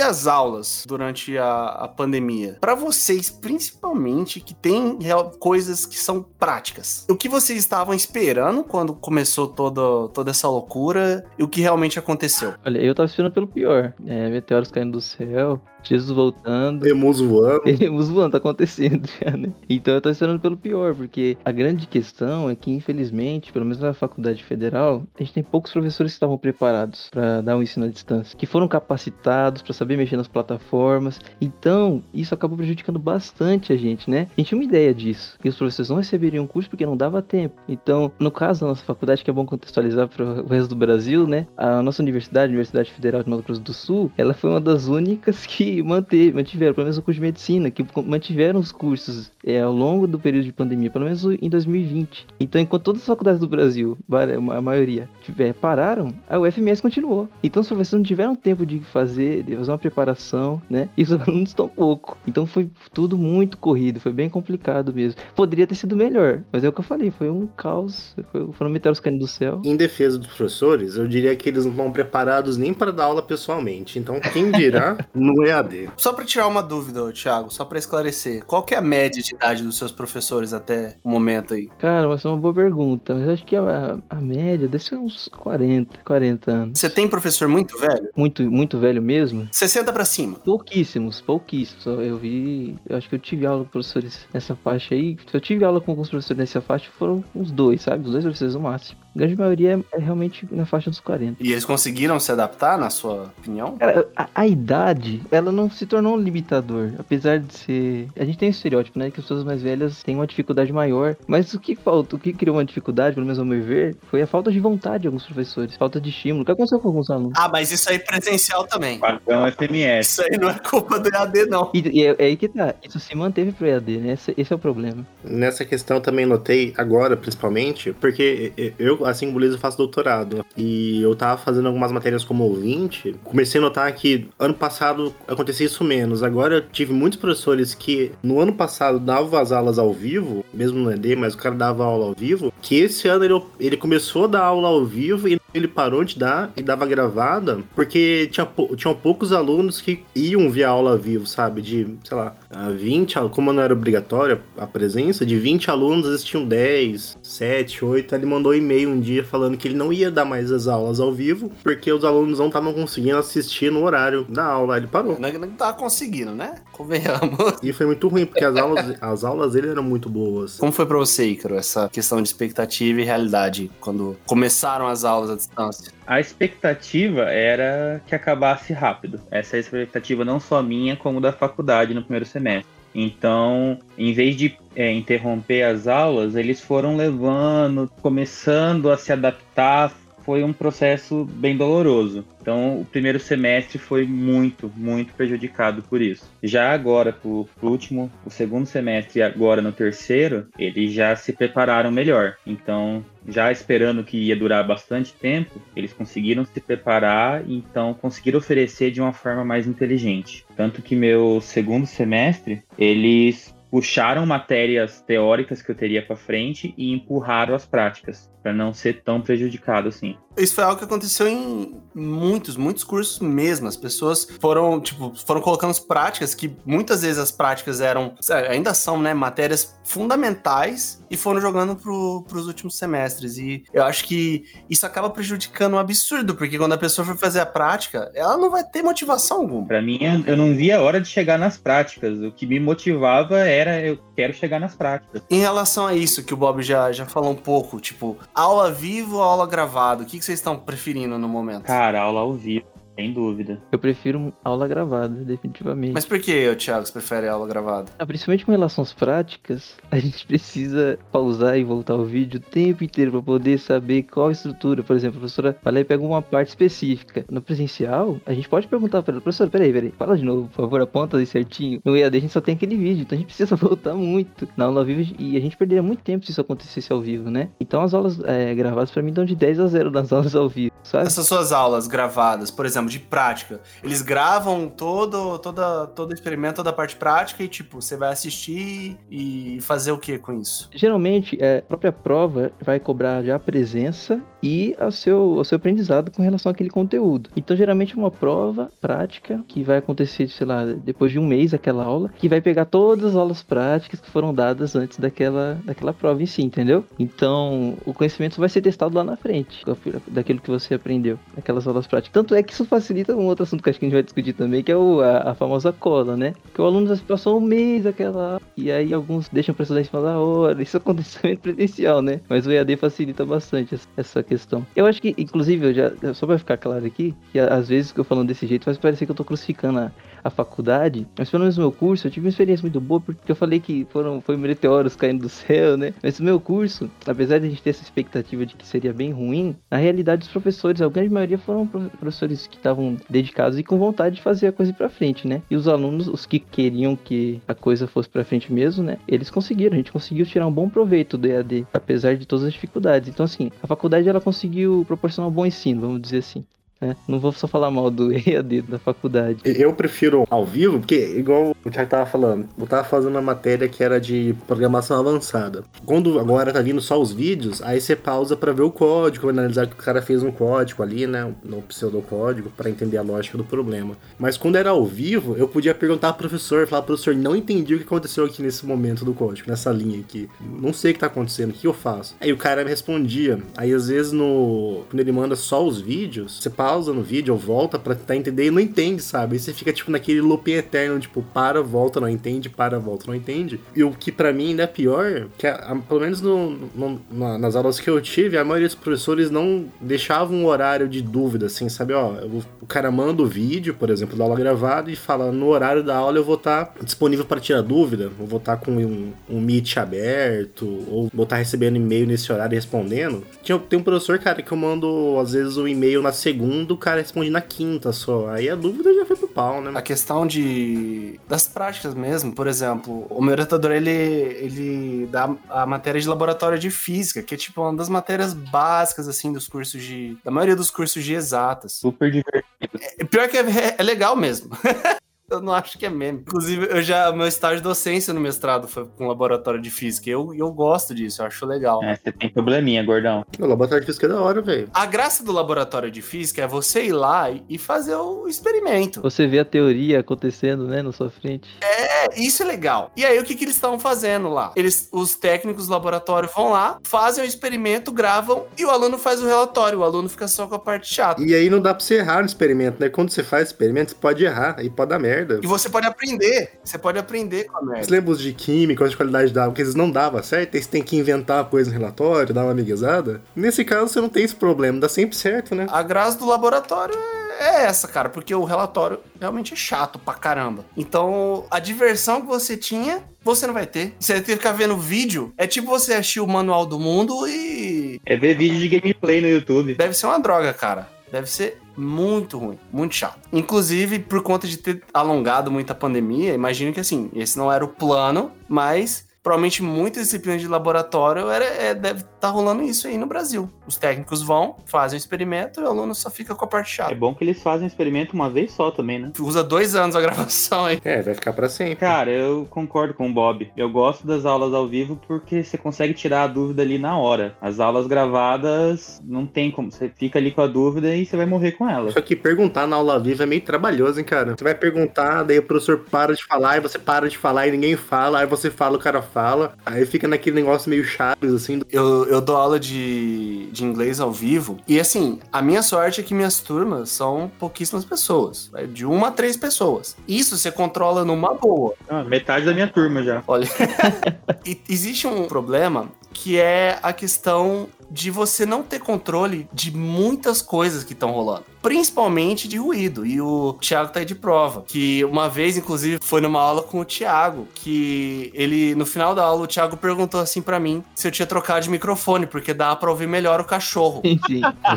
As 0.00 0.26
aulas 0.26 0.84
durante 0.86 1.36
a, 1.38 1.66
a 1.66 1.88
pandemia? 1.88 2.56
Pra 2.60 2.74
vocês, 2.74 3.30
principalmente, 3.30 4.40
que 4.40 4.54
tem 4.54 4.98
coisas 5.38 5.86
que 5.86 5.98
são 5.98 6.22
práticas. 6.22 7.06
O 7.08 7.16
que 7.16 7.28
vocês 7.28 7.58
estavam 7.58 7.94
esperando 7.94 8.64
quando 8.64 8.94
começou 8.94 9.46
toda, 9.46 10.08
toda 10.08 10.30
essa 10.30 10.48
loucura 10.48 11.24
e 11.38 11.42
o 11.42 11.48
que 11.48 11.60
realmente 11.60 11.98
aconteceu? 11.98 12.54
Olha, 12.64 12.78
eu 12.78 12.94
tava 12.94 13.06
esperando 13.06 13.32
pelo 13.32 13.46
pior. 13.46 13.94
É, 14.06 14.28
meteoros 14.28 14.70
caindo 14.70 14.92
do 14.92 15.00
céu, 15.00 15.60
Jesus 15.82 16.10
voltando. 16.10 16.82
Temos 16.82 17.20
voando. 17.20 17.62
Temos 17.76 18.08
voando, 18.08 18.32
tá 18.32 18.38
acontecendo 18.38 19.08
já, 19.20 19.36
né? 19.36 19.52
Então 19.68 19.94
eu 19.94 20.00
tô 20.00 20.10
esperando 20.10 20.40
pelo 20.40 20.56
pior, 20.56 20.94
porque 20.94 21.36
a 21.44 21.52
grande 21.52 21.86
questão 21.86 22.48
é 22.50 22.54
que, 22.54 22.70
infelizmente, 22.70 23.52
pelo 23.52 23.64
menos 23.64 23.80
na 23.80 23.92
faculdade 23.92 24.42
federal, 24.44 25.04
a 25.18 25.22
gente 25.22 25.34
tem 25.34 25.42
poucos 25.42 25.72
professores 25.72 26.12
que 26.12 26.16
estavam 26.16 26.38
preparados 26.38 27.08
para 27.10 27.40
dar 27.40 27.56
um 27.56 27.62
ensino 27.62 27.86
à 27.86 27.88
distância, 27.88 28.36
que 28.36 28.46
foram 28.46 28.68
capacitados 28.68 29.62
para 29.62 29.72
saber 29.72 29.96
mexer 29.96 30.16
nas 30.16 30.28
plataformas. 30.28 31.20
Então, 31.40 32.02
isso 32.12 32.34
acabou 32.34 32.56
prejudicando 32.56 32.98
bastante 32.98 33.72
a 33.72 33.76
gente, 33.76 34.10
né? 34.10 34.28
A 34.36 34.40
gente 34.40 34.48
tinha 34.48 34.58
uma 34.58 34.64
ideia 34.64 34.94
disso, 34.94 35.38
que 35.40 35.48
os 35.48 35.56
professores 35.56 35.88
não 35.88 35.96
receberiam 35.96 36.46
curso 36.46 36.68
porque 36.68 36.86
não 36.86 36.96
dava 36.96 37.22
tempo. 37.22 37.60
Então, 37.68 38.12
no 38.18 38.30
caso 38.30 38.60
da 38.60 38.68
nossa 38.68 38.84
faculdade, 38.84 39.24
que 39.24 39.30
é 39.30 39.32
bom 39.32 39.46
contextualizar 39.46 40.08
para 40.08 40.24
o 40.24 40.46
resto 40.46 40.68
do 40.68 40.76
Brasil, 40.76 41.26
né? 41.26 41.46
A 41.56 41.82
nossa 41.82 42.02
universidade, 42.02 42.46
a 42.46 42.54
Universidade 42.54 42.90
Federal 42.90 43.22
de 43.22 43.30
Mato 43.30 43.42
Grosso 43.42 43.60
do 43.60 43.72
Sul, 43.72 44.10
ela 44.16 44.34
foi 44.34 44.50
uma 44.50 44.60
das 44.60 44.86
únicas 44.88 45.46
que 45.46 45.69
manteve, 45.82 46.32
mantiveram, 46.32 46.74
pelo 46.74 46.84
menos 46.84 46.98
o 46.98 47.02
curso 47.02 47.20
de 47.20 47.26
medicina, 47.26 47.70
que 47.70 47.84
mantiveram 48.04 48.60
os 48.60 48.72
cursos 48.72 49.30
é, 49.44 49.60
ao 49.60 49.72
longo 49.72 50.06
do 50.06 50.18
período 50.18 50.44
de 50.44 50.52
pandemia, 50.52 50.90
pelo 50.90 51.04
menos 51.04 51.24
em 51.24 51.48
2020. 51.48 52.26
Então, 52.38 52.60
enquanto 52.60 52.84
todas 52.84 53.02
as 53.02 53.06
faculdades 53.06 53.40
do 53.40 53.48
Brasil, 53.48 53.96
a 54.10 54.60
maioria, 54.60 55.08
tiver, 55.22 55.54
pararam, 55.54 56.12
a 56.28 56.38
UFMS 56.38 56.80
continuou. 56.82 57.28
Então, 57.42 57.60
os 57.60 57.68
professores 57.68 58.00
não 58.00 58.06
tiveram 58.06 58.34
tempo 58.34 58.66
de 58.66 58.80
fazer, 58.80 59.42
de 59.42 59.56
fazer 59.56 59.70
uma 59.70 59.78
preparação, 59.78 60.60
né? 60.68 60.88
E 60.96 61.02
os 61.02 61.12
alunos 61.12 61.54
tão 61.54 61.68
pouco. 61.68 62.16
Então, 62.26 62.46
foi 62.46 62.70
tudo 62.92 63.16
muito 63.16 63.58
corrido, 63.58 64.00
foi 64.00 64.12
bem 64.12 64.28
complicado 64.28 64.92
mesmo. 64.92 65.20
Poderia 65.34 65.66
ter 65.66 65.74
sido 65.74 65.96
melhor, 65.96 66.42
mas 66.52 66.64
é 66.64 66.68
o 66.68 66.72
que 66.72 66.80
eu 66.80 66.84
falei, 66.84 67.10
foi 67.10 67.30
um 67.30 67.46
caos. 67.46 68.14
Foi, 68.32 68.52
foram 68.52 68.70
meteoros 68.70 69.00
caindo 69.00 69.20
do 69.20 69.26
céu. 69.26 69.60
Em 69.64 69.76
defesa 69.76 70.18
dos 70.18 70.28
professores, 70.28 70.96
eu 70.96 71.06
diria 71.06 71.34
que 71.36 71.48
eles 71.48 71.64
não 71.64 71.72
estão 71.72 71.92
preparados 71.92 72.56
nem 72.56 72.72
para 72.72 72.90
dar 72.90 73.04
aula 73.04 73.22
pessoalmente. 73.22 73.98
Então, 73.98 74.20
quem 74.20 74.50
dirá 74.50 74.96
no 75.14 75.46
EAD? 75.60 75.90
Só 75.96 76.12
pra 76.12 76.24
tirar 76.24 76.46
uma 76.46 76.62
dúvida, 76.62 77.12
Thiago, 77.12 77.50
só 77.50 77.64
pra 77.64 77.78
esclarecer, 77.78 78.44
qual 78.44 78.62
que 78.62 78.74
é 78.74 78.78
a 78.78 78.82
média 78.82 79.22
de 79.22 79.34
idade 79.34 79.62
dos 79.62 79.76
seus 79.76 79.92
professores 79.92 80.52
até 80.52 80.96
o 81.04 81.10
momento 81.10 81.54
aí? 81.54 81.68
Cara, 81.78 82.08
mas 82.08 82.24
é 82.24 82.28
uma 82.28 82.36
boa 82.36 82.54
pergunta, 82.54 83.14
mas 83.14 83.28
acho 83.28 83.44
que 83.44 83.56
a, 83.56 83.98
a 84.08 84.16
média 84.16 84.68
deve 84.68 84.82
ser 84.82 84.96
uns 84.96 85.28
40, 85.28 86.00
40 86.04 86.50
anos. 86.50 86.78
Você 86.78 86.90
tem 86.90 87.08
professor 87.08 87.48
muito 87.48 87.78
velho? 87.78 88.08
Muito, 88.16 88.42
muito 88.50 88.78
velho 88.78 89.02
mesmo? 89.02 89.48
60 89.52 89.92
pra 89.92 90.04
cima. 90.04 90.38
Pouquíssimos, 90.38 91.20
pouquíssimos. 91.20 91.86
Eu 91.86 92.18
vi, 92.18 92.76
eu 92.88 92.96
acho 92.96 93.08
que 93.08 93.14
eu 93.14 93.18
tive 93.18 93.46
aula 93.46 93.64
com 93.64 93.70
professores 93.70 94.26
nessa 94.32 94.54
faixa 94.56 94.94
aí. 94.94 95.16
Se 95.30 95.36
eu 95.36 95.40
tive 95.40 95.64
aula 95.64 95.80
com 95.80 95.92
alguns 95.92 96.08
professores 96.08 96.38
nessa 96.38 96.60
faixa, 96.60 96.90
foram 96.98 97.24
uns 97.34 97.50
dois, 97.50 97.82
sabe? 97.82 98.04
Os 98.04 98.12
dois 98.12 98.24
professores 98.24 98.54
no 98.54 98.60
máximo. 98.60 98.98
A 99.14 99.18
grande 99.18 99.36
maioria 99.36 99.84
é 99.92 99.98
realmente 99.98 100.46
na 100.50 100.64
faixa 100.64 100.90
dos 100.90 101.00
40. 101.00 101.36
E 101.40 101.52
eles 101.52 101.64
conseguiram 101.64 102.18
se 102.20 102.30
adaptar, 102.30 102.78
na 102.78 102.90
sua 102.90 103.32
opinião? 103.38 103.76
Cara, 103.76 104.08
a, 104.16 104.28
a 104.34 104.46
idade, 104.46 105.20
ela 105.30 105.50
não 105.50 105.70
se 105.70 105.84
tornou 105.86 106.14
um 106.14 106.20
limitador. 106.20 106.92
Apesar 106.98 107.38
de 107.38 107.52
ser. 107.54 108.08
A 108.16 108.24
gente 108.24 108.38
tem 108.38 108.48
esse 108.48 108.58
estereótipo, 108.58 108.98
né? 108.98 109.10
Que 109.10 109.20
as 109.20 109.24
pessoas 109.24 109.44
mais 109.44 109.62
velhas 109.62 110.02
têm 110.02 110.14
uma 110.14 110.26
dificuldade 110.26 110.72
maior. 110.72 111.16
Mas 111.26 111.52
o 111.54 111.60
que 111.60 111.74
falta, 111.74 112.16
o 112.16 112.18
que 112.18 112.32
criou 112.32 112.56
uma 112.56 112.64
dificuldade, 112.64 113.14
pelo 113.14 113.26
menos 113.26 113.38
ao 113.38 113.44
meu 113.44 113.62
ver, 113.62 113.96
foi 114.08 114.22
a 114.22 114.26
falta 114.26 114.52
de 114.52 114.60
vontade 114.60 115.02
de 115.02 115.08
alguns 115.08 115.24
professores, 115.24 115.76
falta 115.76 116.00
de 116.00 116.10
estímulo. 116.10 116.42
O 116.42 116.44
que 116.44 116.52
aconteceu 116.52 116.78
com 116.78 116.88
alguns 116.88 117.10
alunos? 117.10 117.32
Ah, 117.36 117.48
mas 117.48 117.72
isso 117.72 117.90
aí 117.90 117.96
é 117.96 117.98
presencial 117.98 118.66
também. 118.66 118.98
Padrão 118.98 119.46
FMS. 119.50 120.10
Isso 120.10 120.22
aí 120.22 120.38
não 120.38 120.50
é 120.50 120.58
culpa 120.58 120.98
do 121.00 121.08
EAD, 121.08 121.46
não. 121.46 121.70
E, 121.74 122.00
e 122.00 122.06
é, 122.06 122.16
é 122.18 122.24
aí 122.26 122.36
que 122.36 122.48
tá. 122.48 122.74
Isso 122.86 123.00
se 123.00 123.14
manteve 123.16 123.52
pro 123.52 123.66
EAD, 123.66 123.98
né? 123.98 124.12
Esse, 124.12 124.34
esse 124.36 124.52
é 124.52 124.56
o 124.56 124.58
problema. 124.58 125.06
Nessa 125.24 125.64
questão 125.64 125.96
eu 125.96 126.00
também 126.00 126.26
notei, 126.26 126.72
agora 126.76 127.16
principalmente, 127.16 127.92
porque 127.92 128.52
eu, 128.78 128.99
assim 129.04 129.26
como 129.26 129.38
o 129.38 129.44
eu 129.44 129.58
faço 129.58 129.76
doutorado. 129.76 130.44
E 130.56 131.00
eu 131.02 131.14
tava 131.14 131.40
fazendo 131.40 131.66
algumas 131.66 131.92
matérias 131.92 132.24
como 132.24 132.44
ouvinte. 132.44 133.14
Comecei 133.24 133.60
a 133.60 133.62
notar 133.62 133.92
que 133.94 134.28
ano 134.38 134.54
passado 134.54 135.14
acontecia 135.26 135.66
isso 135.66 135.82
menos. 135.84 136.22
Agora 136.22 136.56
eu 136.56 136.60
tive 136.62 136.92
muitos 136.92 137.18
professores 137.18 137.74
que 137.74 138.12
no 138.22 138.40
ano 138.40 138.52
passado 138.52 138.98
davam 138.98 139.38
as 139.38 139.52
aulas 139.52 139.78
ao 139.78 139.92
vivo, 139.92 140.44
mesmo 140.52 140.78
no 140.78 140.92
ED, 140.92 141.16
mas 141.16 141.34
o 141.34 141.38
cara 141.38 141.54
dava 141.54 141.84
aula 141.84 142.06
ao 142.06 142.14
vivo. 142.14 142.52
Que 142.60 142.76
esse 142.76 143.08
ano 143.08 143.24
ele, 143.24 143.42
ele 143.58 143.76
começou 143.76 144.24
a 144.24 144.28
dar 144.28 144.44
aula 144.44 144.68
ao 144.68 144.84
vivo 144.84 145.28
e 145.28 145.40
ele 145.54 145.68
parou 145.68 146.04
de 146.04 146.18
dar 146.18 146.50
e 146.56 146.62
dava 146.62 146.86
gravada 146.86 147.58
porque 147.74 148.28
tinha, 148.30 148.48
tinham 148.76 148.94
poucos 148.94 149.32
alunos 149.32 149.80
que 149.80 150.02
iam 150.14 150.50
via 150.50 150.68
aula 150.68 150.92
ao 150.92 150.98
vivo, 150.98 151.26
sabe? 151.26 151.60
De, 151.62 151.86
sei 152.04 152.16
lá, 152.16 152.34
a 152.50 152.70
20, 152.70 153.18
al- 153.18 153.30
como 153.30 153.52
não 153.52 153.62
era 153.62 153.72
obrigatória 153.72 154.40
a 154.56 154.66
presença, 154.66 155.24
de 155.26 155.36
20 155.38 155.70
alunos, 155.70 156.06
eles 156.06 156.24
tinham 156.24 156.44
10, 156.46 157.18
7, 157.22 157.84
8. 157.84 158.14
Ele 158.14 158.26
mandou 158.26 158.54
e-mail 158.54 158.90
um 158.90 159.00
dia 159.00 159.24
falando 159.24 159.56
que 159.56 159.66
ele 159.68 159.76
não 159.76 159.92
ia 159.92 160.10
dar 160.10 160.24
mais 160.24 160.50
as 160.52 160.66
aulas 160.66 161.00
ao 161.00 161.12
vivo 161.12 161.50
porque 161.62 161.92
os 161.92 162.04
alunos 162.04 162.38
não 162.38 162.46
estavam 162.48 162.72
conseguindo 162.72 163.16
assistir 163.18 163.70
no 163.72 163.84
horário 163.84 164.24
da 164.28 164.44
aula. 164.44 164.76
Ele 164.76 164.86
parou. 164.86 165.18
Não, 165.18 165.32
não 165.32 165.48
tava 165.50 165.74
conseguindo, 165.74 166.32
né? 166.32 166.56
Convenhamos. 166.72 167.38
E 167.62 167.72
foi 167.72 167.86
muito 167.86 168.08
ruim, 168.08 168.24
porque 168.26 168.44
as 168.44 168.56
aulas, 168.56 168.96
as 169.00 169.24
aulas 169.24 169.52
dele 169.52 169.68
eram 169.68 169.82
muito 169.82 170.08
boas. 170.08 170.56
Como 170.58 170.72
foi 170.72 170.86
pra 170.86 170.96
você, 170.98 171.26
Ícaro, 171.26 171.54
essa 171.56 171.88
questão 171.88 172.20
de 172.22 172.28
expectativa 172.28 173.00
e 173.00 173.04
realidade 173.04 173.70
quando 173.80 174.16
começaram 174.26 174.86
as 174.86 175.04
aulas 175.04 175.30
distância? 175.40 175.92
A 176.06 176.20
expectativa 176.20 177.22
era 177.24 178.02
que 178.06 178.14
acabasse 178.14 178.72
rápido. 178.72 179.20
Essa 179.30 179.56
é 179.56 179.58
a 179.58 179.60
expectativa 179.60 180.24
não 180.24 180.38
só 180.40 180.62
minha, 180.62 180.96
como 180.96 181.20
da 181.20 181.32
faculdade 181.32 181.94
no 181.94 182.02
primeiro 182.02 182.26
semestre. 182.26 182.80
Então, 182.94 183.78
em 183.96 184.12
vez 184.12 184.36
de 184.36 184.56
é, 184.74 184.92
interromper 184.92 185.62
as 185.62 185.86
aulas, 185.86 186.34
eles 186.34 186.60
foram 186.60 186.96
levando, 186.96 187.90
começando 188.02 188.90
a 188.90 188.96
se 188.96 189.12
adaptar. 189.12 189.92
Foi 190.24 190.42
um 190.42 190.52
processo 190.52 191.24
bem 191.24 191.56
doloroso. 191.56 192.24
Então, 192.40 192.80
o 192.80 192.84
primeiro 192.84 193.18
semestre 193.18 193.78
foi 193.78 194.06
muito, 194.06 194.72
muito 194.76 195.12
prejudicado 195.14 195.82
por 195.82 196.00
isso. 196.00 196.24
Já 196.42 196.72
agora, 196.72 197.12
pro, 197.12 197.48
pro 197.58 197.70
último, 197.70 198.10
o 198.24 198.30
segundo 198.30 198.66
semestre 198.66 199.20
e 199.20 199.22
agora 199.22 199.60
no 199.60 199.72
terceiro, 199.72 200.46
eles 200.58 200.92
já 200.92 201.14
se 201.16 201.32
prepararam 201.32 201.90
melhor. 201.90 202.36
Então, 202.46 203.04
já 203.28 203.52
esperando 203.52 204.02
que 204.02 204.16
ia 204.16 204.36
durar 204.36 204.66
bastante 204.66 205.12
tempo, 205.12 205.60
eles 205.76 205.92
conseguiram 205.92 206.44
se 206.44 206.60
preparar 206.60 207.44
então 207.48 207.94
conseguiram 207.94 208.38
oferecer 208.38 208.90
de 208.90 209.00
uma 209.00 209.12
forma 209.12 209.44
mais 209.44 209.66
inteligente. 209.66 210.44
Tanto 210.56 210.82
que 210.82 210.96
meu 210.96 211.40
segundo 211.40 211.86
semestre, 211.86 212.62
eles 212.78 213.54
puxaram 213.70 214.26
matérias 214.26 215.00
teóricas 215.00 215.62
que 215.62 215.70
eu 215.70 215.74
teria 215.76 216.04
para 216.04 216.16
frente 216.16 216.74
e 216.76 216.92
empurraram 216.92 217.54
as 217.54 217.64
práticas, 217.64 218.28
para 218.42 218.52
não 218.52 218.72
ser 218.72 219.02
tão 219.02 219.20
prejudicado 219.20 219.88
assim. 219.88 220.16
Isso 220.36 220.54
foi 220.54 220.64
algo 220.64 220.78
que 220.78 220.84
aconteceu 220.84 221.26
em 221.28 221.80
muitos, 221.94 222.56
muitos 222.56 222.84
cursos 222.84 223.18
mesmo. 223.18 223.66
As 223.68 223.76
pessoas 223.76 224.26
foram, 224.40 224.80
tipo, 224.80 225.12
foram 225.26 225.40
colocando 225.40 225.70
as 225.70 225.80
práticas 225.80 226.34
que 226.34 226.50
muitas 226.64 227.02
vezes 227.02 227.18
as 227.18 227.30
práticas 227.30 227.80
eram, 227.80 228.14
ainda 228.48 228.72
são, 228.72 229.00
né, 229.00 229.12
matérias 229.12 229.78
fundamentais 229.84 231.04
e 231.10 231.16
foram 231.16 231.40
jogando 231.40 231.74
pro, 231.74 232.24
pros 232.28 232.46
últimos 232.46 232.78
semestres. 232.78 233.36
E 233.38 233.64
eu 233.72 233.82
acho 233.82 234.04
que 234.04 234.44
isso 234.68 234.86
acaba 234.86 235.10
prejudicando 235.10 235.74
um 235.74 235.78
absurdo, 235.78 236.34
porque 236.34 236.56
quando 236.56 236.72
a 236.72 236.78
pessoa 236.78 237.04
for 237.04 237.16
fazer 237.16 237.40
a 237.40 237.46
prática, 237.46 238.10
ela 238.14 238.36
não 238.36 238.50
vai 238.50 238.64
ter 238.64 238.82
motivação 238.82 239.40
alguma. 239.40 239.66
Para 239.66 239.82
mim, 239.82 239.98
eu 240.26 240.36
não 240.36 240.54
via 240.54 240.78
a 240.78 240.80
hora 240.80 241.00
de 241.00 241.08
chegar 241.08 241.38
nas 241.38 241.58
práticas. 241.58 242.18
O 242.20 242.30
que 242.30 242.46
me 242.46 242.60
motivava 242.60 243.38
era 243.40 243.80
eu 243.80 243.98
quero 244.16 244.32
chegar 244.32 244.60
nas 244.60 244.74
práticas. 244.74 245.22
Em 245.28 245.40
relação 245.40 245.86
a 245.86 245.94
isso 245.94 246.22
que 246.22 246.32
o 246.32 246.36
Bob 246.36 246.62
já, 246.62 246.92
já 246.92 247.04
falou 247.04 247.32
um 247.32 247.36
pouco, 247.36 247.80
tipo, 247.80 248.16
aula 248.34 248.70
vivo 248.72 249.16
ou 249.16 249.22
aula 249.22 249.46
gravada? 249.46 250.02
O 250.02 250.06
que, 250.06 250.18
que 250.18 250.24
vocês 250.24 250.38
estão 250.38 250.58
preferindo 250.58 251.18
no 251.18 251.28
momento? 251.28 251.64
Cara, 251.64 252.02
aula 252.02 252.20
ao 252.20 252.32
vivo, 252.32 252.66
sem 253.00 253.12
dúvida. 253.12 253.58
Eu 253.72 253.78
prefiro 253.78 254.32
aula 254.44 254.68
gravada, 254.68 255.24
definitivamente. 255.24 255.94
Mas 255.94 256.04
por 256.04 256.20
que, 256.20 256.54
Thiago, 256.56 256.84
você 256.84 256.92
prefere 256.92 257.26
aula 257.26 257.46
gravada? 257.46 257.90
Ah, 257.98 258.04
principalmente 258.04 258.44
com 258.44 258.52
relação 258.52 258.82
às 258.82 258.92
práticas, 258.92 259.74
a 259.90 259.98
gente 259.98 260.26
precisa 260.26 260.98
pausar 261.10 261.58
e 261.58 261.64
voltar 261.64 261.94
o 261.94 262.04
vídeo 262.04 262.38
o 262.38 262.50
tempo 262.50 262.84
inteiro 262.84 263.10
para 263.12 263.22
poder 263.22 263.58
saber 263.58 264.02
qual 264.02 264.28
a 264.28 264.32
estrutura. 264.32 264.82
Por 264.82 264.94
exemplo, 264.94 265.16
a 265.16 265.20
professora 265.20 265.56
vai 265.62 265.72
lá 265.72 265.80
e 265.80 265.84
pega 265.84 266.04
uma 266.04 266.20
parte 266.20 266.48
específica. 266.48 267.24
No 267.30 267.40
presencial, 267.40 268.20
a 268.26 268.34
gente 268.34 268.48
pode 268.48 268.68
perguntar 268.68 269.02
para 269.02 269.14
ela, 269.14 269.20
professora, 269.22 269.48
peraí, 269.48 269.72
peraí, 269.72 269.92
fala 269.96 270.16
de 270.16 270.24
novo, 270.24 270.48
por 270.48 270.56
favor, 270.56 270.82
aponta 270.82 271.16
aí 271.16 271.24
certinho. 271.24 271.80
No 271.82 271.96
EAD 271.96 272.18
a 272.18 272.20
gente 272.20 272.32
só 272.32 272.40
tem 272.40 272.54
aquele 272.54 272.76
vídeo, 272.76 273.02
então 273.02 273.16
a 273.16 273.18
gente 273.18 273.28
precisa 273.32 273.56
voltar 273.56 273.94
muito. 273.94 274.46
Na 274.56 274.66
aula 274.66 274.80
ao 274.80 274.86
vivo, 274.86 275.14
e 275.18 275.38
a 275.38 275.40
gente 275.40 275.56
perderia 275.56 275.82
muito 275.82 276.02
tempo 276.02 276.26
se 276.26 276.32
isso 276.32 276.40
acontecesse 276.40 276.92
ao 276.92 277.00
vivo, 277.00 277.30
né? 277.30 277.48
Então 277.58 277.80
as 277.80 277.94
aulas 277.94 278.20
é, 278.24 278.54
gravadas 278.54 278.90
para 278.90 279.02
mim 279.02 279.12
dão 279.12 279.24
de 279.24 279.34
10 279.34 279.60
a 279.60 279.66
0 279.66 279.90
nas 279.90 280.12
aulas 280.12 280.34
ao 280.34 280.48
vivo, 280.48 280.69
sabe? 280.82 281.06
Essas 281.06 281.26
suas 281.26 281.52
aulas 281.52 281.86
gravadas, 281.86 282.50
por 282.50 282.66
exemplo, 282.66 282.90
de 282.90 282.98
prática, 282.98 283.60
eles 283.82 284.02
gravam 284.02 284.68
todo, 284.68 285.38
toda, 285.38 285.86
todo 285.88 286.10
o 286.10 286.14
experimento, 286.14 286.56
toda 286.56 286.70
a 286.70 286.72
parte 286.72 286.96
prática 286.96 287.42
e, 287.42 287.48
tipo, 287.48 287.80
você 287.80 287.96
vai 287.96 288.12
assistir 288.12 288.96
e 289.10 289.58
fazer 289.62 289.92
o 289.92 289.98
que 289.98 290.18
com 290.18 290.32
isso? 290.32 290.68
Geralmente, 290.74 291.36
é, 291.40 291.58
a 291.58 291.62
própria 291.62 291.92
prova 291.92 292.52
vai 292.60 292.80
cobrar 292.80 293.22
já 293.22 293.36
a 293.36 293.38
presença 293.38 294.20
e 294.42 294.74
o 294.80 294.90
seu, 294.90 295.32
o 295.32 295.44
seu 295.44 295.56
aprendizado 295.56 296.10
com 296.10 296.22
relação 296.22 296.50
àquele 296.50 296.70
conteúdo. 296.70 297.30
Então, 297.36 297.56
geralmente, 297.56 297.94
é 297.94 297.96
uma 297.96 298.10
prova 298.10 298.70
prática 298.80 299.42
que 299.46 299.62
vai 299.62 299.78
acontecer, 299.78 300.28
sei 300.28 300.46
lá, 300.46 300.64
depois 300.64 301.12
de 301.12 301.18
um 301.18 301.26
mês 301.26 301.52
aquela 301.52 301.84
aula, 301.84 302.10
que 302.16 302.28
vai 302.28 302.40
pegar 302.40 302.64
todas 302.64 303.10
as 303.10 303.16
aulas 303.16 303.42
práticas 303.42 304.00
que 304.00 304.10
foram 304.10 304.32
dadas 304.32 304.74
antes 304.74 304.98
daquela, 304.98 305.58
daquela 305.64 305.92
prova 305.92 306.22
em 306.22 306.26
si, 306.26 306.42
entendeu? 306.42 306.84
Então, 306.98 307.76
o 307.84 307.92
conhecimento 307.92 308.40
vai 308.40 308.48
ser 308.48 308.60
testado 308.60 308.96
lá 308.96 309.04
na 309.04 309.16
frente, 309.16 309.64
daquilo 310.08 310.40
que 310.40 310.50
você 310.50 310.69
aprendeu, 310.74 311.18
aquelas 311.36 311.66
aulas 311.66 311.86
práticas. 311.86 312.12
Tanto 312.12 312.34
é 312.34 312.42
que 312.42 312.52
isso 312.52 312.64
facilita 312.64 313.14
um 313.16 313.26
outro 313.26 313.42
assunto 313.42 313.62
que 313.62 313.70
acho 313.70 313.78
que 313.78 313.84
a 313.84 313.88
gente 313.88 313.94
vai 313.94 314.02
discutir 314.02 314.32
também, 314.32 314.62
que 314.62 314.70
é 314.72 314.76
o, 314.76 315.00
a, 315.00 315.30
a 315.30 315.34
famosa 315.34 315.72
cola, 315.72 316.16
né? 316.16 316.34
Que 316.54 316.60
o 316.60 316.64
aluno 316.64 316.96
passou 317.06 317.38
um 317.38 317.40
mês 317.40 317.86
aquela 317.86 318.40
e 318.56 318.70
aí 318.70 318.92
alguns 318.92 319.28
deixam 319.28 319.54
para 319.54 319.62
estudar 319.62 319.80
em 319.80 319.84
cima 319.84 320.02
da 320.02 320.18
hora. 320.18 320.62
Isso 320.62 320.76
aconteceu 320.76 321.30
em 321.30 321.36
presencial, 321.36 322.02
né? 322.02 322.20
Mas 322.28 322.46
o 322.46 322.50
EAD 322.52 322.76
facilita 322.76 323.24
bastante 323.24 323.78
essa- 323.96 324.22
questão. 324.22 324.66
Eu 324.76 324.86
acho 324.86 325.00
que, 325.00 325.14
inclusive, 325.16 325.66
eu 325.68 325.74
já, 325.74 325.92
só 326.14 326.26
pra 326.26 326.38
ficar 326.38 326.56
claro 326.56 326.84
aqui, 326.84 327.14
que 327.32 327.38
às 327.38 327.68
vezes 327.68 327.90
que 327.92 328.00
eu 328.00 328.04
falando 328.04 328.28
desse 328.28 328.46
jeito 328.46 328.64
faz 328.64 328.76
parecer 328.76 329.06
que 329.06 329.10
eu 329.12 329.16
tô 329.16 329.24
crucificando 329.24 329.78
a, 329.78 329.92
a 330.22 330.30
faculdade, 330.30 331.06
mas 331.18 331.30
pelo 331.30 331.42
menos 331.42 331.56
no 331.56 331.64
meu 331.64 331.72
curso 331.72 332.06
eu 332.06 332.10
tive 332.10 332.26
uma 332.26 332.30
experiência 332.30 332.62
muito 332.62 332.80
boa, 332.80 333.00
porque 333.00 333.30
eu 333.30 333.36
falei 333.36 333.60
que 333.60 333.86
foram 333.90 334.20
foi 334.20 334.36
meteoros 334.36 334.96
caindo 334.96 335.22
do 335.22 335.28
céu, 335.30 335.76
né? 335.76 335.92
Mas 336.02 336.18
no 336.18 336.24
meu 336.26 336.40
curso, 336.40 336.90
apesar 337.06 337.38
de 337.38 337.46
a 337.46 337.50
gente 337.50 337.62
ter 337.62 337.70
essa 337.70 337.82
expectativa 337.82 338.44
de 338.46 338.54
que 338.54 338.66
seria 338.66 338.92
bem 338.92 339.10
ruim, 339.12 339.56
na 339.70 339.76
realidade 339.78 340.22
os 340.24 340.28
professores, 340.30 340.80
a 340.82 340.88
grande 340.88 341.10
maioria 341.10 341.38
foram 341.38 341.66
pro- 341.66 341.90
professores 341.90 342.46
que 342.46 342.56
estavam 342.56 342.96
dedicados 343.08 343.58
e 343.58 343.62
com 343.62 343.78
vontade 343.78 344.16
de 344.16 344.22
fazer 344.22 344.48
a 344.48 344.52
coisa 344.52 344.72
pra 344.72 344.88
frente, 344.88 345.26
né? 345.26 345.42
E 345.50 345.56
os 345.56 345.68
alunos, 345.68 346.08
os 346.08 346.26
que 346.26 346.38
queriam 346.38 346.96
que 346.96 347.40
a 347.46 347.54
coisa 347.54 347.86
fosse 347.86 348.08
pra 348.08 348.24
frente 348.24 348.52
mesmo, 348.52 348.82
né? 348.84 348.98
Eles 349.08 349.30
conseguiram, 349.30 349.74
a 349.74 349.76
gente 349.78 349.92
conseguiu 349.92 350.26
tirar 350.26 350.46
um 350.46 350.52
bom 350.52 350.68
proveito 350.68 351.16
do 351.18 351.26
EAD, 351.26 351.66
apesar 351.72 352.16
de 352.16 352.26
todas 352.26 352.44
as 352.44 352.52
dificuldades. 352.52 353.08
Então, 353.08 353.24
assim, 353.24 353.50
a 353.62 353.66
faculdade 353.66 354.08
ela 354.08 354.20
conseguiu 354.20 354.84
proporcionar 354.86 355.30
um 355.30 355.34
bom 355.34 355.46
ensino, 355.46 355.80
vamos 355.80 356.00
dizer 356.02 356.18
assim. 356.18 356.44
Né? 356.80 356.96
Não 357.06 357.20
vou 357.20 357.32
só 357.32 357.46
falar 357.46 357.70
mal 357.70 357.90
do 357.90 358.10
EAD 358.16 358.62
da 358.62 358.78
faculdade. 358.78 359.40
Eu 359.44 359.72
prefiro 359.72 360.26
ao 360.30 360.44
vivo, 360.46 360.78
porque, 360.78 360.96
igual 361.16 361.54
o 361.64 361.70
Thiago 361.70 361.90
tava 361.90 362.06
falando, 362.06 362.48
eu 362.58 362.66
tava 362.66 362.84
fazendo 362.84 363.10
uma 363.10 363.22
matéria 363.22 363.68
que 363.68 363.84
era 363.84 364.00
de 364.00 364.34
programação 364.46 364.98
avançada. 364.98 365.64
Quando 365.84 366.18
agora 366.18 366.52
tá 366.52 366.62
vindo 366.62 366.80
só 366.80 367.00
os 367.00 367.12
vídeos, 367.12 367.60
aí 367.62 367.80
você 367.80 367.94
pausa 367.94 368.36
pra 368.36 368.52
ver 368.52 368.62
o 368.62 368.70
código, 368.70 369.28
analisar 369.28 369.66
que 369.66 369.74
o 369.74 369.76
cara 369.76 370.00
fez 370.00 370.22
um 370.22 370.30
código 370.30 370.82
ali, 370.82 371.06
né? 371.06 371.32
No 371.44 371.60
pseudocódigo, 371.62 372.50
pra 372.56 372.70
entender 372.70 372.96
a 372.96 373.02
lógica 373.02 373.36
do 373.36 373.44
problema. 373.44 373.96
Mas 374.18 374.36
quando 374.36 374.56
era 374.56 374.70
ao 374.70 374.86
vivo, 374.86 375.36
eu 375.36 375.48
podia 375.48 375.74
perguntar 375.74 376.08
ao 376.08 376.14
professor, 376.14 376.66
falar, 376.66 376.82
professor, 376.82 377.14
não 377.14 377.36
entendi 377.36 377.74
o 377.74 377.78
que 377.78 377.84
aconteceu 377.84 378.24
aqui 378.24 378.42
nesse 378.42 378.64
momento 378.64 379.04
do 379.04 379.12
código, 379.12 379.50
nessa 379.50 379.70
linha 379.70 380.00
aqui. 380.00 380.28
Não 380.40 380.72
sei 380.72 380.92
o 380.92 380.94
que 380.94 381.00
tá 381.00 381.06
acontecendo, 381.06 381.50
o 381.50 381.52
que 381.52 381.66
eu 381.66 381.74
faço? 381.74 382.16
Aí 382.20 382.32
o 382.32 382.36
cara 382.36 382.64
me 382.64 382.70
respondia. 382.70 383.38
Aí 383.56 383.72
às 383.72 383.88
vezes 383.88 384.12
no. 384.12 384.84
Quando 384.88 385.00
ele 385.00 385.12
manda 385.12 385.36
só 385.36 385.66
os 385.66 385.80
vídeos, 385.80 386.40
você 386.40 386.48
pausa 386.48 386.69
no 386.78 387.02
vídeo 387.02 387.34
ou 387.34 387.38
volta 387.40 387.78
pra 387.78 387.94
tentar 387.94 388.16
entender 388.16 388.46
e 388.46 388.50
não 388.50 388.60
entende, 388.60 389.02
sabe? 389.02 389.34
Aí 389.34 389.38
você 389.40 389.52
fica 389.52 389.72
tipo 389.72 389.90
naquele 389.90 390.20
loop 390.20 390.50
eterno, 390.50 390.98
tipo, 391.00 391.22
para, 391.34 391.62
volta, 391.62 392.00
não 392.00 392.08
entende, 392.08 392.48
para, 392.48 392.78
volta, 392.78 393.04
não 393.06 393.14
entende. 393.14 393.60
E 393.74 393.82
o 393.82 393.90
que 393.90 394.10
pra 394.12 394.32
mim 394.32 394.50
ainda 394.50 394.62
é 394.62 394.66
pior, 394.66 395.26
que 395.38 395.46
a- 395.46 395.54
a- 395.54 395.76
pelo 395.76 396.00
menos 396.00 396.20
no, 396.20 396.50
no- 396.74 397.00
na- 397.10 397.38
nas 397.38 397.56
aulas 397.56 397.80
que 397.80 397.88
eu 397.90 398.00
tive, 398.00 398.36
a 398.38 398.44
maioria 398.44 398.68
dos 398.68 398.74
professores 398.74 399.30
não 399.30 399.64
deixavam 399.80 400.36
um 400.36 400.46
horário 400.46 400.88
de 400.88 401.00
dúvida, 401.02 401.46
assim, 401.46 401.68
sabe? 401.68 401.92
Ó, 401.92 402.10
o, 402.12 402.42
o 402.62 402.66
cara 402.66 402.90
manda 402.90 403.22
o 403.22 403.26
vídeo, 403.26 403.74
por 403.74 403.90
exemplo, 403.90 404.16
da 404.16 404.24
aula 404.24 404.36
gravada 404.36 404.90
e 404.90 404.96
fala, 404.96 405.30
no 405.32 405.46
horário 405.48 405.82
da 405.82 405.96
aula 405.96 406.18
eu 406.18 406.24
vou 406.24 406.36
estar 406.36 406.74
disponível 406.82 407.24
para 407.24 407.40
tirar 407.40 407.62
dúvida, 407.62 408.10
eu 408.18 408.26
vou 408.26 408.38
estar 408.38 408.56
com 408.56 408.72
um, 408.72 409.12
um 409.28 409.40
Meet 409.40 409.76
aberto, 409.76 410.66
ou 410.88 411.10
vou 411.12 411.24
estar 411.24 411.36
recebendo 411.36 411.76
e-mail 411.76 412.06
nesse 412.06 412.32
horário 412.32 412.54
e 412.54 412.56
respondendo. 412.56 413.22
Tinha, 413.42 413.58
tem 413.58 413.78
um 413.78 413.82
professor, 413.82 414.18
cara, 414.18 414.42
que 414.42 414.52
eu 414.52 414.56
mando, 414.56 415.18
às 415.20 415.32
vezes, 415.32 415.56
o 415.56 415.66
e-mail 415.66 416.02
na 416.02 416.12
segunda, 416.12 416.59
o 416.68 416.76
cara 416.76 417.00
responde 417.00 417.30
na 417.30 417.40
quinta 417.40 417.92
só. 417.92 418.30
Aí 418.30 418.48
a 418.48 418.54
dúvida 418.54 418.92
já 418.94 419.06
foi 419.06 419.16
pro 419.16 419.28
pau, 419.28 419.60
né? 419.60 419.72
A 419.74 419.82
questão 419.82 420.26
de 420.26 421.18
das 421.28 421.46
práticas 421.46 421.94
mesmo, 421.94 422.32
por 422.32 422.46
exemplo, 422.46 423.06
o 423.10 423.22
meu 423.22 423.32
orientador 423.32 423.72
ele, 423.72 423.90
ele 423.90 425.06
dá 425.06 425.34
a 425.48 425.66
matéria 425.66 426.00
de 426.00 426.08
laboratório 426.08 426.58
de 426.58 426.70
física, 426.70 427.22
que 427.22 427.34
é 427.34 427.38
tipo 427.38 427.60
uma 427.62 427.74
das 427.74 427.88
matérias 427.88 428.32
básicas 428.32 429.08
assim 429.08 429.32
dos 429.32 429.48
cursos 429.48 429.82
de 429.82 430.16
da 430.24 430.30
maioria 430.30 430.56
dos 430.56 430.70
cursos 430.70 431.04
de 431.04 431.14
exatas. 431.14 431.72
Super 431.72 432.10
divertido. 432.10 432.80
É, 432.98 433.04
pior 433.04 433.28
que 433.28 433.36
é, 433.36 433.74
é 433.78 433.82
legal 433.82 434.16
mesmo. 434.16 434.50
Eu 435.30 435.40
não 435.40 435.52
acho 435.52 435.78
que 435.78 435.86
é 435.86 435.90
meme. 435.90 436.20
Inclusive, 436.20 436.66
eu 436.70 436.82
já. 436.82 437.10
Meu 437.12 437.26
estágio 437.26 437.58
de 437.58 437.62
docência 437.62 438.12
no 438.12 438.20
mestrado 438.20 438.66
foi 438.66 438.86
com 438.86 439.06
laboratório 439.06 439.60
de 439.60 439.70
física. 439.70 440.08
E 440.08 440.12
Eu, 440.12 440.34
eu 440.34 440.50
gosto 440.52 440.94
disso, 440.94 441.22
eu 441.22 441.26
acho 441.26 441.46
legal. 441.46 441.82
É, 441.84 441.94
você 441.96 442.10
tem 442.12 442.28
probleminha, 442.28 442.82
gordão. 442.84 443.24
O 443.38 443.46
laboratório 443.46 443.82
de 443.82 443.86
física 443.86 444.06
é 444.06 444.08
da 444.08 444.20
hora, 444.20 444.40
velho. 444.42 444.68
A 444.74 444.86
graça 444.86 445.24
do 445.24 445.32
laboratório 445.32 445.90
de 445.90 446.02
física 446.02 446.42
é 446.42 446.46
você 446.46 446.84
ir 446.86 446.92
lá 446.92 447.30
e- 447.30 447.42
e 447.48 447.58
fazer 447.58 447.94
o 447.94 448.26
experimento. 448.28 449.00
Você 449.02 449.26
vê 449.26 449.38
a 449.38 449.44
teoria 449.44 450.00
acontecendo, 450.00 450.66
né, 450.66 450.82
na 450.82 450.92
sua 450.92 451.10
frente. 451.10 451.48
É, 451.62 452.20
isso 452.20 452.42
é 452.42 452.46
legal. 452.46 452.90
E 452.96 453.04
aí, 453.04 453.18
o 453.18 453.24
que, 453.24 453.34
que 453.34 453.44
eles 453.44 453.54
estavam 453.54 453.78
fazendo 453.78 454.28
lá? 454.28 454.52
Eles, 454.56 454.88
os 454.92 455.14
técnicos 455.14 455.66
do 455.66 455.72
laboratório 455.72 456.28
vão 456.34 456.50
lá, 456.52 456.78
fazem 456.82 457.24
o 457.24 457.26
experimento, 457.26 457.92
gravam 457.92 458.46
e 458.58 458.64
o 458.64 458.70
aluno 458.70 458.98
faz 458.98 459.22
o 459.22 459.26
relatório. 459.26 459.78
O 459.80 459.84
aluno 459.84 460.08
fica 460.08 460.26
só 460.26 460.46
com 460.46 460.54
a 460.54 460.58
parte 460.58 460.92
chata. 460.92 461.22
E 461.22 461.34
aí 461.34 461.48
não 461.48 461.60
dá 461.60 461.72
pra 461.74 461.84
você 461.84 461.94
errar 461.96 462.20
no 462.20 462.26
experimento, 462.26 462.80
né? 462.80 462.88
Quando 462.88 463.10
você 463.10 463.22
faz 463.22 463.48
experimento, 463.48 463.90
você 463.92 463.96
pode 463.96 464.24
errar, 464.24 464.56
aí 464.58 464.68
pode 464.68 464.90
dar 464.90 464.98
merda. 464.98 465.19
E 465.42 465.46
você 465.46 465.68
pode 465.68 465.86
aprender. 465.86 466.52
Você 466.64 466.78
pode 466.78 466.98
aprender 466.98 467.44
com 467.44 467.58
a 467.58 467.62
merda. 467.62 467.84
Você 467.84 467.90
lembra 467.90 468.10
os 468.12 468.20
de 468.20 468.32
química, 468.32 468.88
de 468.88 468.96
qualidade 468.96 469.32
da 469.32 469.44
água, 469.44 469.54
que 469.54 469.62
eles 469.62 469.74
não 469.74 469.90
davam 469.90 470.22
certo? 470.22 470.56
Você 470.56 470.68
tem 470.68 470.82
que 470.82 470.96
inventar 470.96 471.44
coisa 471.44 471.70
no 471.70 471.78
relatório, 471.78 472.34
dar 472.34 472.42
uma 472.42 472.52
amiguezada. 472.52 473.22
Nesse 473.34 473.64
caso, 473.64 473.88
você 473.88 474.00
não 474.00 474.08
tem 474.08 474.24
esse 474.24 474.34
problema, 474.34 474.80
dá 474.80 474.88
sempre 474.88 475.16
certo, 475.16 475.54
né? 475.54 475.66
A 475.70 475.82
graça 475.82 476.18
do 476.18 476.26
laboratório 476.26 476.94
é 476.94 477.20
é 477.40 477.64
essa, 477.64 477.88
cara, 477.88 478.10
porque 478.10 478.34
o 478.34 478.44
relatório 478.44 479.00
realmente 479.18 479.54
é 479.54 479.56
chato 479.56 479.98
pra 479.98 480.12
caramba. 480.12 480.64
Então, 480.76 481.46
a 481.50 481.58
diversão 481.58 482.20
que 482.20 482.26
você 482.26 482.54
tinha, 482.54 483.02
você 483.22 483.46
não 483.46 483.54
vai 483.54 483.66
ter. 483.66 483.94
Você 483.98 484.12
vai 484.12 484.22
ter 484.22 484.32
que 484.32 484.36
ficar 484.36 484.52
vendo 484.52 484.76
vídeo. 484.76 485.32
É 485.38 485.46
tipo 485.46 485.68
você 485.68 485.94
assistir 485.94 486.20
o 486.20 486.26
Manual 486.26 486.66
do 486.66 486.78
Mundo 486.78 487.26
e. 487.26 487.98
É 488.04 488.14
ver 488.16 488.36
vídeo 488.36 488.58
de 488.58 488.68
gameplay 488.68 489.22
no 489.22 489.28
YouTube. 489.28 489.74
Deve 489.74 489.94
ser 489.94 490.06
uma 490.06 490.20
droga, 490.20 490.52
cara. 490.52 490.88
Deve 491.10 491.28
ser 491.28 491.60
muito 491.76 492.38
ruim, 492.38 492.58
muito 492.72 492.94
chato. 492.94 493.28
Inclusive, 493.32 493.98
por 493.98 494.22
conta 494.22 494.46
de 494.46 494.56
ter 494.56 494.82
alongado 494.94 495.50
muito 495.50 495.70
a 495.70 495.74
pandemia, 495.74 496.34
imagino 496.34 496.72
que 496.72 496.80
assim, 496.80 497.10
esse 497.14 497.36
não 497.36 497.50
era 497.50 497.64
o 497.64 497.68
plano, 497.68 498.32
mas 498.48 499.06
provavelmente 499.22 499.62
muitas 499.62 500.04
disciplinas 500.04 500.40
de 500.40 500.48
laboratório 500.48 501.28
era, 501.28 501.44
é, 501.44 501.74
deve 501.74 502.00
estar 502.00 502.28
rolando 502.30 502.62
isso 502.62 502.86
aí 502.86 502.96
no 502.96 503.06
Brasil. 503.06 503.50
Os 503.66 503.76
técnicos 503.76 504.22
vão, 504.22 504.56
fazem 504.66 504.96
o 504.96 505.00
experimento 505.00 505.60
e 505.60 505.64
o 505.64 505.68
aluno 505.68 505.94
só 505.94 506.10
fica 506.10 506.34
com 506.34 506.44
a 506.44 506.48
parte 506.48 506.68
É 506.72 506.76
chata. 506.84 506.94
bom 506.94 507.14
que 507.14 507.22
eles 507.24 507.42
fazem 507.42 507.66
o 507.66 507.68
experimento 507.68 508.14
uma 508.14 508.28
vez 508.30 508.52
só 508.52 508.70
também, 508.70 508.98
né? 508.98 509.12
Usa 509.20 509.42
dois 509.44 509.74
anos 509.74 509.94
a 509.96 510.00
gravação 510.00 510.64
aí. 510.66 510.80
É, 510.84 511.02
vai 511.02 511.14
ficar 511.14 511.32
pra 511.32 511.48
sempre. 511.48 511.76
Cara, 511.76 512.10
eu 512.10 512.46
concordo 512.50 512.94
com 512.94 513.08
o 513.08 513.12
Bob. 513.12 513.50
Eu 513.56 513.70
gosto 513.70 514.06
das 514.06 514.24
aulas 514.24 514.52
ao 514.54 514.66
vivo 514.66 515.00
porque 515.06 515.42
você 515.42 515.56
consegue 515.58 515.94
tirar 515.94 516.24
a 516.24 516.26
dúvida 516.26 516.62
ali 516.62 516.78
na 516.78 516.96
hora. 516.98 517.36
As 517.40 517.60
aulas 517.60 517.86
gravadas 517.86 519.00
não 519.04 519.26
tem 519.26 519.50
como. 519.50 519.70
Você 519.70 519.90
fica 519.96 520.18
ali 520.18 520.30
com 520.30 520.40
a 520.42 520.46
dúvida 520.46 520.94
e 520.94 521.04
você 521.06 521.16
vai 521.16 521.26
morrer 521.26 521.52
com 521.52 521.68
ela. 521.68 521.90
Só 521.90 522.00
que 522.00 522.14
perguntar 522.16 522.66
na 522.66 522.76
aula 522.76 522.98
viva 522.98 523.22
é 523.22 523.26
meio 523.26 523.40
trabalhoso, 523.42 523.98
hein, 523.98 524.04
cara? 524.04 524.34
Você 524.36 524.44
vai 524.44 524.54
perguntar, 524.54 525.22
daí 525.22 525.38
o 525.38 525.42
professor 525.42 525.78
para 525.90 526.14
de 526.14 526.24
falar, 526.24 526.56
e 526.56 526.60
você 526.60 526.78
para 526.78 527.08
de 527.08 527.16
falar 527.18 527.46
e 527.48 527.52
ninguém 527.52 527.76
fala, 527.76 528.20
aí 528.20 528.26
você 528.26 528.50
fala, 528.50 528.76
o 528.76 528.80
cara 528.80 529.02
fala, 529.12 529.54
aí 529.64 529.84
fica 529.86 530.06
naquele 530.08 530.36
negócio 530.36 530.70
meio 530.70 530.84
chaves, 530.84 531.34
assim. 531.34 531.60
Eu, 531.70 532.06
eu 532.06 532.20
dou 532.20 532.36
aula 532.36 532.58
de, 532.58 533.48
de 533.52 533.64
inglês 533.64 534.00
ao 534.00 534.12
vivo. 534.12 534.58
E 534.66 534.78
assim, 534.78 535.18
a 535.32 535.42
minha 535.42 535.62
sorte 535.62 536.00
é 536.00 536.04
que 536.04 536.14
minhas 536.14 536.40
turmas 536.40 536.90
são 536.90 537.30
pouquíssimas 537.38 537.84
pessoas. 537.84 538.48
vai 538.52 538.66
De 538.66 538.86
uma 538.86 539.08
a 539.08 539.10
três 539.10 539.36
pessoas. 539.36 539.96
Isso 540.06 540.36
você 540.36 540.50
controla 540.50 541.04
numa 541.04 541.34
boa. 541.34 541.74
Ah, 541.88 542.04
metade 542.04 542.44
da 542.44 542.52
minha 542.52 542.68
turma 542.68 543.02
já. 543.02 543.22
Olha. 543.26 543.48
e 544.46 544.60
existe 544.68 545.06
um 545.06 545.26
problema 545.26 545.88
que 546.12 546.38
é 546.38 546.78
a 546.82 546.92
questão 546.92 547.68
de 547.90 548.10
você 548.10 548.46
não 548.46 548.62
ter 548.62 548.78
controle 548.78 549.48
de 549.52 549.74
muitas 549.76 550.40
coisas 550.40 550.84
que 550.84 550.92
estão 550.92 551.10
rolando. 551.10 551.44
Principalmente 551.62 552.48
de 552.48 552.56
ruído. 552.56 553.04
E 553.04 553.20
o 553.20 553.54
Thiago 553.60 553.92
tá 553.92 554.00
aí 554.00 554.06
de 554.06 554.14
prova. 554.14 554.64
Que 554.66 555.04
uma 555.04 555.28
vez, 555.28 555.56
inclusive, 555.56 555.98
foi 556.02 556.20
numa 556.20 556.40
aula 556.40 556.62
com 556.62 556.80
o 556.80 556.84
Thiago. 556.84 557.46
Que 557.54 558.30
ele, 558.34 558.74
no 558.74 558.86
final 558.86 559.14
da 559.14 559.24
aula, 559.24 559.42
o 559.42 559.46
Thiago 559.46 559.76
perguntou 559.76 560.20
assim 560.20 560.40
pra 560.40 560.58
mim 560.58 560.82
se 560.94 561.06
eu 561.08 561.12
tinha 561.12 561.26
trocado 561.26 561.60
de 561.60 561.70
microfone, 561.70 562.26
porque 562.26 562.54
dá 562.54 562.74
pra 562.76 562.90
ouvir 562.90 563.06
melhor 563.06 563.40
o 563.40 563.44
cachorro. 563.44 564.02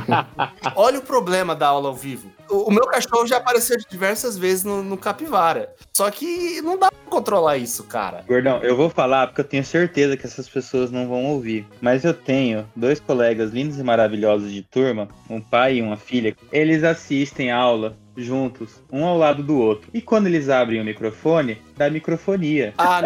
Olha 0.75 0.99
o 0.99 1.03
problema 1.03 1.55
da 1.55 1.67
aula 1.67 1.89
ao 1.89 1.95
vivo. 1.95 2.29
O, 2.53 2.71
meu 2.71 2.85
cachorro 2.85 3.25
já 3.25 3.37
apareceu 3.37 3.77
diversas 3.89 4.37
vezes 4.37 4.63
no, 4.63 4.83
no 4.83 4.95
Capivara. 4.95 5.73
Só 5.91 6.09
que 6.11 6.61
não 6.61 6.77
dá 6.77 6.91
pra 6.91 7.09
controlar 7.09 7.57
isso, 7.57 7.83
cara. 7.85 8.23
Gordão, 8.27 8.59
eu 8.61 8.75
vou 8.75 8.89
falar 8.89 9.27
porque 9.27 9.41
eu 9.41 9.45
tenho 9.45 9.65
certeza 9.65 10.15
que 10.15 10.25
essas 10.25 10.47
pessoas 10.47 10.91
não 10.91 11.07
vão 11.07 11.25
ouvir. 11.25 11.65
Mas 11.81 12.03
eu 12.03 12.13
tenho 12.13 12.69
dois 12.75 12.99
colegas 12.99 13.51
lindos 13.51 13.79
e 13.79 13.83
maravilhosos 13.83 14.51
de 14.51 14.61
turma, 14.61 15.07
um 15.27 15.41
pai 15.41 15.77
e 15.77 15.81
uma 15.81 15.97
filha. 15.97 16.35
Eles 16.51 16.83
assistem 16.83 17.51
aula 17.51 17.97
juntos, 18.15 18.81
um 18.91 19.05
ao 19.05 19.17
lado 19.17 19.43
do 19.43 19.57
outro. 19.57 19.89
E 19.93 20.01
quando 20.01 20.27
eles 20.27 20.49
abrem 20.49 20.81
o 20.81 20.85
microfone, 20.85 21.57
dá 21.75 21.89
microfonia. 21.89 22.73
Ah, 22.77 23.01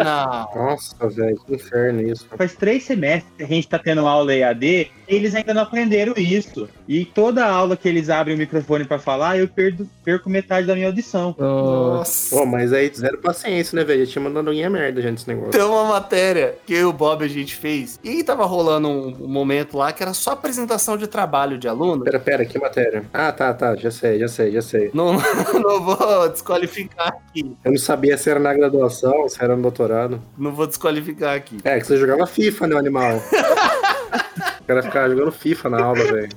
não. 0.54 0.62
Nossa, 0.62 1.08
velho, 1.08 1.38
que 1.46 1.54
inferno 1.54 2.02
isso. 2.02 2.26
Faz 2.36 2.54
três 2.54 2.84
semestres 2.84 3.32
que 3.36 3.42
a 3.42 3.46
gente 3.46 3.68
tá 3.68 3.78
tendo 3.78 4.06
aula 4.06 4.34
EAD 4.34 4.66
e 4.66 4.90
eles 5.08 5.34
ainda 5.34 5.54
não 5.54 5.62
aprenderam 5.62 6.14
isso. 6.16 6.68
E 6.86 7.04
toda 7.04 7.46
aula 7.46 7.76
que 7.76 7.88
eles 7.88 8.10
abrem 8.10 8.34
o 8.34 8.38
microfone 8.38 8.84
pra 8.84 8.98
falar, 8.98 9.38
eu 9.38 9.48
perdo, 9.48 9.88
perco 10.04 10.28
metade 10.28 10.66
da 10.66 10.74
minha 10.74 10.86
audição. 10.86 11.34
Nossa. 11.38 12.36
Pô, 12.36 12.46
mas 12.46 12.72
aí 12.72 12.90
zero 12.94 13.18
paciência, 13.18 13.76
né, 13.76 13.84
velho? 13.84 14.04
Já 14.04 14.12
tinha 14.12 14.24
mandado 14.24 14.48
alguém 14.48 14.64
a 14.64 14.70
merda 14.70 15.00
já 15.00 15.10
nesse 15.10 15.28
negócio. 15.28 15.52
Tem 15.52 15.62
uma 15.62 15.84
matéria 15.84 16.56
que 16.66 16.74
eu 16.74 16.80
e 16.80 16.84
o 16.84 16.92
Bob 16.92 17.24
a 17.24 17.28
gente 17.28 17.54
fez. 17.54 17.98
E 18.02 18.22
tava 18.22 18.44
rolando 18.44 18.88
um, 18.88 19.24
um 19.24 19.28
momento 19.28 19.76
lá 19.76 19.92
que 19.92 20.02
era 20.02 20.12
só 20.12 20.32
apresentação 20.32 20.96
de 20.96 21.06
trabalho 21.06 21.58
de 21.58 21.68
aluno. 21.68 22.04
Pera, 22.04 22.20
pera, 22.20 22.44
que 22.44 22.58
matéria? 22.58 23.04
Ah, 23.12 23.32
tá, 23.32 23.52
tá, 23.54 23.76
já 23.76 23.90
sei, 23.90 24.18
já 24.18 24.28
sei, 24.28 24.52
já 24.52 24.62
sei. 24.62 24.90
Não, 24.98 25.12
não 25.62 25.80
vou 25.80 26.28
desqualificar 26.28 27.06
aqui. 27.06 27.56
Eu 27.64 27.70
não 27.70 27.78
sabia 27.78 28.18
se 28.18 28.28
era 28.28 28.40
na 28.40 28.52
graduação, 28.52 29.28
se 29.28 29.40
era 29.40 29.54
no 29.54 29.62
doutorado. 29.62 30.20
Não 30.36 30.52
vou 30.52 30.66
desqualificar 30.66 31.36
aqui. 31.36 31.58
É, 31.62 31.78
que 31.78 31.86
você 31.86 31.96
jogava 31.96 32.26
FIFA, 32.26 32.66
né, 32.66 32.76
animal? 32.76 33.22
o 34.60 34.64
cara 34.64 34.82
ficava 34.82 35.08
jogando 35.08 35.30
FIFA 35.30 35.70
na 35.70 35.84
aula, 35.84 36.02
velho. 36.02 36.28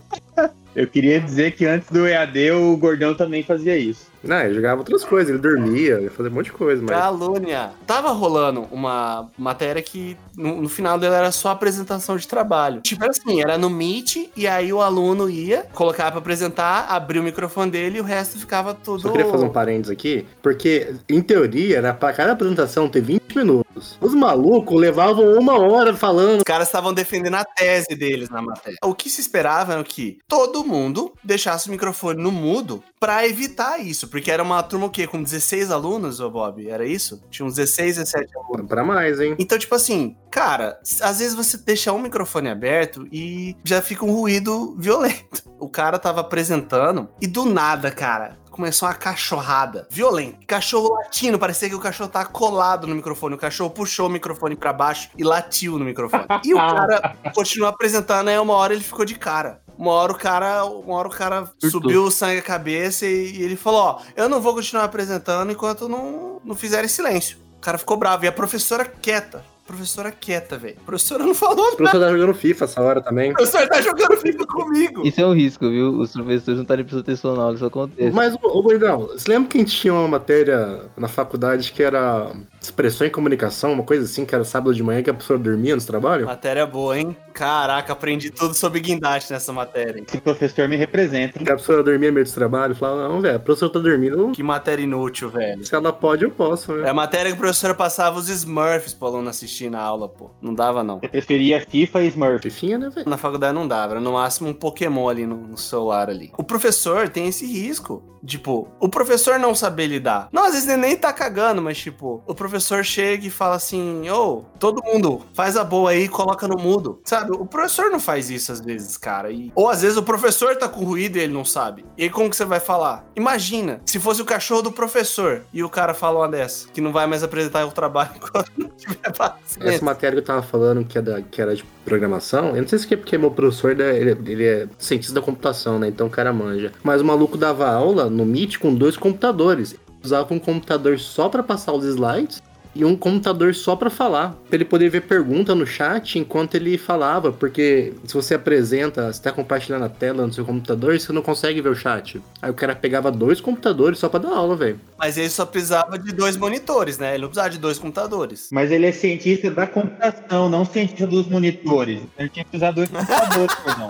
Eu 0.76 0.88
queria 0.88 1.19
dizer 1.19 1.54
que 1.54 1.65
antes 1.65 1.89
do 1.89 2.08
EAD 2.08 2.52
o 2.52 2.78
Gordão 2.78 3.15
também 3.15 3.41
fazia 3.41 3.76
isso. 3.76 4.11
Não, 4.23 4.39
ele 4.39 4.53
jogava 4.53 4.79
outras 4.79 5.03
coisas, 5.03 5.29
ele 5.29 5.39
dormia, 5.39 5.95
ele 5.95 6.10
fazia 6.10 6.31
um 6.31 6.36
monte 6.36 6.45
de 6.45 6.51
coisa, 6.53 6.81
mas. 6.81 6.95
Calúnia. 6.95 7.71
Tava 7.88 8.12
rolando 8.12 8.67
uma 8.71 9.29
matéria 9.38 9.81
que 9.81 10.17
no, 10.36 10.62
no 10.62 10.69
final 10.69 10.99
dela 10.99 11.17
era 11.17 11.31
só 11.31 11.49
apresentação 11.49 12.17
de 12.17 12.27
trabalho. 12.27 12.81
Tipo 12.81 13.05
assim, 13.10 13.41
era 13.41 13.57
no 13.57 13.69
Meet 13.69 14.29
e 14.36 14.47
aí 14.47 14.71
o 14.71 14.81
aluno 14.81 15.29
ia, 15.29 15.65
colocava 15.73 16.12
pra 16.12 16.19
apresentar, 16.19 16.86
abria 16.89 17.21
o 17.21 17.23
microfone 17.23 17.71
dele 17.71 17.97
e 17.97 18.01
o 18.01 18.03
resto 18.03 18.38
ficava 18.38 18.73
tudo. 18.73 19.01
Só 19.01 19.12
queria 19.12 19.29
fazer 19.29 19.45
um 19.45 19.49
parênteses 19.49 19.91
aqui, 19.91 20.25
porque 20.41 20.95
em 21.10 21.21
teoria 21.21 21.77
era 21.77 21.93
pra 21.93 22.13
cada 22.13 22.34
apresentação 22.34 22.88
ter 22.88 23.01
20 23.01 23.36
minutos. 23.36 23.97
Os 23.99 24.13
malucos 24.13 24.79
levavam 24.79 25.34
uma 25.38 25.57
hora 25.57 25.95
falando. 25.95 26.38
Os 26.38 26.43
caras 26.43 26.67
estavam 26.67 26.93
defendendo 26.93 27.36
a 27.36 27.45
tese 27.45 27.95
deles 27.95 28.29
na 28.29 28.41
matéria. 28.41 28.77
O 28.84 28.93
que 28.93 29.10
se 29.10 29.21
esperava 29.21 29.73
era 29.73 29.84
que 29.84 30.19
todo 30.27 30.63
mundo 30.63 31.13
deixasse 31.23 31.67
o 31.67 31.71
microfone 31.71 32.21
no 32.21 32.31
mudo 32.31 32.84
pra 32.99 33.27
evitar 33.27 33.79
isso. 33.79 34.07
Porque 34.12 34.30
era 34.30 34.43
uma 34.43 34.62
turma 34.62 34.88
o 34.88 34.89
quê? 34.89 35.08
Com 35.08 35.24
16 35.24 35.71
alunos, 35.71 36.19
ô 36.19 36.30
Bob? 36.30 36.69
Era 36.69 36.86
isso? 36.86 37.24
Tinha 37.32 37.45
uns 37.45 37.56
16, 37.56 37.95
17 37.95 38.38
alunos. 38.38 38.67
Pra 38.67 38.84
mais, 38.84 39.21
hein? 39.21 39.36
Então, 39.39 39.58
tipo 39.58 39.74
assim, 39.74 40.17
cara, 40.30 40.78
às 41.02 41.19
vezes 41.19 41.34
você 41.34 41.58
deixa 41.58 41.93
um 41.93 42.02
microfone 42.02 42.50
aberto 42.50 43.08
e 43.10 43.56
já 43.63 43.82
fica 43.82 44.06
um 44.06 44.12
ruído 44.12 44.76
violento. 44.78 45.50
O 45.58 45.69
cara 45.69 45.97
tava 45.97 46.21
apresentando 46.21 47.08
e 47.21 47.28
do 47.28 47.45
nada, 47.45 47.89
cara, 47.89 48.38
começou 48.52 48.88
uma 48.88 48.93
cachorrada 48.93 49.88
violenta. 49.89 50.38
Cachorro 50.45 50.93
latindo, 50.95 51.39
parecia 51.39 51.69
que 51.69 51.76
o 51.76 51.80
cachorro 51.80 52.10
tava 52.10 52.26
colado 52.26 52.86
no 52.86 52.93
microfone. 52.93 53.36
O 53.36 53.38
cachorro 53.38 53.69
puxou 53.69 54.08
o 54.08 54.10
microfone 54.10 54.56
pra 54.56 54.74
baixo 54.74 55.10
e 55.17 55.24
latiu 55.24 55.80
no 55.80 55.86
microfone. 55.86 56.26
E 56.43 56.54
o 56.54 56.58
cara 56.60 57.15
continuou 57.34 57.69
apresentando, 57.69 58.28
aí 58.28 58.38
uma 58.38 58.54
hora 58.54 58.74
ele 58.74 58.84
ficou 58.84 59.06
de 59.06 59.15
cara. 59.15 59.62
Uma 59.82 59.94
hora 59.94 60.12
o 60.12 60.15
cara, 60.15 60.63
uma 60.63 60.94
hora 60.94 61.08
o 61.08 61.12
cara 61.12 61.52
subiu 61.60 62.04
o 62.04 62.12
sangue 62.12 62.38
à 62.38 62.41
cabeça 62.44 63.04
e, 63.04 63.38
e 63.38 63.41
ele 63.41 63.56
falou: 63.56 63.82
Ó, 63.82 64.02
eu 64.15 64.30
não 64.30 64.39
vou 64.39 64.54
continuar 64.54 64.84
apresentando 64.84 65.52
enquanto 65.52 65.89
não, 65.89 66.39
não 66.46 66.54
fizerem 66.54 66.88
silêncio. 66.88 67.39
O 67.58 67.62
cara 67.62 67.80
ficou 67.80 67.98
bravo. 67.98 68.24
E 68.24 68.28
a 68.28 68.32
professora 68.32 68.86
quieta. 68.86 69.44
Professora 69.65 70.12
quieta, 70.12 70.56
velho. 70.56 70.78
A 70.82 70.86
professora 70.86 71.24
não 71.26 71.34
falou 71.34 71.58
O 71.58 71.63
nada. 71.63 71.78
professor 71.78 72.00
tá 72.00 72.12
jogando 72.12 72.34
FIFA 72.36 72.65
essa 72.65 72.82
hora 72.82 73.02
também. 73.02 73.32
O 73.32 73.34
professor 73.34 73.67
tá 73.67 73.82
jogando 73.82 74.17
FIFA 74.17 74.46
comigo. 74.46 75.08
Isso 75.08 75.20
é 75.20 75.26
um 75.26 75.34
risco, 75.34 75.67
viu? 75.67 76.00
Os 76.00 76.12
professores 76.12 76.58
não 76.58 76.62
estarem 76.62 76.86
prestando 76.86 77.02
atenção 77.02 77.36
na 77.36 77.41
aula, 77.41 77.56
isso 77.56 77.65
acontece. 77.65 78.12
Mas, 78.12 78.36
ô, 78.36 78.60
ô 78.60 78.62
Gordão, 78.62 79.08
você 79.08 79.32
lembra 79.32 79.50
que 79.50 79.58
a 79.58 79.62
gente 79.62 79.76
tinha 79.76 79.94
uma 79.96 80.08
matéria 80.08 80.82
na 80.96 81.08
faculdade 81.08 81.72
que 81.72 81.82
era 81.82 82.32
expressão 82.62 83.08
em 83.08 83.10
comunicação, 83.10 83.74
uma 83.74 83.84
coisa 83.84 84.06
assim, 84.06 84.24
que 84.26 84.36
era 84.36 84.43
sábado 84.43 84.74
de 84.76 84.84
manhã 84.84 85.02
que 85.02 85.10
a 85.10 85.13
pessoa 85.13 85.39
dormia 85.39 85.76
no 85.76 85.82
trabalho. 85.82 86.26
Matéria 86.28 86.65
boa, 86.65 86.97
hein? 86.97 87.15
Caraca, 87.34 87.93
aprendi 87.93 88.30
tudo 88.30 88.54
sobre 88.54 88.80
guindaste 88.80 89.32
nessa 89.34 89.52
matéria. 89.52 90.04
Esse 90.08 90.19
professor 90.19 90.67
me 90.69 90.76
representa. 90.76 91.39
hein? 91.39 91.45
Que 91.45 91.52
a 91.52 91.56
pessoa 91.56 91.82
dormia 91.82 92.12
meio 92.12 92.26
do 92.26 92.32
trabalho, 92.32 92.76
falava, 92.76 93.08
não, 93.10 93.19
velho, 93.21 93.38
a 93.38 93.39
professora 93.39 93.71
tá 93.74 93.80
dormindo, 93.80 94.32
Que 94.34 94.43
matéria 94.43 94.84
inútil, 94.84 95.30
velho. 95.30 95.65
se 95.65 95.74
ela 95.74 95.91
pode, 95.91 96.24
eu 96.24 96.30
posso, 96.32 96.74
É 96.74 96.82
né? 96.84 96.89
a 96.89 96.93
matéria 96.93 97.32
que 97.32 97.38
o 97.38 97.39
professor 97.39 97.74
passava 97.74 98.19
os 98.19 98.30
Smurfs 98.30 98.93
pro 98.93 99.08
aluno 99.08 99.30
assistir 99.30 99.71
na 99.71 99.80
aula, 99.82 100.08
pô. 100.08 100.30
Não 100.41 100.54
dava, 100.54 100.84
não. 100.84 101.00
Eu 101.02 101.10
preferia 101.10 101.65
FIFA 101.67 102.04
e 102.04 102.08
Smurf. 102.10 102.41
Fifinha, 102.43 102.78
né, 102.78 102.89
velho? 102.93 103.10
Na 103.10 103.17
faculdade 103.17 103.54
não 103.56 103.67
dava, 103.67 103.93
era 103.93 104.02
no 104.02 104.13
máximo 104.13 104.50
um 104.50 104.54
Pokémon 104.54 105.10
ali 105.10 105.26
no, 105.26 105.36
no 105.36 105.58
celular 105.58 106.10
ali. 106.10 106.32
O 106.38 106.43
professor 106.43 107.10
tem 107.10 107.28
esse 107.28 107.45
risco. 107.45 108.04
Tipo, 108.24 108.67
o 108.80 108.88
professor 108.88 109.39
não 109.39 109.56
saber 109.56 109.88
lidar. 109.88 110.28
Não, 110.32 110.43
às 110.45 110.52
vezes 110.54 110.67
ele 110.67 110.78
nem 110.82 110.95
tá 110.95 111.12
cagando, 111.12 111.60
mas 111.60 111.76
tipo, 111.80 112.21
o 112.28 112.36
professor 112.36 112.51
chega 112.84 113.26
e 113.28 113.30
fala 113.30 113.56
assim: 113.56 114.10
Ô, 114.10 114.44
todo 114.60 114.84
mundo, 114.84 115.22
faz 115.34 115.56
a 115.58 115.64
boa 115.64 115.92
aí 115.92 116.04
e 116.04 116.08
coloca 116.10 116.48
no 116.48 116.58
mudo. 116.58 117.00
Sabe? 117.06 117.32
O 117.32 117.46
professor 117.46 117.90
não 117.90 118.00
faz 118.00 118.30
isso 118.30 118.52
às 118.52 118.60
vezes, 118.62 118.98
cara. 118.98 119.32
E... 119.32 119.52
Ou 119.56 119.70
às 119.70 119.82
vezes 119.82 119.98
o 119.98 120.04
professor 120.04 120.56
tá 120.56 120.68
com 120.68 120.84
ruído 120.84 121.18
e 121.18 121.22
ele 121.22 121.34
não 121.34 121.46
sabe. 121.46 121.86
E 121.98 122.10
como 122.10 122.30
que 122.30 122.36
você 122.36 122.46
vai 122.46 122.60
falar? 122.60 123.06
Imagina, 123.16 123.82
se 123.86 124.00
fosse 124.00 124.22
o 124.22 124.26
cachorro 124.26 124.62
do 124.64 124.72
professor 124.72 125.44
e 125.54 125.64
o 125.64 125.70
cara 125.70 125.94
fala 125.94 126.20
uma 126.20 126.28
dessa, 126.30 126.68
que 126.70 126.82
não 126.82 126.92
vai 126.92 127.08
mais 127.08 127.24
apresentar 127.24 127.66
o 127.66 127.72
trabalho 127.72 128.12
não 128.58 128.70
tiver 128.70 128.98
Essa 129.04 129.12
paciência. 129.14 129.84
matéria 129.86 130.16
que 130.16 130.20
eu 130.22 130.26
tava 130.26 130.42
falando, 130.42 130.84
que, 130.86 130.98
é 130.98 131.02
da, 131.02 131.22
que 131.22 131.42
era 131.42 131.56
de 131.56 131.64
programação, 131.86 132.56
eu 132.56 132.62
não 132.62 132.68
sei 132.68 132.80
se 132.80 132.94
é 132.94 132.98
porque 132.98 133.18
meu 133.18 133.32
professor 133.32 133.72
ele 133.72 133.84
é, 133.84 133.98
ele- 133.98 134.32
ele 134.32 134.46
é 134.46 134.68
cientista 134.78 135.14
da 135.14 135.22
computação, 135.22 135.78
né? 135.80 135.88
Então 135.88 136.08
o 136.08 136.10
cara 136.10 136.32
manja. 136.34 136.72
Mas 136.84 137.02
o 137.02 137.06
maluco 137.06 137.38
dava 137.38 137.70
aula 137.70 138.10
no 138.10 138.26
Meet 138.26 138.58
com 138.58 138.74
dois 138.74 138.98
computadores. 138.98 139.76
Usava 140.04 140.34
um 140.34 140.40
computador 140.40 141.00
só 141.00 141.30
pra 141.30 141.44
passar 141.44 141.74
os 141.74 141.86
slides 141.86 142.42
e 142.74 142.86
um 142.86 142.96
computador 142.96 143.54
só 143.54 143.76
pra 143.76 143.90
falar. 143.90 144.36
Pra 144.48 144.56
ele 144.56 144.66
poder 144.66 144.90
ver 144.90 145.02
pergunta 145.02 145.54
no 145.54 145.66
chat 145.66 146.18
enquanto 146.18 146.56
ele 146.56 146.78
falava. 146.78 147.32
Porque 147.32 147.94
se 148.06 148.14
você 148.14 148.36
apresenta, 148.36 149.12
você 149.12 149.22
tá 149.22 149.32
compartilhando 149.32 149.86
a 149.86 149.90
tela 149.90 150.26
no 150.26 150.34
seu 150.34 150.46
computador, 150.46 151.00
você 151.00 151.12
não 151.12 151.22
consegue 151.22 151.62
ver 151.62 151.70
o 151.70 151.76
chat. 151.76 152.22
Aí 152.42 152.50
o 152.50 152.54
cara 152.54 152.76
pegava 152.76 153.12
dois 153.12 153.42
computadores 153.42 154.00
só 154.00 154.10
pra 154.10 154.20
dar 154.20 154.34
aula, 154.34 154.56
velho. 154.56 154.80
Mas 154.98 155.18
ele 155.18 155.30
só 155.30 155.46
precisava 155.46 155.98
de 155.98 156.14
dois 156.14 156.38
monitores, 156.38 156.98
né? 156.98 157.14
Ele 157.14 157.24
não 157.24 157.30
precisava 157.30 157.50
de 157.50 157.60
dois 157.60 157.78
computadores. 157.78 158.50
Mas 158.52 158.72
ele 158.72 158.86
é 158.86 158.92
cientista 158.92 159.52
da 159.52 159.68
computação, 159.68 160.50
não 160.50 160.66
cientista 160.66 161.08
dos 161.08 161.28
monitores. 161.28 162.02
Ele 162.18 162.30
tinha 162.30 162.46
que 162.46 162.56
usar 162.56 162.72
dois 162.72 162.90
computadores, 162.90 163.56
perdão. 163.64 163.90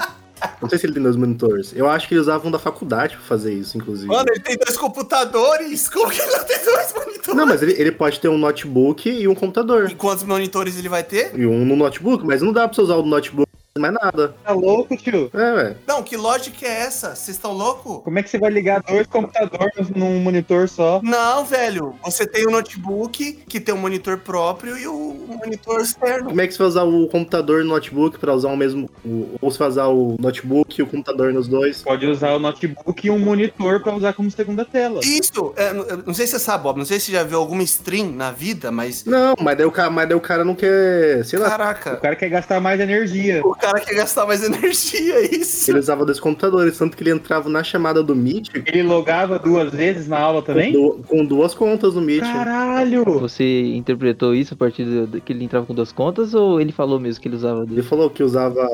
Não 0.61 0.69
sei 0.69 0.77
se 0.77 0.85
ele 0.85 0.93
tem 0.93 1.03
dois 1.03 1.15
monitores. 1.15 1.73
Eu 1.75 1.89
acho 1.89 2.07
que 2.07 2.13
eles 2.13 2.23
usavam 2.23 2.51
da 2.51 2.59
faculdade 2.59 3.15
pra 3.15 3.25
fazer 3.25 3.53
isso, 3.53 3.77
inclusive. 3.77 4.07
Mano, 4.07 4.29
ele 4.29 4.39
tem 4.39 4.57
dois 4.57 4.77
computadores? 4.77 5.89
Como 5.89 6.09
que 6.09 6.21
ele 6.21 6.31
não 6.31 6.43
tem 6.43 6.63
dois 6.63 6.93
monitores? 6.93 7.35
Não, 7.35 7.45
mas 7.45 7.61
ele, 7.61 7.73
ele 7.73 7.91
pode 7.91 8.19
ter 8.19 8.27
um 8.27 8.37
notebook 8.37 9.09
e 9.09 9.27
um 9.27 9.35
computador. 9.35 9.89
E 9.89 9.95
quantos 9.95 10.23
monitores 10.23 10.77
ele 10.77 10.89
vai 10.89 11.03
ter? 11.03 11.31
E 11.37 11.45
um 11.45 11.65
no 11.65 11.75
notebook, 11.75 12.25
mas 12.25 12.41
não 12.41 12.53
dá 12.53 12.67
pra 12.67 12.75
você 12.75 12.81
usar 12.81 12.95
o 12.95 13.03
notebook 13.03 13.50
mais 13.79 13.93
nada. 13.93 14.35
Tá 14.43 14.51
louco, 14.51 14.97
tio? 14.97 15.29
É, 15.33 15.53
velho. 15.55 15.77
Não, 15.87 16.03
que 16.03 16.17
lógica 16.17 16.65
é 16.65 16.81
essa? 16.81 17.15
Vocês 17.15 17.37
estão 17.37 17.53
loucos? 17.53 18.03
Como 18.03 18.19
é 18.19 18.23
que 18.23 18.29
você 18.29 18.37
vai 18.37 18.49
ligar 18.51 18.81
dois 18.83 19.07
computadores 19.07 19.89
num 19.95 20.19
monitor 20.19 20.67
só? 20.67 20.99
Não, 21.01 21.45
velho. 21.45 21.95
Você 22.03 22.25
tem 22.27 22.45
um 22.47 22.51
notebook 22.51 23.33
que 23.47 23.59
tem 23.61 23.73
um 23.73 23.77
monitor 23.77 24.17
próprio 24.17 24.77
e 24.77 24.87
o 24.87 25.25
monitor 25.25 25.79
externo. 25.79 26.29
Como 26.29 26.41
é 26.41 26.47
que 26.47 26.53
você 26.53 26.59
vai 26.59 26.67
usar 26.67 26.83
o 26.83 27.07
computador 27.07 27.61
e 27.61 27.63
o 27.63 27.67
notebook 27.67 28.19
pra 28.19 28.33
usar 28.33 28.49
o 28.49 28.57
mesmo. 28.57 28.89
o- 29.05 29.37
ou 29.41 29.49
você 29.51 29.57
vai 29.57 29.67
usar 29.69 29.87
o 29.87 30.17
notebook 30.19 30.79
e 30.79 30.83
o 30.83 30.87
computador 30.87 31.31
nos 31.33 31.47
dois? 31.47 31.81
Pode 31.81 32.05
usar 32.05 32.33
o 32.33 32.39
notebook 32.39 33.07
e 33.07 33.09
um 33.09 33.17
monitor 33.19 33.81
pra 33.81 33.95
usar 33.95 34.13
como 34.13 34.29
segunda 34.29 34.65
tela. 34.65 34.99
Isso, 35.03 35.53
é, 35.55 35.71
não- 35.73 35.85
não 36.07 36.13
sei 36.13 36.25
se 36.27 36.33
você 36.33 36.39
sabe, 36.39 36.63
Bob, 36.63 36.77
não 36.77 36.85
sei 36.85 36.99
se 36.99 37.05
você 37.07 37.11
já 37.13 37.23
viu 37.23 37.37
alguma 37.39 37.63
stream 37.63 38.11
na 38.11 38.31
vida, 38.31 38.69
mas. 38.71 39.05
Não, 39.05 39.33
mas 39.39 39.57
daí 39.57 39.65
o 39.65 39.71
cara, 39.71 39.89
mas 39.89 40.07
daí 40.09 40.17
o 40.17 40.21
cara 40.21 40.43
não 40.43 40.55
quer. 40.55 41.23
Sei 41.25 41.39
lá. 41.39 41.47
O 41.47 41.49
Caraca, 41.51 41.95
cara 41.97 42.15
quer 42.15 42.29
gastar 42.29 42.59
mais 42.59 42.79
energia. 42.79 43.41
o 43.45 43.55
cara 43.61 43.79
quer 43.79 43.93
gastar 43.95 44.25
mais 44.25 44.43
energia, 44.43 45.15
é 45.15 45.35
isso. 45.35 45.69
Ele 45.71 45.79
usava 45.79 46.05
dois 46.05 46.19
computadores, 46.19 46.77
tanto 46.77 46.97
que 46.97 47.03
ele 47.03 47.11
entrava 47.11 47.47
na 47.49 47.63
chamada 47.63 48.01
do 48.03 48.15
Meet 48.15 48.49
Ele 48.65 48.83
logava 48.83 49.37
duas 49.39 49.71
vezes 49.71 50.07
na 50.07 50.19
aula 50.19 50.41
com, 50.41 50.47
também? 50.47 50.73
du- 50.73 50.99
com 51.07 51.23
duas 51.25 51.53
contas 51.53 51.93
no 51.95 52.01
Meet. 52.01 52.21
Caralho! 52.21 53.03
Você 53.19 53.61
interpretou 53.75 54.33
isso 54.35 54.53
a 54.53 54.57
partir 54.57 54.83
do, 54.83 55.07
do- 55.07 55.21
que 55.21 55.31
ele 55.31 55.43
entrava 55.45 55.65
com 55.65 55.73
duas 55.73 55.91
contas 55.91 56.33
ou 56.33 56.59
ele 56.59 56.71
falou 56.71 56.99
mesmo 56.99 57.21
que 57.21 57.27
ele 57.27 57.35
usava 57.35 57.61
Ele 57.63 57.75
duas? 57.75 57.85
falou 57.87 58.09
que 58.09 58.23
usava 58.23 58.65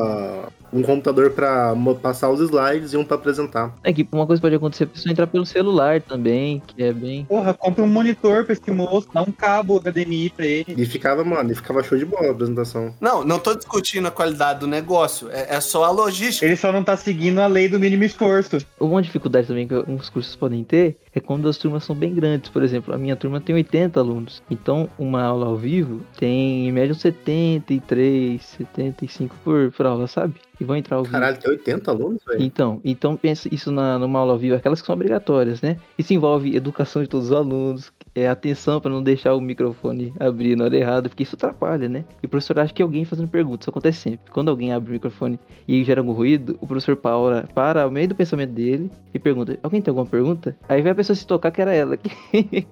um 0.72 0.82
computador 0.82 1.32
pra 1.32 1.74
mo- 1.76 1.96
passar 1.96 2.30
os 2.30 2.40
slides 2.40 2.94
e 2.94 2.98
um 2.98 3.04
pra 3.06 3.16
apresentar. 3.16 3.74
É 3.84 3.92
que 3.94 4.08
uma 4.12 4.26
coisa 4.28 4.42
pode 4.42 4.56
acontecer 4.56 4.84
a 4.86 4.88
pessoa 4.88 5.12
entrar 5.12 5.28
pelo 5.28 5.46
celular 5.46 6.02
também, 6.02 6.62
que 6.68 6.84
é 6.84 6.92
bem. 6.94 7.26
Porra, 7.26 7.54
compra 7.54 7.84
um 7.84 7.88
monitor 7.88 8.44
pra 8.44 8.54
esse 8.54 8.72
moço, 8.72 9.08
dá 9.14 9.22
um 9.22 9.32
cabo 9.32 9.80
HDMI 9.80 10.30
pra 10.30 10.46
ele. 10.46 10.76
E 10.78 10.86
ficava, 10.86 11.24
mano, 11.24 11.52
e 11.52 11.56
ficava 11.56 11.82
show 11.84 11.98
de 11.98 12.06
bola 12.06 12.28
a 12.28 12.32
apresentação. 12.32 12.94
Não, 13.00 13.24
não 13.24 13.40
tô 13.40 13.56
discutindo 13.56 14.08
a 14.08 14.12
qualidade 14.12 14.60
do 14.60 14.68
negócio, 14.68 15.30
é, 15.32 15.56
é 15.56 15.62
só 15.62 15.84
a 15.86 15.92
logística. 15.92 16.46
Ele 16.46 16.56
só 16.56 16.72
não 16.72 16.84
tá 16.84 16.96
seguindo 16.98 17.40
a 17.40 17.48
lei 17.48 17.68
do 17.70 17.80
mínimo 17.80 18.04
esforço. 18.04 18.58
Uma 18.80 19.02
dificuldade 19.02 19.48
também 19.48 19.68
que 19.68 19.74
alguns 19.74 20.10
cursos 20.10 20.36
podem 20.36 20.64
ter 20.64 20.98
é 21.18 21.20
quando 21.20 21.48
as 21.48 21.58
turmas 21.58 21.84
são 21.84 21.96
bem 21.96 22.14
grandes. 22.14 22.50
Por 22.50 22.64
exemplo, 22.64 22.94
a 22.94 22.98
minha 22.98 23.16
turma 23.16 23.42
tem 23.42 23.56
80 23.56 24.00
alunos. 24.00 24.42
Então, 24.50 24.90
uma 24.98 25.22
aula 25.24 25.48
ao 25.48 25.58
vivo 25.58 26.02
tem 26.18 26.68
em 26.68 26.72
média 26.72 26.92
uns 26.92 27.02
73, 27.02 28.42
75 28.42 29.36
por, 29.44 29.72
por 29.72 29.86
aula, 29.86 30.08
sabe? 30.08 30.36
E 30.60 30.64
vão 30.64 30.76
entrar 30.76 30.98
ao 30.98 31.04
vivo. 31.04 31.14
Caralho, 31.14 31.38
tem 31.38 31.52
80 31.52 31.92
alunos, 31.92 32.22
velho. 32.26 32.42
Então, 32.42 32.82
então 32.84 33.16
pensa 33.16 33.48
isso 33.54 33.72
na, 33.72 34.00
numa 34.00 34.20
aula 34.20 34.34
ao 34.34 34.40
vivo, 34.40 34.56
aquelas 34.56 34.82
que 34.82 34.88
são 34.88 34.96
obrigatórias, 34.96 35.62
né? 35.62 35.78
Isso 35.98 36.14
envolve 36.14 36.56
educação 36.56 37.04
de 37.04 37.08
todos 37.08 37.28
os 37.28 37.32
alunos, 37.32 37.92
é, 38.18 38.28
atenção 38.28 38.82
para 38.82 38.90
não 38.90 39.04
deixar 39.04 39.36
o 39.36 39.42
microfone 39.42 40.12
abrir 40.20 40.56
na 40.56 40.64
hora 40.64 40.76
errada, 40.76 41.08
porque 41.08 41.22
isso 41.22 41.36
atrapalha, 41.36 41.88
né? 41.88 42.04
E 42.24 42.26
o 42.26 42.30
professor 42.30 42.58
acha 42.58 42.74
que 42.74 42.82
alguém 42.82 43.06
fazendo 43.06 43.28
pergunta, 43.28 43.62
isso 43.64 43.70
acontece 43.70 44.00
sempre. 44.00 44.32
Quando 44.32 44.50
alguém 44.50 44.74
abre 44.74 44.90
o 44.90 44.94
microfone 44.94 45.40
e 45.68 45.84
gera 45.84 46.02
algum 46.02 46.14
ruído, 46.14 46.58
o 46.60 46.66
professor 46.66 46.96
para, 46.96 47.44
para 47.54 47.84
ao 47.84 47.92
meio 47.92 48.08
do 48.08 48.16
pensamento 48.16 48.54
dele 48.54 48.90
e 49.14 49.20
pergunta: 49.20 49.60
Alguém 49.62 49.82
tem 49.84 49.92
alguma 49.92 50.08
pergunta? 50.08 50.58
Aí 50.68 50.82
vai 50.82 50.94
a 50.94 50.96
pessoa 50.96 51.07
se 51.16 51.26
tocar 51.26 51.52
que 51.52 51.62
era 51.62 51.74
ela 51.74 51.98
que, 51.98 52.10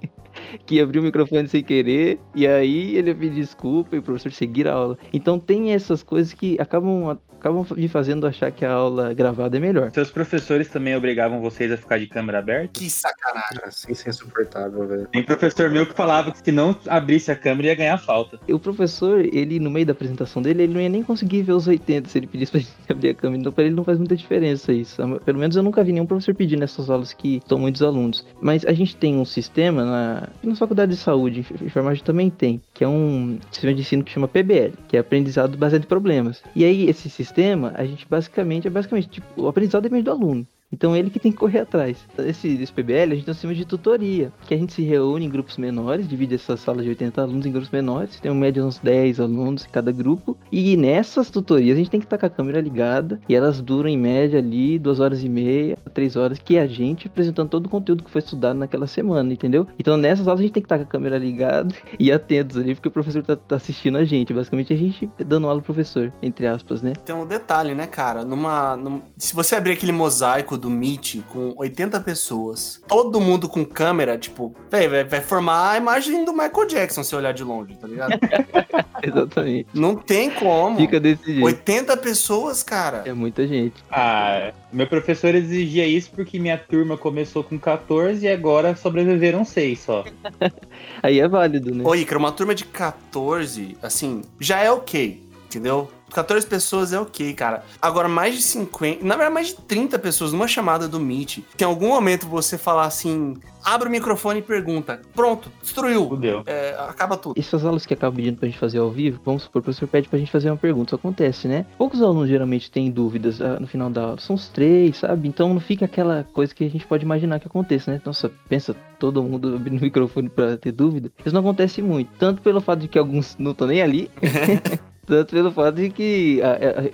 que 0.65 0.81
abriu 0.81 1.01
o 1.01 1.05
microfone 1.05 1.47
sem 1.47 1.63
querer, 1.63 2.19
e 2.33 2.47
aí 2.47 2.97
ele 2.97 3.13
pedir 3.13 3.35
desculpa 3.35 3.95
e 3.95 3.99
o 3.99 4.03
professor 4.03 4.31
seguir 4.31 4.67
a 4.67 4.73
aula. 4.73 4.97
Então 5.13 5.39
tem 5.39 5.73
essas 5.73 6.03
coisas 6.03 6.33
que 6.33 6.57
acabam, 6.59 7.17
acabam 7.45 7.65
me 7.77 7.88
fazendo 7.88 8.25
achar 8.25 8.51
que 8.51 8.65
a 8.65 8.71
aula 8.71 9.13
gravada 9.13 9.55
é 9.55 9.60
melhor. 9.60 9.91
Seus 9.91 10.10
professores 10.10 10.67
também 10.67 10.95
obrigavam 10.95 11.39
vocês 11.41 11.71
a 11.71 11.77
ficar 11.77 11.99
de 11.99 12.08
câmera 12.08 12.39
aberta? 12.39 12.79
Que 12.79 12.89
sacanagem. 12.89 13.60
Assim, 13.63 13.91
isso 13.91 14.08
é 14.08 14.10
insuportável, 14.10 14.88
velho. 14.88 15.08
Tem 15.12 15.23
professor 15.23 15.69
meu 15.69 15.86
que 15.86 15.93
falava 15.93 16.31
que 16.31 16.39
se 16.43 16.51
não 16.51 16.75
abrisse 16.88 17.31
a 17.31 17.36
câmera 17.36 17.67
ia 17.69 17.75
ganhar 17.75 17.97
falta. 17.99 18.39
O 18.49 18.58
professor, 18.60 19.19
ele, 19.23 19.60
no 19.60 19.69
meio 19.69 19.86
da 19.86 19.91
apresentação 19.91 20.41
dele, 20.41 20.63
ele 20.63 20.73
não 20.73 20.81
ia 20.81 20.89
nem 20.89 21.03
conseguir 21.03 21.43
ver 21.43 21.53
os 21.53 21.67
80 21.67 22.10
se 22.10 22.17
ele 22.17 22.27
pedisse 22.27 22.51
pra 22.51 22.60
gente 22.62 22.71
abrir 22.89 23.10
a 23.10 23.13
câmera. 23.13 23.41
Então, 23.41 23.51
pra 23.51 23.63
ele 23.63 23.75
não 23.75 23.84
faz 23.84 23.97
muita 23.99 24.15
diferença 24.15 24.73
isso. 24.73 25.01
Pelo 25.23 25.38
menos 25.38 25.55
eu 25.55 25.62
nunca 25.63 25.84
vi 25.84 25.91
nenhum 25.93 26.05
professor 26.08 26.34
pedir 26.34 26.58
nessas 26.58 26.89
aulas 26.89 27.13
que 27.13 27.38
estão 27.38 27.60
muitos 27.60 27.84
alunos. 27.84 28.25
Mas 28.41 28.65
a 28.65 28.73
gente 28.73 28.95
tem 28.95 29.17
um 29.17 29.25
sistema 29.25 29.86
na, 29.86 30.29
na 30.43 30.55
faculdade 30.55 30.91
de 30.91 30.97
saúde, 30.97 31.41
enf- 31.41 31.62
enfermagem 31.62 32.03
também 32.03 32.29
tem, 32.29 32.60
que 32.73 32.84
é 32.84 32.88
um 32.88 33.38
sistema 33.51 33.73
de 33.73 33.81
ensino 33.81 34.03
que 34.03 34.12
chama 34.12 34.27
PBL, 34.27 34.73
que 34.88 34.97
é 34.97 34.99
aprendizado 34.99 35.55
baseado 35.58 35.84
em 35.84 35.88
problemas. 35.88 36.41
E 36.55 36.63
aí, 36.65 36.89
esse 36.89 37.10
sistema, 37.10 37.34
a 37.75 37.85
gente 37.85 38.07
basicamente, 38.07 38.67
é 38.67 38.69
basicamente, 38.69 39.09
tipo, 39.09 39.41
o 39.41 39.47
aprendizado 39.47 39.83
depende 39.83 40.03
do 40.03 40.11
aluno. 40.11 40.47
Então 40.75 40.93
ele 40.95 41.09
que 41.09 41.19
tem 41.19 41.31
que 41.31 41.38
correr 41.38 41.59
atrás. 41.59 41.97
Esse, 42.17 42.49
esse 42.49 42.71
PBL 42.73 43.13
a 43.13 43.15
gente 43.15 43.25
tem 43.33 43.49
um 43.49 43.53
de 43.53 43.63
tutoria, 43.65 44.31
que 44.45 44.53
a 44.53 44.57
gente 44.57 44.73
se 44.73 44.81
reúne 44.81 45.25
em 45.25 45.29
grupos 45.29 45.57
menores, 45.57 46.05
divide 46.07 46.35
essas 46.35 46.59
salas 46.59 46.83
de 46.83 46.89
80 46.89 47.21
alunos 47.21 47.45
em 47.45 47.51
grupos 47.51 47.69
menores, 47.69 48.19
tem 48.19 48.29
uma 48.29 48.41
média 48.41 48.61
de 48.61 48.67
uns 48.67 48.77
10 48.79 49.19
alunos 49.21 49.65
em 49.65 49.69
cada 49.69 49.89
grupo, 49.91 50.38
e 50.51 50.75
nessas 50.75 51.29
tutorias 51.29 51.75
a 51.75 51.79
gente 51.79 51.89
tem 51.89 51.99
que 52.01 52.05
estar 52.05 52.17
com 52.17 52.25
a 52.25 52.29
câmera 52.29 52.59
ligada, 52.59 53.21
e 53.29 53.33
elas 53.35 53.61
duram 53.61 53.88
em 53.89 53.97
média 53.97 54.39
ali 54.39 54.77
duas 54.77 54.99
horas 54.99 55.23
e 55.23 55.29
meia, 55.29 55.77
três 55.93 56.15
horas, 56.17 56.39
que 56.39 56.57
é 56.57 56.61
a 56.61 56.67
gente 56.67 57.07
apresentando 57.07 57.47
todo 57.49 57.67
o 57.67 57.69
conteúdo 57.69 58.03
que 58.03 58.11
foi 58.11 58.19
estudado 58.19 58.57
naquela 58.57 58.85
semana, 58.88 59.31
entendeu? 59.31 59.65
Então 59.79 59.95
nessas 59.95 60.27
aulas 60.27 60.41
a 60.41 60.43
gente 60.43 60.53
tem 60.53 60.61
que 60.63 60.65
estar 60.65 60.77
com 60.77 60.83
a 60.83 60.88
câmera 60.88 61.17
ligada 61.17 61.73
e 61.97 62.11
atentos 62.11 62.57
ali, 62.57 62.75
porque 62.75 62.89
o 62.89 62.91
professor 62.91 63.23
tá, 63.23 63.35
tá 63.38 63.55
assistindo 63.55 63.97
a 63.97 64.03
gente, 64.03 64.33
basicamente 64.33 64.73
a 64.73 64.77
gente 64.77 65.09
dando 65.25 65.47
aula 65.47 65.61
pro 65.61 65.73
professor, 65.73 66.11
entre 66.21 66.45
aspas, 66.47 66.81
né? 66.81 66.93
Tem 67.05 67.15
um 67.15 67.25
detalhe, 67.25 67.73
né, 67.73 67.88
cara? 67.88 68.25
Numa, 68.25 68.75
num- 68.75 69.01
Se 69.17 69.33
você 69.33 69.55
abrir 69.55 69.71
aquele 69.73 69.91
mosaico 69.91 70.57
do 70.57 70.64
Meet 70.69 71.21
com 71.30 71.54
80 71.58 71.99
pessoas, 72.01 72.82
todo 72.88 73.21
mundo 73.21 73.47
com 73.47 73.65
câmera, 73.65 74.17
tipo, 74.17 74.56
véi, 74.69 74.88
vai, 74.88 75.04
vai 75.04 75.21
formar 75.21 75.71
a 75.71 75.78
imagem 75.78 76.25
do 76.25 76.34
Michael 76.34 76.67
Jackson 76.67 77.04
se 77.04 77.15
olhar 77.15 77.34
de 77.34 77.43
longe, 77.43 77.75
tá 77.75 77.88
ligado? 77.88 78.13
Exatamente. 79.01 79.67
Não 79.73 79.95
tem 79.95 80.30
como. 80.30 80.78
Fica 80.78 80.99
desse 80.99 81.25
jeito. 81.25 81.45
80 81.45 81.97
pessoas, 81.97 82.63
cara. 82.63 83.04
É 83.06 83.13
muita 83.13 83.47
gente. 83.47 83.84
Ah, 83.91 84.51
meu 84.71 84.88
professor 84.88 85.36
exigia 85.36 85.86
isso 85.86 86.12
porque 86.12 86.39
minha 86.39 86.58
turma 86.58 86.97
começou 86.97 87.43
com 87.43 87.58
14 87.58 88.25
e 88.25 88.30
agora 88.30 88.75
sobreviveram 88.75 89.45
6 89.45 89.80
só. 89.80 90.04
Aí 91.01 91.19
é 91.19 91.28
válido, 91.28 91.73
né? 91.73 91.84
Ô, 91.86 91.95
Icaro, 91.95 92.19
uma 92.19 92.32
turma 92.32 92.56
de 92.56 92.65
14, 92.65 93.78
assim, 93.82 94.21
já 94.39 94.60
é 94.60 94.71
ok, 94.71 95.23
entendeu? 95.45 95.89
14 96.15 96.47
pessoas 96.47 96.93
é 96.93 96.99
ok, 96.99 97.34
cara. 97.34 97.65
Agora, 97.82 98.08
mais 98.08 98.36
de 98.36 98.41
50, 98.41 99.04
na 99.06 99.15
verdade, 99.15 99.34
mais 99.34 99.47
de 99.47 99.56
30 99.56 99.99
pessoas 99.99 100.32
numa 100.32 100.47
chamada 100.47 100.88
do 100.88 100.97
Meet, 100.97 101.39
que 101.58 101.63
em 101.63 101.67
algum 101.67 101.89
momento 101.89 102.25
você 102.25 102.58
falar 102.58 102.86
assim, 102.86 103.36
abre 103.62 103.89
o 103.89 103.91
microfone 103.91 104.39
e 104.39 104.41
pergunta. 104.41 105.01
Pronto, 105.13 105.51
destruiu. 105.62 106.08
Fudeu. 106.08 106.43
É, 106.45 106.73
acaba 106.88 107.17
tudo. 107.17 107.38
Essas 107.38 107.65
aulas 107.65 107.86
que 107.86 107.93
acabam 107.93 108.15
pedindo 108.15 108.38
pra 108.38 108.47
gente 108.47 108.58
fazer 108.58 108.78
ao 108.78 108.89
vivo, 108.89 109.19
vamos 109.25 109.43
supor, 109.43 109.60
o 109.60 109.63
professor 109.63 109.89
pede 109.89 110.08
pra 110.08 110.17
gente 110.17 110.32
fazer 110.32 110.49
uma 110.49 110.56
pergunta. 110.56 110.89
Isso 110.89 110.95
acontece, 110.95 111.49
né? 111.49 111.65
Poucos 111.78 112.01
alunos 112.01 112.30
geralmente 112.30 112.71
têm 112.71 112.89
dúvidas 112.89 113.41
ah, 113.41 113.60
no 113.60 113.67
final 113.67 113.89
da 113.89 114.01
aula. 114.01 114.19
São 114.21 114.38
os 114.38 114.47
três, 114.47 114.95
sabe? 114.95 115.28
Então 115.28 115.54
não 115.54 115.60
fica 115.60 115.84
aquela 115.84 116.23
coisa 116.32 116.56
que 116.56 116.63
a 116.63 116.69
gente 116.69 116.88
pode 116.88 117.04
imaginar 117.04 117.41
que 117.41 117.47
aconteça, 117.47 117.91
né? 117.91 118.01
Nossa, 118.06 118.32
pensa 118.47 118.73
todo 118.97 119.21
mundo 119.21 119.54
abrindo 119.58 119.80
o 119.80 119.84
microfone 119.84 120.30
pra 120.30 120.56
ter 120.56 120.71
dúvida. 120.71 121.12
Isso 121.25 121.34
não 121.34 121.41
acontece 121.41 121.82
muito. 121.82 122.10
Tanto 122.17 122.41
pelo 122.41 122.62
fato 122.62 122.80
de 122.80 122.88
que 122.88 122.97
alguns 122.97 123.36
não 123.38 123.51
estão 123.51 123.67
nem 123.67 123.82
ali. 123.82 124.10
Tanto 125.05 125.31
pelo 125.31 125.51
fato 125.51 125.75
de 125.75 125.89
que, 125.89 126.41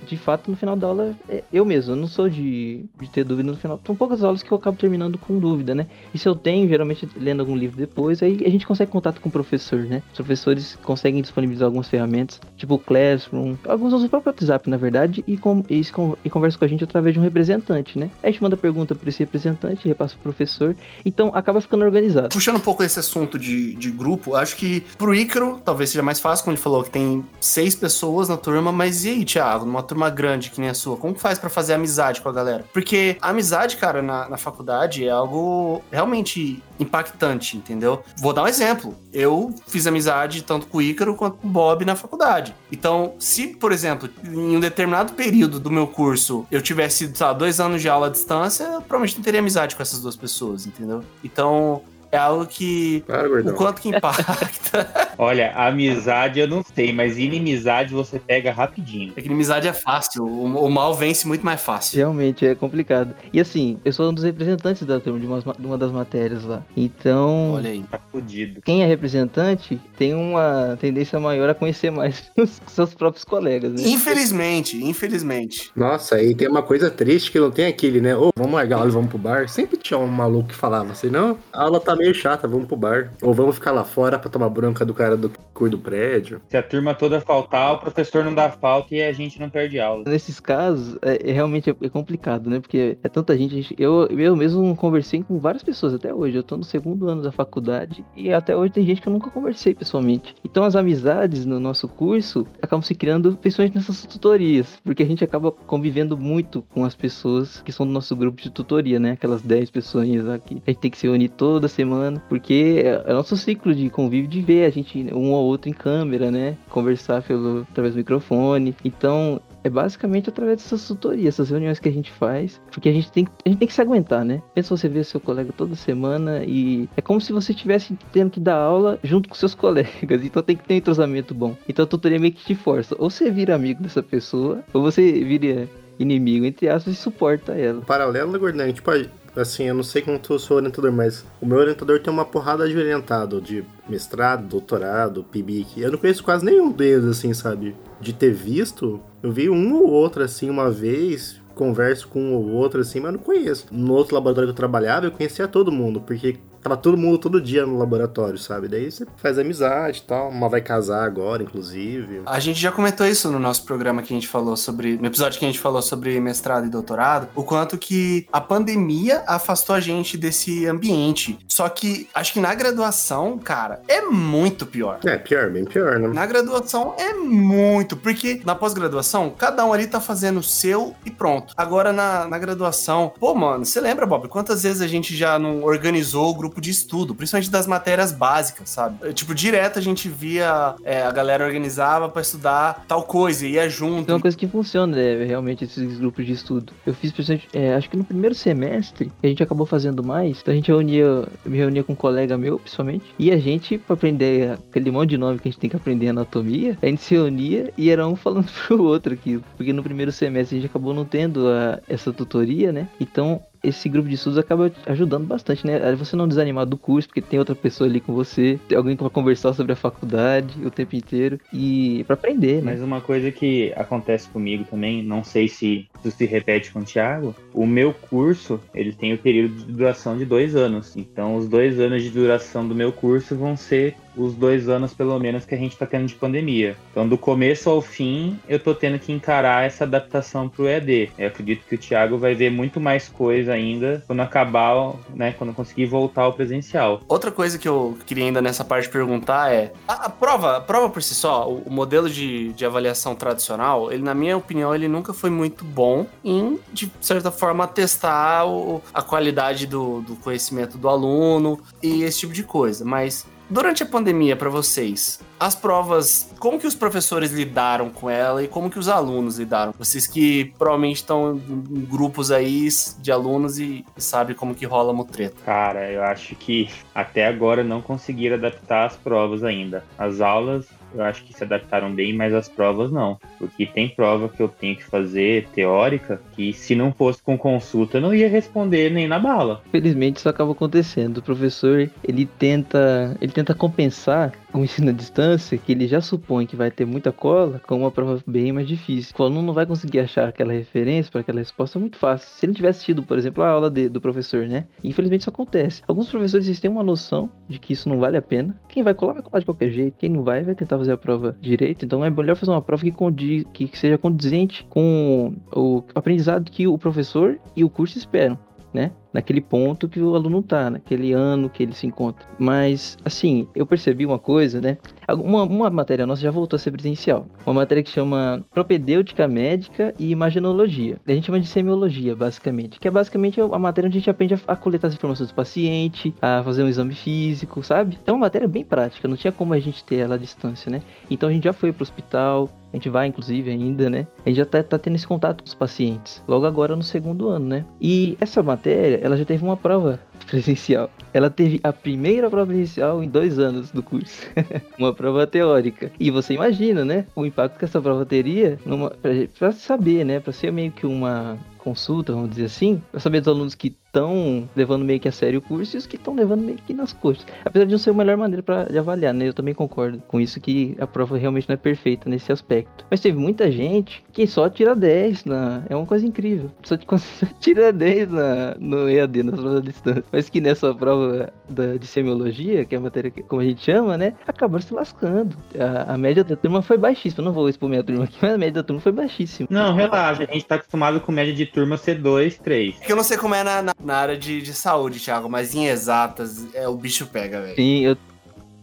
de 0.08 0.18
fato, 0.18 0.52
no 0.52 0.58
final 0.58 0.76
da 0.76 0.88
aula, 0.88 1.16
é, 1.30 1.44
eu 1.52 1.64
mesmo, 1.64 1.94
eu 1.94 1.96
não 1.96 2.08
sou 2.08 2.30
de, 2.30 2.86
de 3.00 3.10
ter 3.10 3.24
dúvida 3.24 3.50
no 3.50 3.58
final. 3.58 3.80
São 3.86 3.96
poucas 3.96 4.24
aulas 4.24 4.44
que 4.44 4.52
eu 4.52 4.58
acabo 4.58 4.78
terminando 4.78 5.18
com 5.18 5.40
dúvida, 5.40 5.74
né? 5.74 5.88
E 6.14 6.18
se 6.18 6.28
eu 6.28 6.36
tenho, 6.36 6.68
geralmente 6.68 7.08
lendo 7.16 7.40
algum 7.40 7.56
livro 7.56 7.78
depois, 7.78 8.22
aí 8.22 8.42
a 8.46 8.50
gente 8.50 8.68
consegue 8.68 8.92
contato 8.92 9.22
com 9.22 9.30
o 9.30 9.32
professor, 9.32 9.80
né? 9.80 10.04
Os 10.12 10.18
professores 10.18 10.78
conseguem 10.84 11.22
disponibilizar 11.22 11.68
algumas 11.68 11.88
ferramentas, 11.88 12.40
tipo 12.58 12.76
o 12.76 12.80
Classroom, 12.80 13.56
alguns 13.68 13.94
usam 13.94 14.08
o 14.08 14.10
próprio 14.10 14.32
WhatsApp, 14.32 14.70
na 14.70 14.78
verdade, 14.78 15.24
e, 15.26 15.38
com, 15.38 15.64
e, 15.70 15.82
e 16.26 16.30
conversam 16.30 16.60
com 16.60 16.66
a 16.66 16.68
gente 16.68 16.84
através 16.84 17.14
de 17.14 17.20
um 17.20 17.24
representante, 17.24 17.98
né? 17.98 18.10
Aí 18.22 18.30
a 18.30 18.32
gente 18.32 18.44
manda 18.44 18.58
pergunta 18.58 18.94
para 18.94 19.10
esse 19.10 19.20
representante, 19.20 19.88
repassa 19.88 20.16
pro 20.16 20.24
professor, 20.24 20.76
então 21.06 21.32
acaba 21.34 21.62
ficando 21.62 21.86
organizado. 21.86 22.30
Puxando 22.30 22.58
um 22.58 22.62
pouco 22.62 22.84
esse 22.84 23.00
assunto 23.00 23.40
de, 23.40 23.74
de 23.76 23.90
grupo, 23.90 24.36
acho 24.36 24.56
que 24.56 24.82
pro 24.98 25.16
Ícaro 25.16 25.62
talvez 25.64 25.90
seja 25.90 26.04
mais 26.04 26.20
fácil, 26.20 26.44
como 26.44 26.56
ele 26.56 26.62
falou, 26.62 26.84
que 26.84 26.90
tem 26.90 27.24
seis 27.40 27.76
pessoas 27.76 28.01
na 28.28 28.38
turma, 28.38 28.72
mas 28.72 29.06
e 29.06 29.10
aí, 29.10 29.26
Thiago, 29.26 29.66
numa 29.66 29.84
turma 29.84 30.10
grande 30.10 30.50
que 30.50 30.60
nem 30.60 30.70
a 30.70 30.74
sua, 30.74 30.98
como 30.98 31.16
faz 31.16 31.38
pra 31.38 31.50
fazer 31.50 31.74
amizade 31.74 32.22
com 32.22 32.30
a 32.30 32.32
galera? 32.32 32.66
Porque 32.74 33.18
a 33.22 33.30
amizade, 33.30 33.78
cara, 33.78 34.02
na, 34.02 34.30
na 34.30 34.38
faculdade 34.38 35.06
é 35.06 35.10
algo 35.10 35.84
realmente 35.92 36.62
impactante, 36.80 37.58
entendeu? 37.58 38.04
Vou 38.18 38.34
dar 38.34 38.44
um 38.44 38.48
exemplo. 38.48 38.96
Eu 39.14 39.54
fiz 39.68 39.86
amizade 39.86 40.44
tanto 40.44 40.68
com 40.68 40.80
o 40.80 40.82
Ícaro 40.82 41.16
quanto 41.16 41.38
com 41.38 41.48
o 41.48 41.52
Bob 41.52 41.86
na 41.86 41.96
faculdade. 41.96 42.56
Então, 42.72 43.14
se, 43.20 43.48
por 43.48 43.72
exemplo, 43.72 44.10
em 44.24 44.58
um 44.58 44.60
determinado 44.60 45.14
período 45.14 45.60
do 45.60 45.70
meu 45.70 45.88
curso 45.88 46.46
eu 46.50 46.62
tivesse, 46.62 47.12
sei 47.14 47.26
lá, 47.26 47.34
dois 47.34 47.60
anos 47.60 47.82
de 47.82 47.90
aula 47.90 48.08
à 48.08 48.10
distância, 48.10 48.64
eu 48.64 48.82
provavelmente 48.82 49.16
não 49.16 49.24
teria 49.24 49.40
amizade 49.40 49.76
com 49.76 49.82
essas 49.82 50.02
duas 50.02 50.16
pessoas, 50.16 50.66
entendeu? 50.66 51.04
Então, 51.24 51.82
é 52.12 52.18
algo 52.18 52.46
que. 52.46 53.04
Para, 53.08 53.28
O 53.28 53.54
quanto 53.54 53.82
que 53.82 53.90
impacta. 53.90 54.90
Olha, 55.22 55.52
amizade 55.52 56.40
eu 56.40 56.48
não 56.48 56.64
sei, 56.64 56.92
mas 56.92 57.20
inimizade 57.20 57.94
você 57.94 58.18
pega 58.18 58.52
rapidinho. 58.52 59.14
É 59.16 59.22
que 59.22 59.28
inimizade 59.28 59.68
é 59.68 59.74
fácil. 59.74 60.24
O, 60.24 60.66
o 60.66 60.68
mal 60.68 60.96
vence 60.96 61.28
muito 61.28 61.46
mais 61.46 61.62
fácil. 61.62 61.96
Realmente 61.96 62.44
é 62.44 62.56
complicado. 62.56 63.14
E 63.32 63.40
assim, 63.40 63.78
eu 63.86 63.94
sou 63.94 64.10
um 64.10 64.14
dos 64.16 64.24
representantes 64.24 64.82
da 64.82 65.00
turma 65.00 65.20
de 65.20 65.28
uma, 65.28 65.40
de 65.40 65.68
uma 65.68 65.78
das 65.78 65.92
matérias 65.92 66.44
lá. 66.44 66.64
Então, 66.76 67.52
Olha 67.54 67.70
aí. 67.70 67.84
Tá 67.84 68.00
fudido. 68.12 68.64
quem 68.64 68.82
é 68.82 68.88
representante 68.88 69.80
tem 69.96 70.16
uma 70.16 70.76
tendência 70.82 71.20
maior 71.20 71.52
a 71.52 71.54
conhecer 71.54 71.92
mais 71.92 72.32
os 72.36 72.60
seus 72.66 72.96
próprios 72.96 73.24
colegas, 73.24 73.74
né? 73.74 73.84
Infelizmente, 73.90 74.84
infelizmente. 74.84 75.72
Nossa, 75.76 76.16
aí 76.16 76.34
tem 76.34 76.48
uma 76.48 76.64
coisa 76.64 76.90
triste 76.90 77.32
que 77.32 77.40
não 77.40 77.52
tem 77.52 77.68
aquele, 77.68 78.02
né? 78.02 78.16
Ô, 78.16 78.32
vamos 78.36 78.54
largar 78.54 78.78
a 78.78 78.80
aula 78.80 78.90
e 78.90 78.94
vamos 78.94 79.10
pro 79.12 79.20
bar. 79.20 79.48
Sempre 79.48 79.78
tinha 79.78 80.00
um 80.00 80.08
maluco 80.08 80.50
que 80.50 80.56
falava 80.56 80.94
assim, 80.94 81.12
não, 81.12 81.38
a 81.54 81.62
aula 81.62 81.80
tá 81.80 81.96
meio 81.96 82.16
chata, 82.16 82.48
vamos 82.48 82.66
pro 82.66 82.76
bar. 82.76 83.12
Ou 83.22 83.36
vamos 83.36 83.54
ficar 83.54 83.70
lá 83.72 83.84
fora 83.84 84.18
pra 84.18 84.28
tomar 84.28 84.50
bronca 84.50 84.84
do 84.84 84.96
cara 84.96 85.11
do 85.16 85.30
que 85.30 85.40
cuida 85.54 85.76
do 85.76 85.82
prédio. 85.82 86.42
Se 86.50 86.58
a 86.58 86.64
turma 86.64 86.94
toda 86.94 87.22
faltar, 87.22 87.74
o 87.74 87.78
professor 87.78 88.24
não 88.24 88.34
dá 88.34 88.50
falta 88.50 88.96
e 88.96 89.02
a 89.02 89.12
gente 89.12 89.40
não 89.40 89.50
perde 89.50 89.80
aula. 89.80 90.04
Nesses 90.08 90.40
casos, 90.40 90.98
é, 91.02 91.30
é 91.30 91.34
realmente 91.34 91.70
é, 91.70 91.76
é 91.82 91.90
complicado, 91.90 92.50
né? 92.50 92.60
Porque 92.60 92.98
é 93.04 93.10
tanta 93.10 93.38
gente. 93.38 93.76
Eu, 93.78 94.08
eu 94.08 94.36
mesmo 94.36 94.76
conversei 94.76 95.24
com 95.24 95.40
várias 95.40 95.64
pessoas 95.64 95.94
até 95.94 96.14
hoje. 96.14 96.38
Eu 96.38 96.44
tô 96.44 96.58
no 96.58 96.64
segundo 96.64 97.08
ano 97.08 97.22
da 97.22 97.32
faculdade 97.32 98.04
e 98.16 98.34
até 98.34 98.56
hoje 98.56 98.74
tem 98.74 98.86
gente 98.86 99.02
que 99.02 99.08
eu 99.08 99.14
nunca 99.14 99.30
conversei 99.30 99.74
pessoalmente. 99.74 100.36
Então 100.44 100.64
as 100.64 100.76
amizades 100.76 101.46
no 101.46 101.60
nosso 101.60 101.88
curso 101.88 102.48
acabam 102.62 102.82
se 102.82 102.96
criando 102.96 103.38
principalmente 103.38 103.76
nessas 103.76 104.06
tutorias, 104.06 104.80
porque 104.84 105.04
a 105.04 105.06
gente 105.06 105.24
acaba 105.24 105.52
convivendo 105.52 106.18
muito 106.18 106.64
com 106.70 106.84
as 106.84 106.96
pessoas 106.96 107.62
que 107.62 107.72
são 107.72 107.86
do 107.86 107.92
nosso 107.92 108.16
grupo 108.16 108.42
de 108.42 108.50
tutoria, 108.50 109.00
né? 109.00 109.12
Aquelas 109.12 109.42
10 109.42 109.70
pessoas 109.70 110.02
aqui. 110.30 110.62
A 110.66 110.72
gente 110.72 110.80
tem 110.80 110.92
que 110.92 110.98
se 110.98 111.08
reunir 111.08 111.30
toda 111.30 111.68
semana, 111.68 112.22
porque 112.28 112.82
é 112.84 113.02
é 113.06 113.14
o 113.14 113.18
nosso 113.18 113.38
ciclo 113.38 113.74
de 113.74 113.90
convívio 113.90 114.30
de 114.30 114.42
ver 114.42 114.66
a 114.66 114.70
gente 114.70 115.01
um 115.14 115.32
ou 115.32 115.46
outro 115.46 115.70
em 115.70 115.74
câmera, 115.74 116.32
né? 116.32 116.58
Conversar 116.70 117.22
pelo, 117.22 117.66
através 117.70 117.94
do 117.94 117.98
microfone. 117.98 118.76
Então, 118.84 119.42
é 119.64 119.70
basicamente 119.70 120.30
através 120.30 120.58
dessas 120.58 120.88
tutorias, 120.88 121.36
essas 121.36 121.50
reuniões 121.50 121.80
que 121.80 121.90
a 121.90 121.92
gente 121.92 122.12
faz, 122.12 122.62
porque 122.72 122.90
a 122.90 122.92
gente 122.92 123.12
tem, 123.12 123.28
a 123.46 123.50
gente 123.50 123.60
tem 123.60 123.68
que 123.68 123.74
se 123.74 123.82
aguentar, 123.82 124.26
né? 124.26 124.42
Pensa 124.54 124.76
você 124.76 124.90
ver 124.90 125.04
seu 125.06 125.20
colega 125.20 125.54
toda 125.56 125.76
semana 125.76 126.44
e 126.44 126.90
é 126.98 127.02
como 127.02 127.22
se 127.22 127.32
você 127.32 127.52
estivesse 127.52 127.98
tendo 128.12 128.32
que 128.32 128.40
dar 128.40 128.56
aula 128.56 129.00
junto 129.04 129.30
com 129.30 129.36
seus 129.36 129.54
colegas, 129.56 130.24
então 130.24 130.42
tem 130.42 130.56
que 130.56 130.64
ter 130.64 130.74
um 130.74 130.78
entrosamento 130.78 131.34
bom. 131.34 131.56
Então 131.68 131.84
a 131.84 131.88
tutoria 131.88 132.20
meio 132.20 132.34
que 132.34 132.44
te 132.44 132.56
força, 132.56 132.96
ou 132.98 133.10
você 133.10 133.30
vira 133.30 133.56
amigo 133.56 133.84
dessa 133.84 134.02
pessoa, 134.02 134.64
ou 134.74 134.82
você 134.82 135.12
vira 135.24 135.68
inimigo, 136.00 136.46
entre 136.46 136.68
aspas, 136.68 136.94
e 136.94 136.98
suporta 136.98 137.54
ela. 137.54 137.82
Paralelo, 137.82 138.32
né, 138.32 138.40
gordão? 138.40 138.74
Tipo, 138.74 138.92
assim, 139.36 139.66
eu 139.66 139.74
não 139.74 139.84
sei 139.84 140.02
como 140.02 140.20
tu 140.20 140.38
sou 140.38 140.58
orientador, 140.58 140.92
mas 140.92 141.26
o 141.42 141.46
meu 141.46 141.58
orientador 141.58 142.00
tem 142.00 142.12
uma 142.12 142.26
porrada 142.26 142.68
de 142.68 142.78
orientado, 142.78 143.40
de 143.42 143.64
mestrado, 143.88 144.48
doutorado, 144.48 145.24
PIBIC. 145.24 145.82
Eu 145.82 145.92
não 145.92 145.98
conheço 145.98 146.24
quase 146.24 146.46
nenhum 146.46 146.72
deles, 146.72 147.06
assim, 147.06 147.34
sabe? 147.34 147.76
De 148.00 148.14
ter 148.14 148.34
visto, 148.34 149.00
eu 149.22 149.32
vi 149.32 149.50
um 149.50 149.74
ou 149.76 149.90
outro, 149.90 150.24
assim, 150.24 150.50
uma 150.50 150.70
vez, 150.70 151.42
converso 151.56 152.08
com 152.08 152.20
um 152.20 152.34
ou 152.34 152.50
outro, 152.50 152.82
assim, 152.82 153.00
mas 153.00 153.14
não 153.14 153.20
conheço. 153.20 153.68
No 153.72 153.94
outro 153.94 154.16
laboratório 154.16 154.48
que 154.48 154.52
eu 154.52 154.56
trabalhava, 154.56 155.06
eu 155.06 155.12
conhecia 155.12 155.48
todo 155.48 155.72
mundo, 155.72 156.02
porque 156.02 156.38
tava 156.62 156.78
todo 156.78 156.98
mundo 156.98 157.18
todo 157.18 157.42
dia 157.42 157.66
no 157.66 157.78
laboratório, 157.78 158.38
sabe? 158.38 158.68
Daí 158.68 158.92
você 158.92 159.06
faz 159.18 159.38
amizade 159.38 160.00
e 160.00 160.08
tal. 160.08 160.30
Uma 160.30 160.50
vai 160.50 160.62
casar 160.62 161.04
agora, 161.04 161.44
inclusive. 161.44 162.22
A 162.26 162.40
gente 162.40 162.60
já 162.60 162.72
comentou 162.72 163.06
isso 163.06 163.30
no 163.32 163.40
nosso 163.40 163.66
programa 163.66 164.02
que 164.02 164.14
a 164.14 164.16
gente 164.16 164.28
falou 164.28 164.56
sobre. 164.56 164.98
No 164.98 165.08
episódio 165.08 165.40
que 165.40 165.46
a 165.46 165.48
gente 165.48 165.60
falou 165.60 165.82
sobre 165.82 166.20
mestrado 166.20 166.66
e 166.66 166.70
doutorado, 166.70 167.28
o 167.36 167.44
quanto 167.44 167.78
que 167.78 168.28
a 168.32 168.42
pandemia 168.42 169.24
afastou 169.28 169.76
a 169.76 169.80
gente 169.80 170.18
desse 170.18 170.66
ambiente. 170.68 171.40
Só 171.48 171.68
que 171.70 172.08
acho 172.14 172.34
que 172.34 172.40
na 172.40 172.54
graduação, 172.54 173.38
cara, 173.38 173.82
é 173.88 174.02
muito 174.02 174.66
pior. 174.66 175.00
É, 175.06 175.18
pior, 175.18 175.50
bem 175.50 175.66
pior, 175.66 176.00
né? 176.00 176.08
Na 176.08 176.26
graduação 176.26 176.96
é 176.98 177.14
muito, 177.14 177.96
porque 177.96 178.42
na 178.46 178.56
pós-graduação, 178.56 179.30
cada 179.38 179.66
um 179.66 179.74
ali 179.74 179.88
tá 179.88 180.00
fazendo 180.00 180.40
o 180.40 180.44
seu 180.44 180.96
e 181.06 181.12
pronto. 181.12 181.54
Agora 181.56 181.94
na, 181.94 182.28
na 182.28 182.38
graduação, 182.38 183.12
pô, 183.20 183.34
mano, 183.34 183.66
você 183.66 183.80
lembra, 183.80 184.06
Bob, 184.06 184.28
quantas 184.28 184.64
vezes 184.64 184.82
a 184.82 184.88
gente 184.88 185.16
já 185.16 185.40
não 185.40 185.64
organizou 185.64 186.30
o 186.30 186.36
grupo 186.36 186.51
de 186.60 186.70
estudo, 186.72 187.14
principalmente 187.16 187.50
das 187.52 187.68
matérias 187.68 188.12
básicas, 188.12 188.70
sabe? 188.70 188.98
É, 189.08 189.14
Tipo, 189.14 189.34
direto 189.36 189.78
a 189.78 189.82
gente 189.82 190.10
via, 190.10 190.76
é, 190.84 191.04
a 191.04 191.12
galera 191.12 191.46
organizava 191.46 192.10
pra 192.10 192.22
estudar 192.22 192.84
tal 192.88 193.04
coisa, 193.04 193.46
ia 193.48 193.66
É 193.66 193.70
junto. 193.70 194.12
uma 194.12 194.20
coisa 194.20 194.36
que 194.36 194.48
funciona, 194.48 194.96
né, 194.98 195.24
realmente, 195.24 195.64
esses 195.64 196.00
grupos 196.00 196.26
de 196.26 196.34
estudo. 196.34 196.74
Eu 196.86 196.94
fiz, 196.94 197.14
é, 197.54 197.76
acho 197.76 197.90
que 197.90 197.96
no 197.96 198.04
primeiro 198.04 198.34
semestre, 198.36 199.12
a 199.24 199.28
gente 199.28 199.44
acabou 199.44 199.66
fazendo 199.66 200.04
mais, 200.04 200.40
então 200.42 200.52
a 200.52 200.56
gente 200.56 200.68
reunia, 200.70 201.04
eu 201.04 201.28
me 201.46 201.58
reunia 201.58 201.84
com 201.84 201.94
um 201.94 201.96
colega 201.96 202.38
meu, 202.38 202.58
principalmente, 202.58 203.06
e 203.20 203.32
a 203.32 203.38
gente, 203.38 203.78
pra 203.78 203.94
aprender 203.94 204.54
aquele 204.70 204.90
monte 204.92 205.12
de 205.12 205.18
nome 205.18 205.38
que 205.40 205.48
a 205.48 205.52
gente 205.52 205.60
tem 205.60 205.70
que 205.70 205.76
aprender 205.76 206.08
anatomia, 206.10 206.78
a 206.82 206.86
gente 206.88 207.02
se 207.04 207.14
reunia 207.14 207.72
e 207.78 207.90
era 207.92 208.08
um 208.08 208.16
falando 208.18 208.50
pro 208.68 208.84
outro 208.84 209.14
aquilo. 209.14 209.44
Porque 209.56 209.72
no 209.72 209.84
primeiro 209.84 210.12
semestre 210.12 210.58
a 210.58 210.62
gente 210.62 210.70
acabou 210.70 210.94
não 210.94 211.06
tendo 211.06 211.48
a- 211.48 211.80
essa 211.88 212.12
tutoria, 212.12 212.72
né? 212.72 212.88
Então 213.00 213.42
esse 213.64 213.88
grupo 213.90 214.10
de 214.10 214.16
estudos 214.16 214.38
acaba 214.38 214.72
ajudando 214.86 215.26
bastante, 215.26 215.66
né? 215.66 215.96
Você 215.96 216.16
não 216.16 216.28
desanimar 216.28 216.66
do 216.66 216.78
curso, 216.78 217.08
porque 217.08 217.22
tem 217.22 217.40
outra 217.40 217.56
pessoa 217.56 217.90
ali 217.90 218.00
com 218.00 218.14
você, 218.14 218.60
tem 218.68 218.78
alguém 218.78 218.96
pra 218.96 219.10
conversar 219.10 219.54
sobre 219.54 219.74
a 219.74 219.76
faculdade 219.76 220.66
o 220.66 220.72
tempo 220.72 220.96
inteiro 220.96 221.40
e 221.54 222.04
pra 222.06 222.16
aprender, 222.16 222.62
né? 222.62 222.72
Mas 222.72 222.82
uma 222.82 223.02
coisa 223.02 223.32
que 223.32 223.74
acontece 223.76 224.30
comigo 224.30 224.64
também, 224.70 225.04
não 225.04 225.24
sei 225.24 225.48
se 225.48 225.88
isso 226.04 226.18
se 226.18 226.26
repete 226.26 226.72
com 226.72 226.80
o 226.80 226.84
Thiago, 226.84 227.36
o 227.54 227.66
meu 227.66 227.94
curso, 227.94 228.60
ele 228.74 228.92
tem 228.92 229.14
o 229.14 229.18
período 229.18 229.56
de 229.56 229.72
duração 229.72 230.18
de 230.18 230.26
dois 230.26 230.56
anos. 230.56 230.96
Então, 230.96 231.36
os 231.36 231.48
dois 231.48 231.80
anos 231.80 232.02
de 232.04 232.10
duração 232.10 232.68
do 232.68 232.74
meu 232.74 232.92
curso 232.92 233.36
vão 233.36 233.56
ser 233.56 233.96
os 234.16 234.34
dois 234.36 234.68
anos, 234.70 234.94
pelo 234.94 235.18
menos, 235.20 235.46
que 235.46 235.56
a 235.56 235.58
gente 235.58 235.78
tá 235.78 235.86
tendo 235.86 236.06
de 236.08 236.16
pandemia. 236.16 236.76
Então, 236.92 237.08
do 237.08 237.18
começo 237.18 237.70
ao 237.70 237.82
fim, 237.82 238.40
eu 238.48 238.60
tô 238.60 238.74
tendo 238.76 239.00
que 239.00 239.12
encarar 239.12 239.66
essa 239.66 239.84
adaptação 239.84 240.50
pro 240.50 240.68
EAD. 240.68 241.12
Eu 241.18 241.28
acredito 241.28 241.66
que 241.68 241.76
o 241.76 241.78
Thiago 241.78 242.18
vai 242.18 242.34
ver 242.36 242.50
muito 242.52 242.80
mais 242.80 243.08
coisa 243.08 243.54
ainda 243.54 244.04
quando 244.08 244.20
acabar, 244.22 244.94
né, 245.16 245.34
quando 245.38 245.54
conseguir 245.54 245.86
voltar 245.86 246.24
ao 246.24 246.34
presencial. 246.34 247.02
Outra 247.08 247.32
coisa 247.32 247.58
que 247.58 247.68
eu 247.68 247.98
queria 248.06 248.26
ainda 248.26 248.42
nessa 248.42 248.64
parte 248.64 248.90
perguntar 248.90 249.52
é: 249.54 249.72
a, 249.88 250.06
a 250.06 250.10
prova, 250.10 250.58
a 250.58 250.62
prova 250.62 250.90
por 250.90 251.02
si 251.02 251.16
só, 251.16 251.50
o, 251.50 251.64
o 251.66 251.72
modelo 251.72 252.10
de, 252.10 252.52
de 252.54 252.66
avaliação 252.66 253.16
tradicional, 253.16 253.92
ele, 253.92 254.04
na 254.04 254.14
minha 254.14 254.36
opinião, 254.38 254.74
ele 254.76 254.88
nunca 254.88 255.14
foi 255.14 255.30
muito 255.30 255.64
bom 255.64 256.06
em, 256.24 256.60
de 256.74 256.92
certa 257.00 257.32
forma, 257.32 257.68
testar 257.68 258.46
o- 258.46 258.82
a 258.94 259.02
qualidade 259.02 259.66
do, 259.68 260.02
do 260.02 260.16
conhecimento 260.18 260.78
do 260.78 260.88
aluno 260.90 261.60
e 261.82 262.04
esse 262.04 262.20
tipo 262.20 262.34
de 262.34 262.44
coisa. 262.44 262.84
Mas 262.86 263.26
durante 263.52 263.84
a 263.84 263.86
pandemia, 263.86 264.36
pra 264.36 264.50
vocês, 264.50 265.20
as 265.42 265.56
provas, 265.56 266.32
como 266.38 266.60
que 266.60 266.68
os 266.68 266.76
professores 266.76 267.32
lidaram 267.32 267.90
com 267.90 268.08
ela 268.08 268.44
e 268.44 268.48
como 268.48 268.70
que 268.70 268.78
os 268.78 268.88
alunos 268.88 269.40
lidaram? 269.40 269.74
Vocês 269.76 270.06
que 270.06 270.54
provavelmente 270.56 270.98
estão 270.98 271.36
em 271.36 271.82
grupos 271.82 272.30
aí 272.30 272.68
de 273.00 273.12
alunos 273.12 273.58
e, 273.58 273.84
sabem 273.98 274.36
como 274.36 274.54
que 274.54 274.68
rola 274.68 274.92
a 274.92 274.94
mutreta. 274.94 275.38
Cara, 275.44 275.90
eu 275.90 276.04
acho 276.04 276.36
que 276.36 276.70
até 276.94 277.26
agora 277.26 277.64
não 277.64 277.82
conseguiram 277.82 278.36
adaptar 278.36 278.86
as 278.86 278.96
provas 278.96 279.44
ainda. 279.44 279.84
As 279.98 280.22
aulas 280.22 280.68
eu 280.94 281.04
acho 281.04 281.24
que 281.24 281.34
se 281.34 281.44
adaptaram 281.44 281.94
bem, 281.94 282.14
mas 282.14 282.34
as 282.34 282.50
provas 282.50 282.92
não. 282.92 283.18
Porque 283.38 283.66
tem 283.66 283.90
prova 283.90 284.30
que 284.30 284.42
eu 284.42 284.48
tenho 284.48 284.76
que 284.76 284.84
fazer 284.84 285.48
teórica 285.54 286.22
que 286.34 286.54
se 286.54 286.76
não 286.76 286.92
fosse 286.92 287.22
com 287.22 287.38
consulta 287.38 287.98
eu 287.98 288.02
não 288.02 288.14
ia 288.14 288.30
responder 288.30 288.92
nem 288.92 289.08
na 289.08 289.20
bala. 289.20 289.62
Felizmente 289.72 290.20
isso 290.20 290.30
acaba 290.30 290.52
acontecendo. 290.52 291.18
O 291.18 291.22
professor, 291.22 291.90
ele 292.04 292.26
tenta, 292.26 293.16
ele 293.22 293.32
tenta 293.32 293.54
compensar 293.54 294.34
o 294.54 294.60
ensino 294.60 294.90
à 294.90 294.94
distância, 294.94 295.31
que 295.38 295.72
ele 295.72 295.88
já 295.88 296.02
supõe 296.02 296.46
que 296.46 296.56
vai 296.56 296.72
ter 296.72 296.86
muita 296.86 297.12
cola, 297.12 297.62
com 297.68 297.78
uma 297.80 297.92
prova 297.92 298.22
bem 298.26 298.52
mais 298.52 298.68
difícil. 298.68 299.14
O 299.18 299.24
aluno 299.24 299.42
não 299.42 299.54
vai 299.54 299.66
conseguir 299.66 300.00
achar 300.00 300.28
aquela 300.30 300.54
referência 300.54 301.12
para 301.12 301.22
aquela 301.22 301.40
resposta 301.40 301.78
muito 301.80 301.98
fácil. 301.98 302.28
Se 302.30 302.46
ele 302.46 302.54
tivesse 302.54 302.86
tido, 302.86 303.04
por 303.04 303.18
exemplo, 303.18 303.44
a 303.44 303.50
aula 303.50 303.70
de- 303.70 303.90
do 303.90 304.02
professor, 304.02 304.48
né? 304.48 304.66
Infelizmente 304.84 305.22
isso 305.22 305.30
acontece. 305.30 305.82
Alguns 305.88 306.10
professores 306.10 306.46
eles 306.46 306.60
têm 306.60 306.70
uma 306.72 306.84
noção 306.84 307.30
de 307.48 307.60
que 307.60 307.74
isso 307.74 307.88
não 307.88 308.00
vale 308.00 308.18
a 308.18 308.22
pena. 308.22 308.56
Quem 308.68 308.84
vai 308.84 308.94
colar 308.94 309.14
vai 309.14 309.22
colar 309.24 309.40
de 309.40 309.46
qualquer 309.46 309.70
jeito. 309.70 309.96
Quem 309.98 310.10
não 310.10 310.24
vai 310.24 310.44
vai 310.44 310.56
tentar 310.56 310.78
fazer 310.78 310.92
a 310.92 310.98
prova 310.98 311.36
direito. 311.42 311.86
Então 311.86 312.04
é 312.04 312.10
melhor 312.10 312.36
fazer 312.36 312.52
uma 312.52 312.62
prova 312.62 312.84
que, 312.84 312.92
condiz, 312.92 313.44
que 313.54 313.70
seja 313.78 313.98
condizente 313.98 314.66
com 314.70 315.34
o 315.56 315.84
aprendizado 315.94 316.50
que 316.50 316.68
o 316.68 316.78
professor 316.78 317.38
e 317.56 317.64
o 317.64 317.70
curso 317.70 317.98
esperam. 317.98 318.38
Né? 318.74 318.92
Naquele 319.12 319.42
ponto 319.42 319.90
que 319.90 320.00
o 320.00 320.16
aluno 320.16 320.42
tá, 320.42 320.70
naquele 320.70 321.12
ano 321.12 321.50
que 321.50 321.62
ele 321.62 321.74
se 321.74 321.86
encontra. 321.86 322.26
Mas, 322.40 322.98
assim, 323.04 323.46
eu 323.54 323.66
percebi 323.66 324.06
uma 324.06 324.18
coisa, 324.18 324.62
né? 324.62 324.78
Uma, 325.10 325.44
uma 325.44 325.70
matéria 325.70 326.08
nossa 326.08 326.22
já 326.22 326.32
voltou 326.32 326.56
a 326.56 326.60
ser 326.60 326.72
presencial. 326.72 327.28
Uma 327.46 327.56
matéria 327.56 327.84
que 327.84 327.90
chama 327.90 328.46
Propedêutica 328.54 329.28
Médica 329.28 329.94
e 330.00 330.12
Imagenologia. 330.12 330.98
A 331.06 331.12
gente 331.12 331.26
chama 331.26 331.40
de 331.42 331.48
semiologia, 331.48 332.16
basicamente. 332.16 332.80
Que 332.80 332.88
é 332.88 332.92
basicamente 332.92 333.42
a 333.42 333.60
matéria 333.60 333.88
onde 333.88 333.98
a 333.98 334.00
gente 334.00 334.10
aprende 334.10 334.36
a, 334.36 334.40
a 334.48 334.56
coletar 334.56 334.88
as 334.88 334.94
informações 334.94 335.30
do 335.30 335.36
paciente, 335.36 336.14
a 336.22 336.42
fazer 336.44 336.64
um 336.64 336.70
exame 336.70 336.96
físico, 336.96 337.62
sabe? 337.64 337.98
Então 338.02 338.14
é 338.14 338.18
uma 338.18 338.26
matéria 338.28 338.48
bem 338.48 338.64
prática, 338.64 339.08
não 339.08 339.18
tinha 339.18 339.34
como 339.34 339.54
a 339.54 339.60
gente 339.60 339.84
ter 339.84 339.98
ela 339.98 340.16
à 340.16 340.18
distância, 340.18 340.72
né? 340.72 340.82
Então 341.10 341.28
a 341.28 341.32
gente 341.34 341.44
já 341.44 341.54
foi 341.54 341.74
pro 341.74 341.84
hospital, 341.84 342.50
a 342.72 342.78
gente 342.78 342.90
vai, 342.90 343.08
inclusive, 343.08 343.50
ainda, 343.50 343.90
né? 343.90 344.08
A 344.26 344.30
gente 344.30 344.38
já 344.38 344.46
tá, 344.46 344.64
tá 344.64 344.80
tendo 344.80 344.96
esse 344.96 345.08
contato 345.08 345.44
com 345.44 345.48
os 345.48 345.54
pacientes. 345.54 346.24
Logo 346.28 346.46
agora 346.46 346.76
no 346.76 346.84
segundo 346.84 347.30
ano, 347.30 347.46
né? 347.46 347.66
E 347.80 348.18
essa 348.20 348.42
matéria, 348.42 349.00
ela 349.04 349.18
já 349.18 349.26
teve 349.26 349.44
uma 349.44 349.58
prova 349.58 350.00
presencial. 350.26 350.90
Ela 351.14 351.30
teve 351.30 351.60
a 351.64 351.74
primeira 351.74 352.30
prova 352.30 352.48
presencial 352.48 353.04
em 353.04 353.10
dois 353.10 353.38
anos 353.40 353.72
do 353.72 353.84
curso. 353.84 354.26
uma 354.80 354.94
prova 354.94 355.28
teórica. 355.28 355.92
E 356.00 356.10
você 356.10 356.34
imagina, 356.34 356.86
né? 356.86 357.06
O 357.16 357.26
impacto 357.26 357.58
que 357.58 357.66
essa 357.66 357.82
prova 357.82 358.06
teria 358.06 358.58
numa, 358.66 358.90
pra, 358.92 359.12
pra 359.38 359.52
saber, 359.52 360.06
né? 360.06 360.20
Pra 360.20 360.32
ser 360.32 360.52
meio 360.52 360.72
que 360.72 360.86
uma 360.86 361.38
consulta, 361.62 362.14
vamos 362.14 362.32
dizer 362.32 362.46
assim, 362.46 362.82
pra 362.92 363.00
saber 363.00 363.20
dos 363.20 363.28
alunos 363.28 363.56
que 363.56 363.76
estão 363.92 364.50
levando 364.56 364.86
meio 364.86 365.00
que 365.00 365.08
a 365.08 365.12
sério 365.12 365.40
o 365.40 365.42
curso 365.42 365.76
e 365.76 365.78
os 365.78 365.86
que 365.86 365.98
estão 365.98 366.16
levando 366.16 366.42
meio 366.42 366.58
que 366.58 366.74
nas 366.74 366.94
coxas. 366.94 367.26
Apesar 367.44 367.66
de 367.66 367.72
não 367.72 367.78
ser 367.78 367.90
a 367.90 367.94
melhor 367.94 368.18
maneira 368.18 368.42
pra, 368.42 368.64
de 368.64 368.78
avaliar, 368.78 369.14
né? 369.14 369.28
Eu 369.28 369.34
também 369.34 369.54
concordo 369.54 370.02
com 370.08 370.20
isso 370.20 370.40
que 370.40 370.76
a 370.80 370.88
prova 370.88 371.18
realmente 371.18 371.48
não 371.50 371.54
é 371.54 371.58
perfeita 371.58 372.10
nesse 372.10 372.32
aspecto. 372.32 372.86
Mas 372.90 373.02
teve 373.02 373.18
muita 373.18 373.52
gente 373.52 374.04
que 374.14 374.26
só 374.26 374.50
tira 374.50 374.74
10 374.76 375.26
na. 375.26 375.64
É 375.70 375.76
uma 375.76 375.86
coisa 375.86 376.06
incrível. 376.06 376.50
Só 376.64 376.78
tira 377.40 377.74
10 377.74 378.12
na, 378.12 378.56
no 378.58 378.90
EAD, 378.90 379.24
na 379.24 379.32
prova 379.34 379.56
da 379.56 379.60
distância. 379.60 380.04
Mas 380.12 380.30
que 380.30 380.40
nessa 380.40 380.74
prova 380.74 381.32
da, 381.50 381.76
de 381.76 381.86
semiologia, 381.86 382.64
que 382.64 382.76
é 382.76 382.78
a 382.78 382.82
matéria 382.82 383.12
que, 383.12 383.22
como 383.24 383.42
a 383.42 383.46
gente 383.46 383.62
chama, 383.62 383.98
né? 383.98 384.14
Acabaram 384.26 384.64
se 384.64 384.74
lascando. 384.74 385.36
A, 385.60 385.94
a 385.94 385.98
média 385.98 386.24
da 386.24 386.38
turma 386.38 386.62
foi 386.62 386.78
baixíssima. 386.78 387.22
Eu 387.22 387.26
não 387.26 387.34
vou 387.34 387.50
expor 387.50 387.68
minha 387.68 387.84
turma 387.84 388.06
aqui, 388.06 388.18
mas 388.22 388.34
a 388.34 388.38
média 388.38 388.54
da 388.54 388.64
turma 388.64 388.82
foi 388.82 388.94
baixíssima. 388.94 389.48
Não, 389.52 389.76
relaxa, 389.76 390.24
a 390.24 390.34
gente 390.34 390.46
tá 390.46 390.56
acostumado 390.56 391.02
com 391.02 391.12
média 391.12 391.34
de 391.34 391.51
turma 391.54 391.78
ser 391.78 391.96
2, 391.96 392.38
3. 392.38 392.76
É 392.82 392.86
que 392.86 392.92
eu 392.92 392.96
não 392.96 393.04
sei 393.04 393.18
como 393.18 393.36
é 393.36 393.44
na, 393.44 393.62
na, 393.62 393.76
na 393.80 393.96
área 393.98 394.18
de, 394.18 394.42
de 394.42 394.54
saúde, 394.54 395.00
Thiago, 395.00 395.30
mas 395.30 395.54
em 395.54 395.68
exatas, 395.68 396.54
é, 396.54 396.68
o 396.68 396.76
bicho 396.76 397.08
pega, 397.08 397.42
velho. 397.42 397.56
Sim, 397.56 397.86
eu 397.86 397.98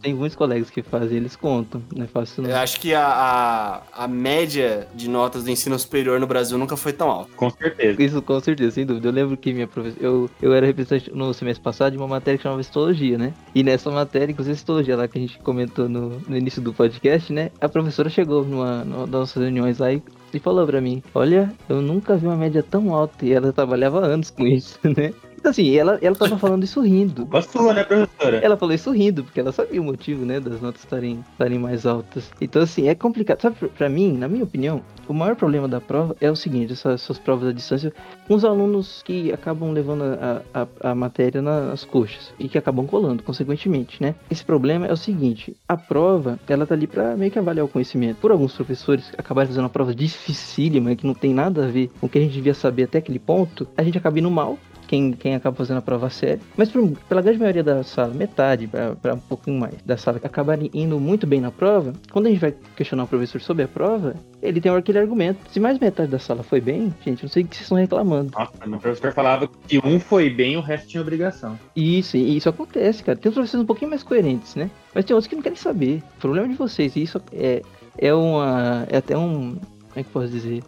tenho 0.01 0.17
muitos 0.17 0.35
colegas 0.35 0.69
que 0.69 0.81
fazem, 0.81 1.17
eles 1.17 1.35
contam. 1.35 1.81
Não 1.95 2.05
é 2.05 2.07
fácil 2.07 2.43
não. 2.43 2.49
Eu 2.49 2.57
acho 2.57 2.79
que 2.79 2.93
a, 2.93 3.05
a, 3.05 4.03
a 4.03 4.07
média 4.07 4.87
de 4.93 5.09
notas 5.09 5.43
do 5.43 5.49
ensino 5.49 5.77
superior 5.77 6.19
no 6.19 6.27
Brasil 6.27 6.57
nunca 6.57 6.77
foi 6.77 6.93
tão 6.93 7.09
alta. 7.09 7.31
Com 7.35 7.49
certeza. 7.49 8.01
Isso 8.01 8.21
com 8.21 8.39
certeza, 8.39 8.71
sem 8.71 8.85
dúvida. 8.85 9.07
Eu 9.07 9.11
lembro 9.11 9.37
que 9.37 9.53
minha 9.53 9.67
professora. 9.67 10.03
Eu, 10.03 10.29
eu 10.41 10.53
era 10.53 10.65
representante 10.65 11.11
no 11.13 11.33
semestre 11.33 11.63
passado 11.63 11.91
de 11.91 11.97
uma 11.97 12.07
matéria 12.07 12.37
que 12.37 12.43
chamava 12.43 12.61
Histologia, 12.61 13.17
né? 13.17 13.33
E 13.53 13.63
nessa 13.63 13.91
matéria, 13.91 14.31
inclusive 14.31 14.55
Histologia 14.55 14.95
lá 14.95 15.07
que 15.07 15.17
a 15.17 15.21
gente 15.21 15.37
comentou 15.39 15.89
no, 15.89 16.19
no 16.27 16.37
início 16.37 16.61
do 16.61 16.73
podcast, 16.73 17.31
né? 17.33 17.51
A 17.59 17.67
professora 17.67 18.09
chegou 18.09 18.43
numa, 18.45 18.83
numa 18.83 19.07
das 19.07 19.19
nossas 19.19 19.43
reuniões 19.43 19.79
lá 19.79 19.91
e, 19.91 20.01
e 20.33 20.39
falou 20.39 20.65
pra 20.65 20.81
mim: 20.81 21.03
Olha, 21.13 21.53
eu 21.67 21.81
nunca 21.81 22.15
vi 22.15 22.25
uma 22.25 22.37
média 22.37 22.63
tão 22.63 22.93
alta. 22.93 23.25
E 23.25 23.33
ela 23.33 23.51
trabalhava 23.51 23.99
anos 23.99 24.29
com 24.29 24.45
isso, 24.45 24.79
né? 24.83 25.13
Então, 25.39 25.51
assim, 25.51 25.73
ela, 25.75 25.97
ela 26.01 26.15
tava 26.15 26.37
falando 26.37 26.63
isso 26.65 26.81
rindo. 26.81 27.27
Sua, 27.49 27.73
né, 27.73 27.83
professora? 27.85 28.37
Ela 28.43 28.57
falou 28.57 28.75
isso 28.75 28.91
rindo, 28.91 29.23
porque 29.23 29.39
ela 29.39 29.53
sabia 29.53 29.81
o 29.81 29.83
motivo, 29.83 30.25
né, 30.25 30.37
das 30.39 30.59
notas 30.61 30.81
estarem, 30.81 31.23
estarem 31.31 31.57
mais 31.57 31.85
altas. 31.85 32.29
Então, 32.41 32.61
assim, 32.61 32.89
é 32.89 32.93
complicado. 32.95 33.41
Sabe, 33.41 33.55
pra- 33.69 33.87
mim, 33.89 34.17
na 34.17 34.27
minha 34.27 34.43
opinião, 34.43 34.81
o 35.07 35.13
maior 35.13 35.35
problema 35.37 35.67
da 35.67 35.79
prova 35.79 36.15
é 36.19 36.29
o 36.29 36.35
seguinte, 36.35 36.73
essas, 36.73 37.01
essas 37.01 37.17
provas 37.17 37.47
à 37.49 37.53
distância, 37.53 37.91
com 38.27 38.35
os 38.35 38.43
alunos 38.43 39.01
que 39.03 39.31
acabam 39.31 39.71
levando 39.71 40.03
a, 40.03 40.41
a, 40.53 40.91
a 40.91 40.93
matéria 40.95 41.41
nas 41.41 41.83
coxas 41.85 42.33
e 42.37 42.47
que 42.49 42.57
acabam 42.57 42.85
colando, 42.85 43.23
consequentemente, 43.23 44.01
né? 44.03 44.13
Esse 44.29 44.43
problema 44.43 44.85
é 44.87 44.93
o 44.93 44.97
seguinte, 44.97 45.55
a 45.67 45.77
prova, 45.77 46.37
ela 46.47 46.67
tá 46.67 46.75
ali 46.75 46.85
pra 46.85 47.15
meio 47.15 47.31
que 47.31 47.39
avaliar 47.39 47.65
o 47.65 47.69
conhecimento. 47.69 48.17
Por 48.17 48.31
alguns 48.31 48.53
professores 48.53 49.11
acabarem 49.17 49.47
fazendo 49.47 49.63
uma 49.63 49.69
prova 49.69 49.95
dificílima, 49.95 50.95
que 50.95 51.07
não 51.07 51.13
tem 51.13 51.33
nada 51.33 51.65
a 51.65 51.67
ver 51.67 51.89
com 51.99 52.05
o 52.05 52.09
que 52.09 52.17
a 52.17 52.21
gente 52.21 52.33
devia 52.33 52.53
saber 52.53 52.83
até 52.83 52.97
aquele 52.99 53.19
ponto, 53.19 53.67
a 53.77 53.81
gente 53.83 53.97
acaba 53.97 54.19
indo 54.19 54.29
mal, 54.29 54.59
quem, 54.89 55.11
quem 55.11 55.35
acaba 55.35 55.55
fazendo 55.55 55.77
a 55.77 55.81
prova 55.81 56.09
séria. 56.09 56.39
Mas 56.57 56.69
por- 56.71 56.89
pela 57.07 57.21
grande 57.21 57.37
maioria 57.37 57.63
da 57.63 57.83
sala, 57.83 58.11
metade 58.13 58.67
para 58.67 59.13
um 59.13 59.19
pouquinho 59.19 59.59
mais 59.59 59.75
da 59.85 59.95
sala, 59.95 60.19
que 60.19 60.25
acabarem 60.25 60.69
indo 60.73 60.99
muito 60.99 61.27
bem 61.27 61.39
na 61.39 61.51
prova, 61.51 61.93
quando 62.11 62.25
a 62.25 62.29
gente 62.29 62.39
vai 62.39 62.53
questionar 62.75 63.03
o 63.03 63.07
professor 63.07 63.39
sobre 63.39 63.63
a 63.63 63.67
prova, 63.67 64.15
ele 64.41 64.59
tem 64.59 64.71
aquele 64.75 64.97
argumento. 64.97 65.39
Se 65.51 65.59
mais 65.59 65.77
metade 65.77 66.09
da 66.09 66.17
sala 66.17 66.41
foi 66.41 66.59
bem, 66.59 66.91
gente, 67.05 67.21
não 67.23 67.29
sei 67.29 67.43
o 67.43 67.47
que 67.47 67.55
vocês 67.55 67.65
estão 67.65 67.77
reclamando. 67.77 68.31
Nossa, 68.37 68.51
meu 68.65 68.79
professor 68.79 69.13
falava 69.13 69.47
que 69.67 69.77
um 69.85 69.99
foi 69.99 70.29
bem, 70.29 70.57
o 70.57 70.61
resto 70.61 70.87
tinha 70.87 71.01
obrigação. 71.01 71.57
Isso, 71.75 72.17
e 72.17 72.35
isso 72.37 72.49
acontece, 72.49 73.03
cara. 73.03 73.17
Tem 73.17 73.29
uns 73.29 73.35
professores 73.35 73.63
um 73.63 73.67
pouquinho 73.67 73.91
mais 73.91 74.01
coerentes, 74.01 74.55
né? 74.55 74.71
Mas 74.95 75.05
tem 75.05 75.13
outros 75.13 75.27
que 75.27 75.35
não 75.35 75.43
querem 75.43 75.57
saber. 75.57 76.01
O 76.17 76.21
problema 76.21 76.47
é 76.47 76.49
de 76.49 76.55
vocês. 76.55 76.95
E 76.95 77.03
isso 77.03 77.21
é, 77.31 77.61
é 77.97 78.13
uma. 78.13 78.87
É 78.89 78.97
até 78.97 79.15
um. 79.15 79.55
Como 79.99 80.01
é 80.01 80.03
que 80.03 80.09
posso 80.11 80.27
dizer? 80.29 80.63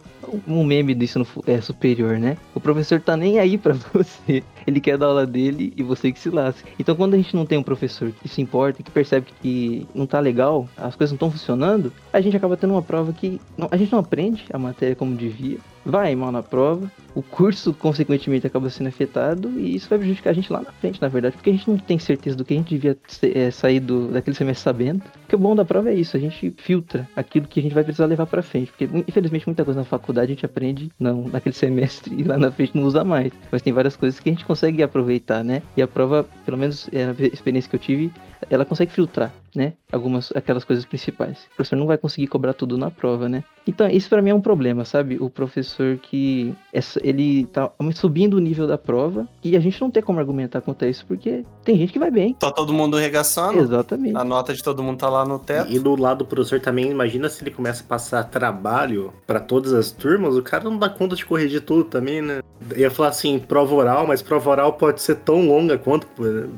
Um 0.46 0.62
meme 0.64 0.94
ensino 0.94 1.24
fu- 1.24 1.42
é, 1.46 1.60
superior, 1.60 2.18
né? 2.18 2.36
O 2.54 2.60
professor 2.60 3.00
tá 3.00 3.16
nem 3.16 3.38
aí 3.38 3.56
pra 3.56 3.72
você. 3.92 4.42
Ele 4.66 4.80
quer 4.80 4.96
dar 4.98 5.06
aula 5.06 5.26
dele 5.26 5.72
e 5.76 5.82
você 5.82 6.12
que 6.12 6.18
se 6.20 6.28
lasca. 6.30 6.68
Então 6.78 6.94
quando 6.94 7.14
a 7.14 7.16
gente 7.16 7.34
não 7.34 7.44
tem 7.46 7.58
um 7.58 7.62
professor 7.62 8.12
que 8.12 8.28
se 8.28 8.40
importa, 8.42 8.82
que 8.82 8.90
percebe 8.90 9.26
que 9.40 9.86
não 9.94 10.06
tá 10.06 10.20
legal, 10.20 10.68
as 10.76 10.94
coisas 10.94 11.12
não 11.12 11.16
estão 11.16 11.30
funcionando, 11.30 11.92
a 12.12 12.20
gente 12.20 12.36
acaba 12.36 12.56
tendo 12.56 12.74
uma 12.74 12.82
prova 12.82 13.12
que 13.12 13.40
não- 13.56 13.68
a 13.70 13.76
gente 13.76 13.90
não 13.92 13.98
aprende 14.00 14.44
a 14.52 14.58
matéria 14.58 14.94
como 14.94 15.16
devia, 15.16 15.58
vai 15.84 16.14
mal 16.14 16.30
na 16.30 16.42
prova, 16.42 16.90
o 17.14 17.22
curso 17.22 17.72
consequentemente 17.74 18.46
acaba 18.46 18.70
sendo 18.70 18.88
afetado 18.88 19.50
e 19.58 19.74
isso 19.74 19.88
vai 19.88 19.98
prejudicar 19.98 20.30
a 20.30 20.32
gente 20.32 20.52
lá 20.52 20.60
na 20.60 20.72
frente, 20.72 21.00
na 21.00 21.08
verdade, 21.08 21.36
porque 21.36 21.50
a 21.50 21.52
gente 21.52 21.68
não 21.68 21.76
tem 21.76 21.98
certeza 21.98 22.36
do 22.36 22.44
que 22.44 22.54
a 22.54 22.56
gente 22.56 22.68
devia 22.68 22.96
é, 23.34 23.50
sair 23.50 23.80
do, 23.80 24.08
daquele 24.08 24.36
semestre 24.36 24.62
sabendo. 24.62 25.02
Porque 25.22 25.34
o 25.34 25.38
bom 25.38 25.54
da 25.56 25.64
prova 25.64 25.90
é 25.90 25.94
isso, 25.94 26.16
a 26.16 26.20
gente 26.20 26.52
filtra 26.58 27.08
aquilo 27.16 27.46
que 27.46 27.58
a 27.60 27.62
gente 27.62 27.74
vai 27.74 27.84
precisar 27.84 28.06
levar 28.06 28.26
pra 28.26 28.42
frente, 28.42 28.70
porque 28.70 28.88
infelizmente 29.08 29.46
muita 29.46 29.64
coisa 29.64 29.80
na 29.80 29.84
faculdade 29.84 30.32
a 30.32 30.34
gente 30.34 30.46
aprende 30.46 30.90
não 30.98 31.28
naquele 31.28 31.54
semestre 31.54 32.14
e 32.18 32.22
lá 32.22 32.38
na 32.38 32.50
frente 32.50 32.76
não 32.76 32.84
usa 32.84 33.04
mais, 33.04 33.32
mas 33.50 33.62
tem 33.62 33.72
várias 33.72 33.96
coisas 33.96 34.20
que 34.20 34.28
a 34.28 34.32
gente 34.32 34.44
consegue 34.44 34.82
aproveitar, 34.82 35.42
né? 35.42 35.62
E 35.76 35.82
a 35.82 35.88
prova, 35.88 36.24
pelo 36.44 36.56
menos 36.58 36.88
é, 36.92 37.04
a 37.06 37.26
experiência 37.26 37.68
que 37.68 37.76
eu 37.76 37.80
tive, 37.80 38.12
ela 38.50 38.64
consegue 38.64 38.92
filtrar, 38.92 39.32
né? 39.54 39.74
Algumas, 39.90 40.32
aquelas 40.34 40.64
coisas 40.64 40.84
principais. 40.84 41.38
O 41.52 41.56
professor 41.56 41.76
não 41.76 41.86
vai 41.86 41.98
conseguir 41.98 42.26
cobrar 42.26 42.52
tudo 42.54 42.76
na 42.78 42.90
prova, 42.90 43.28
né? 43.28 43.44
Então, 43.66 43.88
isso 43.88 44.08
pra 44.08 44.20
mim 44.22 44.30
é 44.30 44.34
um 44.34 44.40
problema, 44.40 44.84
sabe? 44.84 45.16
O 45.20 45.30
professor 45.30 45.96
que 45.98 46.54
essa- 46.72 47.00
ele 47.04 47.44
tá 47.46 47.70
subindo 47.94 48.34
o 48.34 48.40
nível 48.40 48.66
da 48.66 48.76
prova 48.78 49.28
e 49.44 49.56
a 49.56 49.60
gente 49.60 49.80
não 49.80 49.90
tem 49.90 50.02
como 50.02 50.18
argumentar 50.18 50.60
contra 50.62 50.88
isso, 50.88 51.04
porque 51.06 51.44
tem 51.64 51.76
gente 51.76 51.92
que 51.92 51.98
vai 51.98 52.10
bem. 52.10 52.34
Tá 52.34 52.50
todo 52.50 52.72
mundo 52.72 52.96
regaçando, 52.96 53.58
Exatamente. 53.60 54.16
a 54.16 54.24
nota 54.24 54.52
de 54.54 54.62
todo 54.62 54.82
mundo 54.82 54.98
tá 54.98 55.08
lá 55.08 55.24
no 55.24 55.38
teto. 55.38 55.70
E 55.70 55.78
do 55.78 55.94
lado 55.94 56.18
do 56.18 56.24
professor 56.24 56.58
também, 56.60 56.90
imagina 56.90 57.28
se 57.28 57.42
ele 57.44 57.50
começa 57.50 57.82
a 57.82 57.86
passar 57.86 58.24
trabalho 58.24 59.12
pra 59.26 59.38
todas 59.38 59.72
as 59.72 59.90
turmas, 59.92 60.34
o 60.36 60.42
cara 60.42 60.64
não 60.64 60.76
dá 60.78 60.88
conta 60.88 61.14
de 61.14 61.24
corrigir 61.24 61.60
tudo 61.62 61.84
também, 61.84 62.20
né? 62.22 62.40
Eu 62.70 62.78
ia 62.78 62.90
falar 62.90 63.08
assim, 63.08 63.38
prova 63.38 63.74
oral, 63.74 64.06
mas 64.06 64.22
prova 64.22 64.50
oral 64.50 64.72
pode 64.74 65.00
ser 65.02 65.16
tão 65.16 65.46
longa 65.46 65.76
quanto. 65.78 66.06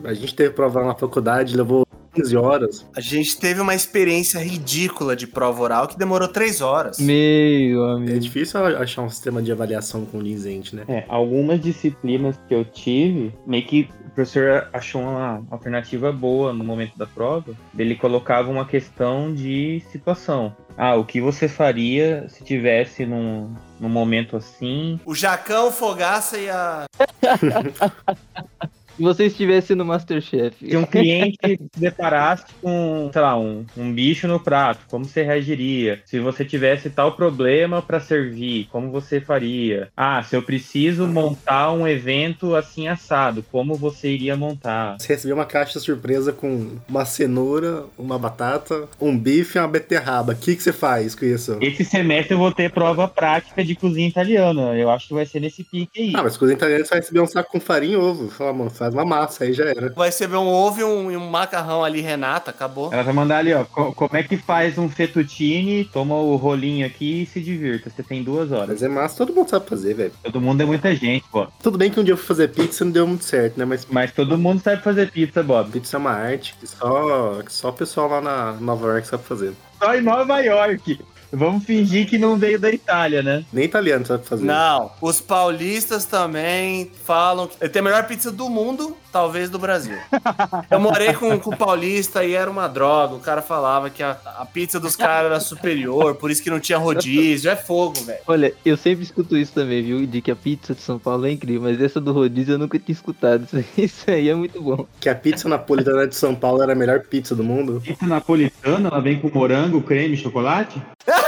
A 0.04 0.12
gente 0.14 0.34
teve 0.34 0.50
prova 0.54 0.78
oral 0.78 0.92
na 0.92 0.98
faculdade, 0.98 1.56
levou 1.56 1.73
15 2.14 2.36
horas. 2.36 2.86
A 2.96 3.00
gente 3.00 3.36
teve 3.38 3.60
uma 3.60 3.74
experiência 3.74 4.38
ridícula 4.38 5.14
de 5.16 5.26
prova 5.26 5.62
oral 5.62 5.88
que 5.88 5.98
demorou 5.98 6.28
três 6.28 6.60
horas. 6.60 6.98
Meu 6.98 7.84
É 7.90 7.92
amigo. 7.94 8.18
difícil 8.20 8.64
achar 8.64 9.02
um 9.02 9.10
sistema 9.10 9.42
de 9.42 9.50
avaliação 9.52 10.04
condizente, 10.04 10.74
né? 10.76 10.84
É, 10.88 11.04
algumas 11.08 11.60
disciplinas 11.60 12.36
que 12.48 12.54
eu 12.54 12.64
tive, 12.64 13.34
meio 13.46 13.66
que 13.66 13.88
professor 14.14 14.68
achou 14.72 15.02
uma 15.02 15.42
alternativa 15.50 16.12
boa 16.12 16.52
no 16.52 16.62
momento 16.62 16.96
da 16.96 17.04
prova. 17.04 17.52
Ele 17.76 17.96
colocava 17.96 18.48
uma 18.48 18.64
questão 18.64 19.34
de 19.34 19.82
situação. 19.90 20.54
Ah, 20.78 20.94
o 20.94 21.04
que 21.04 21.20
você 21.20 21.48
faria 21.48 22.24
se 22.28 22.44
tivesse 22.44 23.04
num, 23.04 23.52
num 23.80 23.88
momento 23.88 24.36
assim? 24.36 25.00
O 25.04 25.16
Jacão, 25.16 25.72
Fogaça 25.72 26.38
e 26.38 26.48
a. 26.48 26.84
Se 28.96 29.02
você 29.02 29.26
estivesse 29.26 29.74
no 29.74 29.84
Masterchef. 29.84 30.56
Se 30.58 30.76
um 30.76 30.84
cliente 30.84 31.36
se 31.42 31.80
deparasse 31.80 32.44
com, 32.62 33.10
sei 33.12 33.22
lá, 33.22 33.38
um, 33.38 33.64
um 33.76 33.92
bicho 33.92 34.28
no 34.28 34.38
prato, 34.38 34.80
como 34.88 35.04
você 35.04 35.22
reagiria? 35.22 36.00
Se 36.04 36.20
você 36.20 36.44
tivesse 36.44 36.90
tal 36.90 37.12
problema 37.12 37.82
para 37.82 37.98
servir, 37.98 38.68
como 38.70 38.90
você 38.90 39.20
faria? 39.20 39.88
Ah, 39.96 40.22
se 40.22 40.36
eu 40.36 40.42
preciso 40.42 41.06
montar 41.06 41.72
um 41.72 41.86
evento 41.86 42.54
assim 42.54 42.86
assado, 42.86 43.44
como 43.50 43.74
você 43.74 44.10
iria 44.12 44.36
montar? 44.36 44.96
Você 44.98 45.12
recebeu 45.14 45.36
uma 45.36 45.46
caixa 45.46 45.80
surpresa 45.80 46.32
com 46.32 46.76
uma 46.88 47.04
cenoura, 47.04 47.84
uma 47.98 48.18
batata, 48.18 48.88
um 49.00 49.16
bife 49.18 49.58
e 49.58 49.60
uma 49.60 49.68
beterraba. 49.68 50.32
O 50.32 50.36
que, 50.36 50.54
que 50.54 50.62
você 50.62 50.72
faz 50.72 51.14
com 51.14 51.24
isso? 51.24 51.58
Esse 51.60 51.84
semestre 51.84 52.34
eu 52.34 52.38
vou 52.38 52.52
ter 52.52 52.70
prova 52.70 53.08
prática 53.08 53.64
de 53.64 53.74
cozinha 53.74 54.08
italiana. 54.08 54.74
Eu 54.76 54.90
acho 54.90 55.08
que 55.08 55.14
vai 55.14 55.26
ser 55.26 55.40
nesse 55.40 55.64
pique 55.64 56.00
aí. 56.00 56.12
Ah, 56.14 56.22
mas 56.22 56.36
coisa 56.36 56.54
italiana 56.54 56.84
você 56.84 56.90
vai 56.90 57.00
receber 57.00 57.20
um 57.20 57.26
saco 57.26 57.50
com 57.50 57.60
farinha 57.60 57.94
e 57.94 57.96
ovo. 57.96 58.28
Fala, 58.28 58.52
mano, 58.52 58.70
faz 58.84 58.94
uma 58.94 59.04
massa, 59.04 59.44
aí 59.44 59.52
já 59.52 59.64
era. 59.64 59.92
Vai 59.94 60.08
receber 60.08 60.36
um 60.36 60.46
ovo 60.48 60.80
e 60.80 60.84
um, 60.84 61.10
e 61.10 61.16
um 61.16 61.28
macarrão 61.30 61.82
ali, 61.84 62.00
Renata, 62.00 62.50
acabou. 62.50 62.92
Ela 62.92 63.02
vai 63.02 63.12
mandar 63.14 63.38
ali, 63.38 63.52
ó, 63.54 63.64
co- 63.64 63.92
como 63.92 64.16
é 64.16 64.22
que 64.22 64.36
faz 64.36 64.78
um 64.78 64.88
fettuccine, 64.88 65.84
toma 65.84 66.14
o 66.16 66.36
rolinho 66.36 66.86
aqui 66.86 67.22
e 67.22 67.26
se 67.26 67.40
divirta. 67.40 67.90
Você 67.90 68.02
tem 68.02 68.22
duas 68.22 68.52
horas. 68.52 68.68
Mas 68.68 68.82
é 68.82 68.88
massa, 68.88 69.16
todo 69.16 69.34
mundo 69.34 69.48
sabe 69.48 69.68
fazer, 69.68 69.94
velho. 69.94 70.12
Todo 70.22 70.40
mundo 70.40 70.60
é 70.62 70.64
muita 70.66 70.94
gente, 70.94 71.24
pô. 71.30 71.46
Tudo 71.62 71.78
bem 71.78 71.90
que 71.90 71.98
um 72.00 72.04
dia 72.04 72.12
eu 72.14 72.18
fui 72.18 72.26
fazer 72.26 72.48
pizza 72.48 72.82
e 72.82 72.86
não 72.86 72.92
deu 72.92 73.06
muito 73.06 73.24
certo, 73.24 73.58
né? 73.58 73.64
Mas 73.64 73.86
Mas 73.90 74.12
todo 74.12 74.36
mundo 74.38 74.60
sabe 74.62 74.82
fazer 74.82 75.10
pizza, 75.10 75.42
Bob. 75.42 75.70
pizza 75.70 75.96
é 75.96 75.98
uma 75.98 76.10
arte 76.12 76.54
que 76.60 76.66
só, 76.66 77.40
que 77.44 77.52
só 77.52 77.68
o 77.70 77.72
pessoal 77.72 78.08
lá 78.08 78.20
na 78.20 78.52
Nova 78.52 78.86
York 78.88 79.06
sabe 79.06 79.22
fazer. 79.24 79.52
Só 79.78 79.94
em 79.94 80.00
Nova 80.02 80.40
York. 80.40 81.00
Vamos 81.34 81.64
fingir 81.64 82.08
que 82.08 82.16
não 82.16 82.36
veio 82.36 82.58
da 82.58 82.70
Itália, 82.70 83.22
né? 83.22 83.44
Nem 83.52 83.64
italiano 83.64 84.06
sabe 84.06 84.26
fazer. 84.26 84.44
Não, 84.44 84.90
os 85.00 85.20
paulistas 85.20 86.04
também 86.04 86.90
falam 87.04 87.48
que 87.48 87.68
tem 87.68 87.80
a 87.80 87.82
melhor 87.82 88.06
pizza 88.06 88.30
do 88.30 88.48
mundo, 88.48 88.96
talvez 89.12 89.50
do 89.50 89.58
Brasil. 89.58 89.96
Eu 90.70 90.80
morei 90.80 91.12
com, 91.12 91.38
com 91.38 91.50
o 91.50 91.56
paulista 91.56 92.24
e 92.24 92.34
era 92.34 92.50
uma 92.50 92.68
droga. 92.68 93.14
O 93.14 93.20
cara 93.20 93.42
falava 93.42 93.90
que 93.90 94.02
a, 94.02 94.16
a 94.38 94.46
pizza 94.46 94.78
dos 94.78 94.96
caras 94.96 95.30
era 95.30 95.40
superior, 95.40 96.14
por 96.14 96.30
isso 96.30 96.42
que 96.42 96.50
não 96.50 96.60
tinha 96.60 96.78
rodízio. 96.78 97.50
É 97.50 97.56
fogo, 97.56 98.00
velho. 98.00 98.20
Olha, 98.26 98.54
eu 98.64 98.76
sempre 98.76 99.04
escuto 99.04 99.36
isso 99.36 99.52
também, 99.52 99.82
viu? 99.82 100.06
De 100.06 100.20
que 100.20 100.30
a 100.30 100.36
pizza 100.36 100.74
de 100.74 100.80
São 100.80 100.98
Paulo 100.98 101.26
é 101.26 101.30
incrível, 101.32 101.62
mas 101.62 101.80
essa 101.80 102.00
do 102.00 102.12
rodízio 102.12 102.54
eu 102.54 102.58
nunca 102.58 102.78
tinha 102.78 102.94
escutado. 102.94 103.44
Isso 103.44 103.56
aí, 103.56 103.84
isso 103.84 104.10
aí 104.10 104.28
é 104.28 104.34
muito 104.34 104.60
bom. 104.60 104.86
Que 105.00 105.08
a 105.08 105.14
pizza 105.14 105.48
napolitana 105.48 106.06
de 106.06 106.14
São 106.14 106.34
Paulo 106.34 106.62
era 106.62 106.72
a 106.72 106.76
melhor 106.76 107.00
pizza 107.00 107.34
do 107.34 107.42
mundo. 107.44 107.80
Pizza 107.84 108.06
napolitana, 108.06 108.88
ela 108.88 109.00
vem 109.00 109.18
com 109.20 109.30
morango, 109.32 109.80
creme, 109.82 110.16
chocolate? 110.16 110.80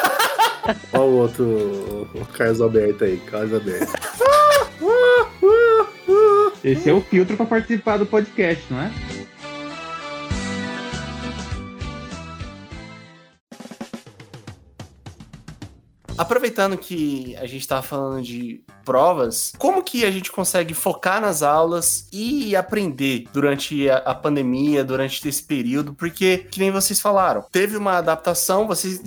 Olha 0.93 1.03
o 1.03 1.17
outro, 1.17 2.09
o 2.15 2.27
Carlos 2.33 2.61
Alberto 2.61 3.05
aí, 3.05 3.19
Carlos 3.19 3.53
Alberto. 3.55 3.93
Esse 6.65 6.91
é 6.91 6.93
o 6.93 7.01
filtro 7.01 7.37
pra 7.37 7.47
participar 7.47 7.97
do 7.97 8.07
podcast, 8.07 8.65
não 8.71 8.81
é? 8.81 8.91
Aproveitando 16.19 16.77
que 16.77 17.37
a 17.37 17.47
gente 17.47 17.67
tá 17.67 17.83
falando 17.83 18.23
de 18.23 18.61
provas, 18.85 19.53
como 19.59 19.83
que 19.83 20.05
a 20.05 20.11
gente 20.11 20.31
consegue 20.31 20.75
focar 20.75 21.21
nas 21.21 21.43
aulas 21.43 22.09
e 22.13 22.55
aprender 22.55 23.25
durante 23.33 23.89
a, 23.91 23.99
a 23.99 24.15
pandemia, 24.15 24.85
durante 24.85 25.27
esse 25.29 25.43
período? 25.43 25.95
Porque, 25.95 26.39
que 26.51 26.61
nem 26.61 26.71
vocês 26.71 27.01
falaram, 27.01 27.45
teve 27.51 27.77
uma 27.77 27.99
adaptação, 27.99 28.67
vocês, 28.67 29.01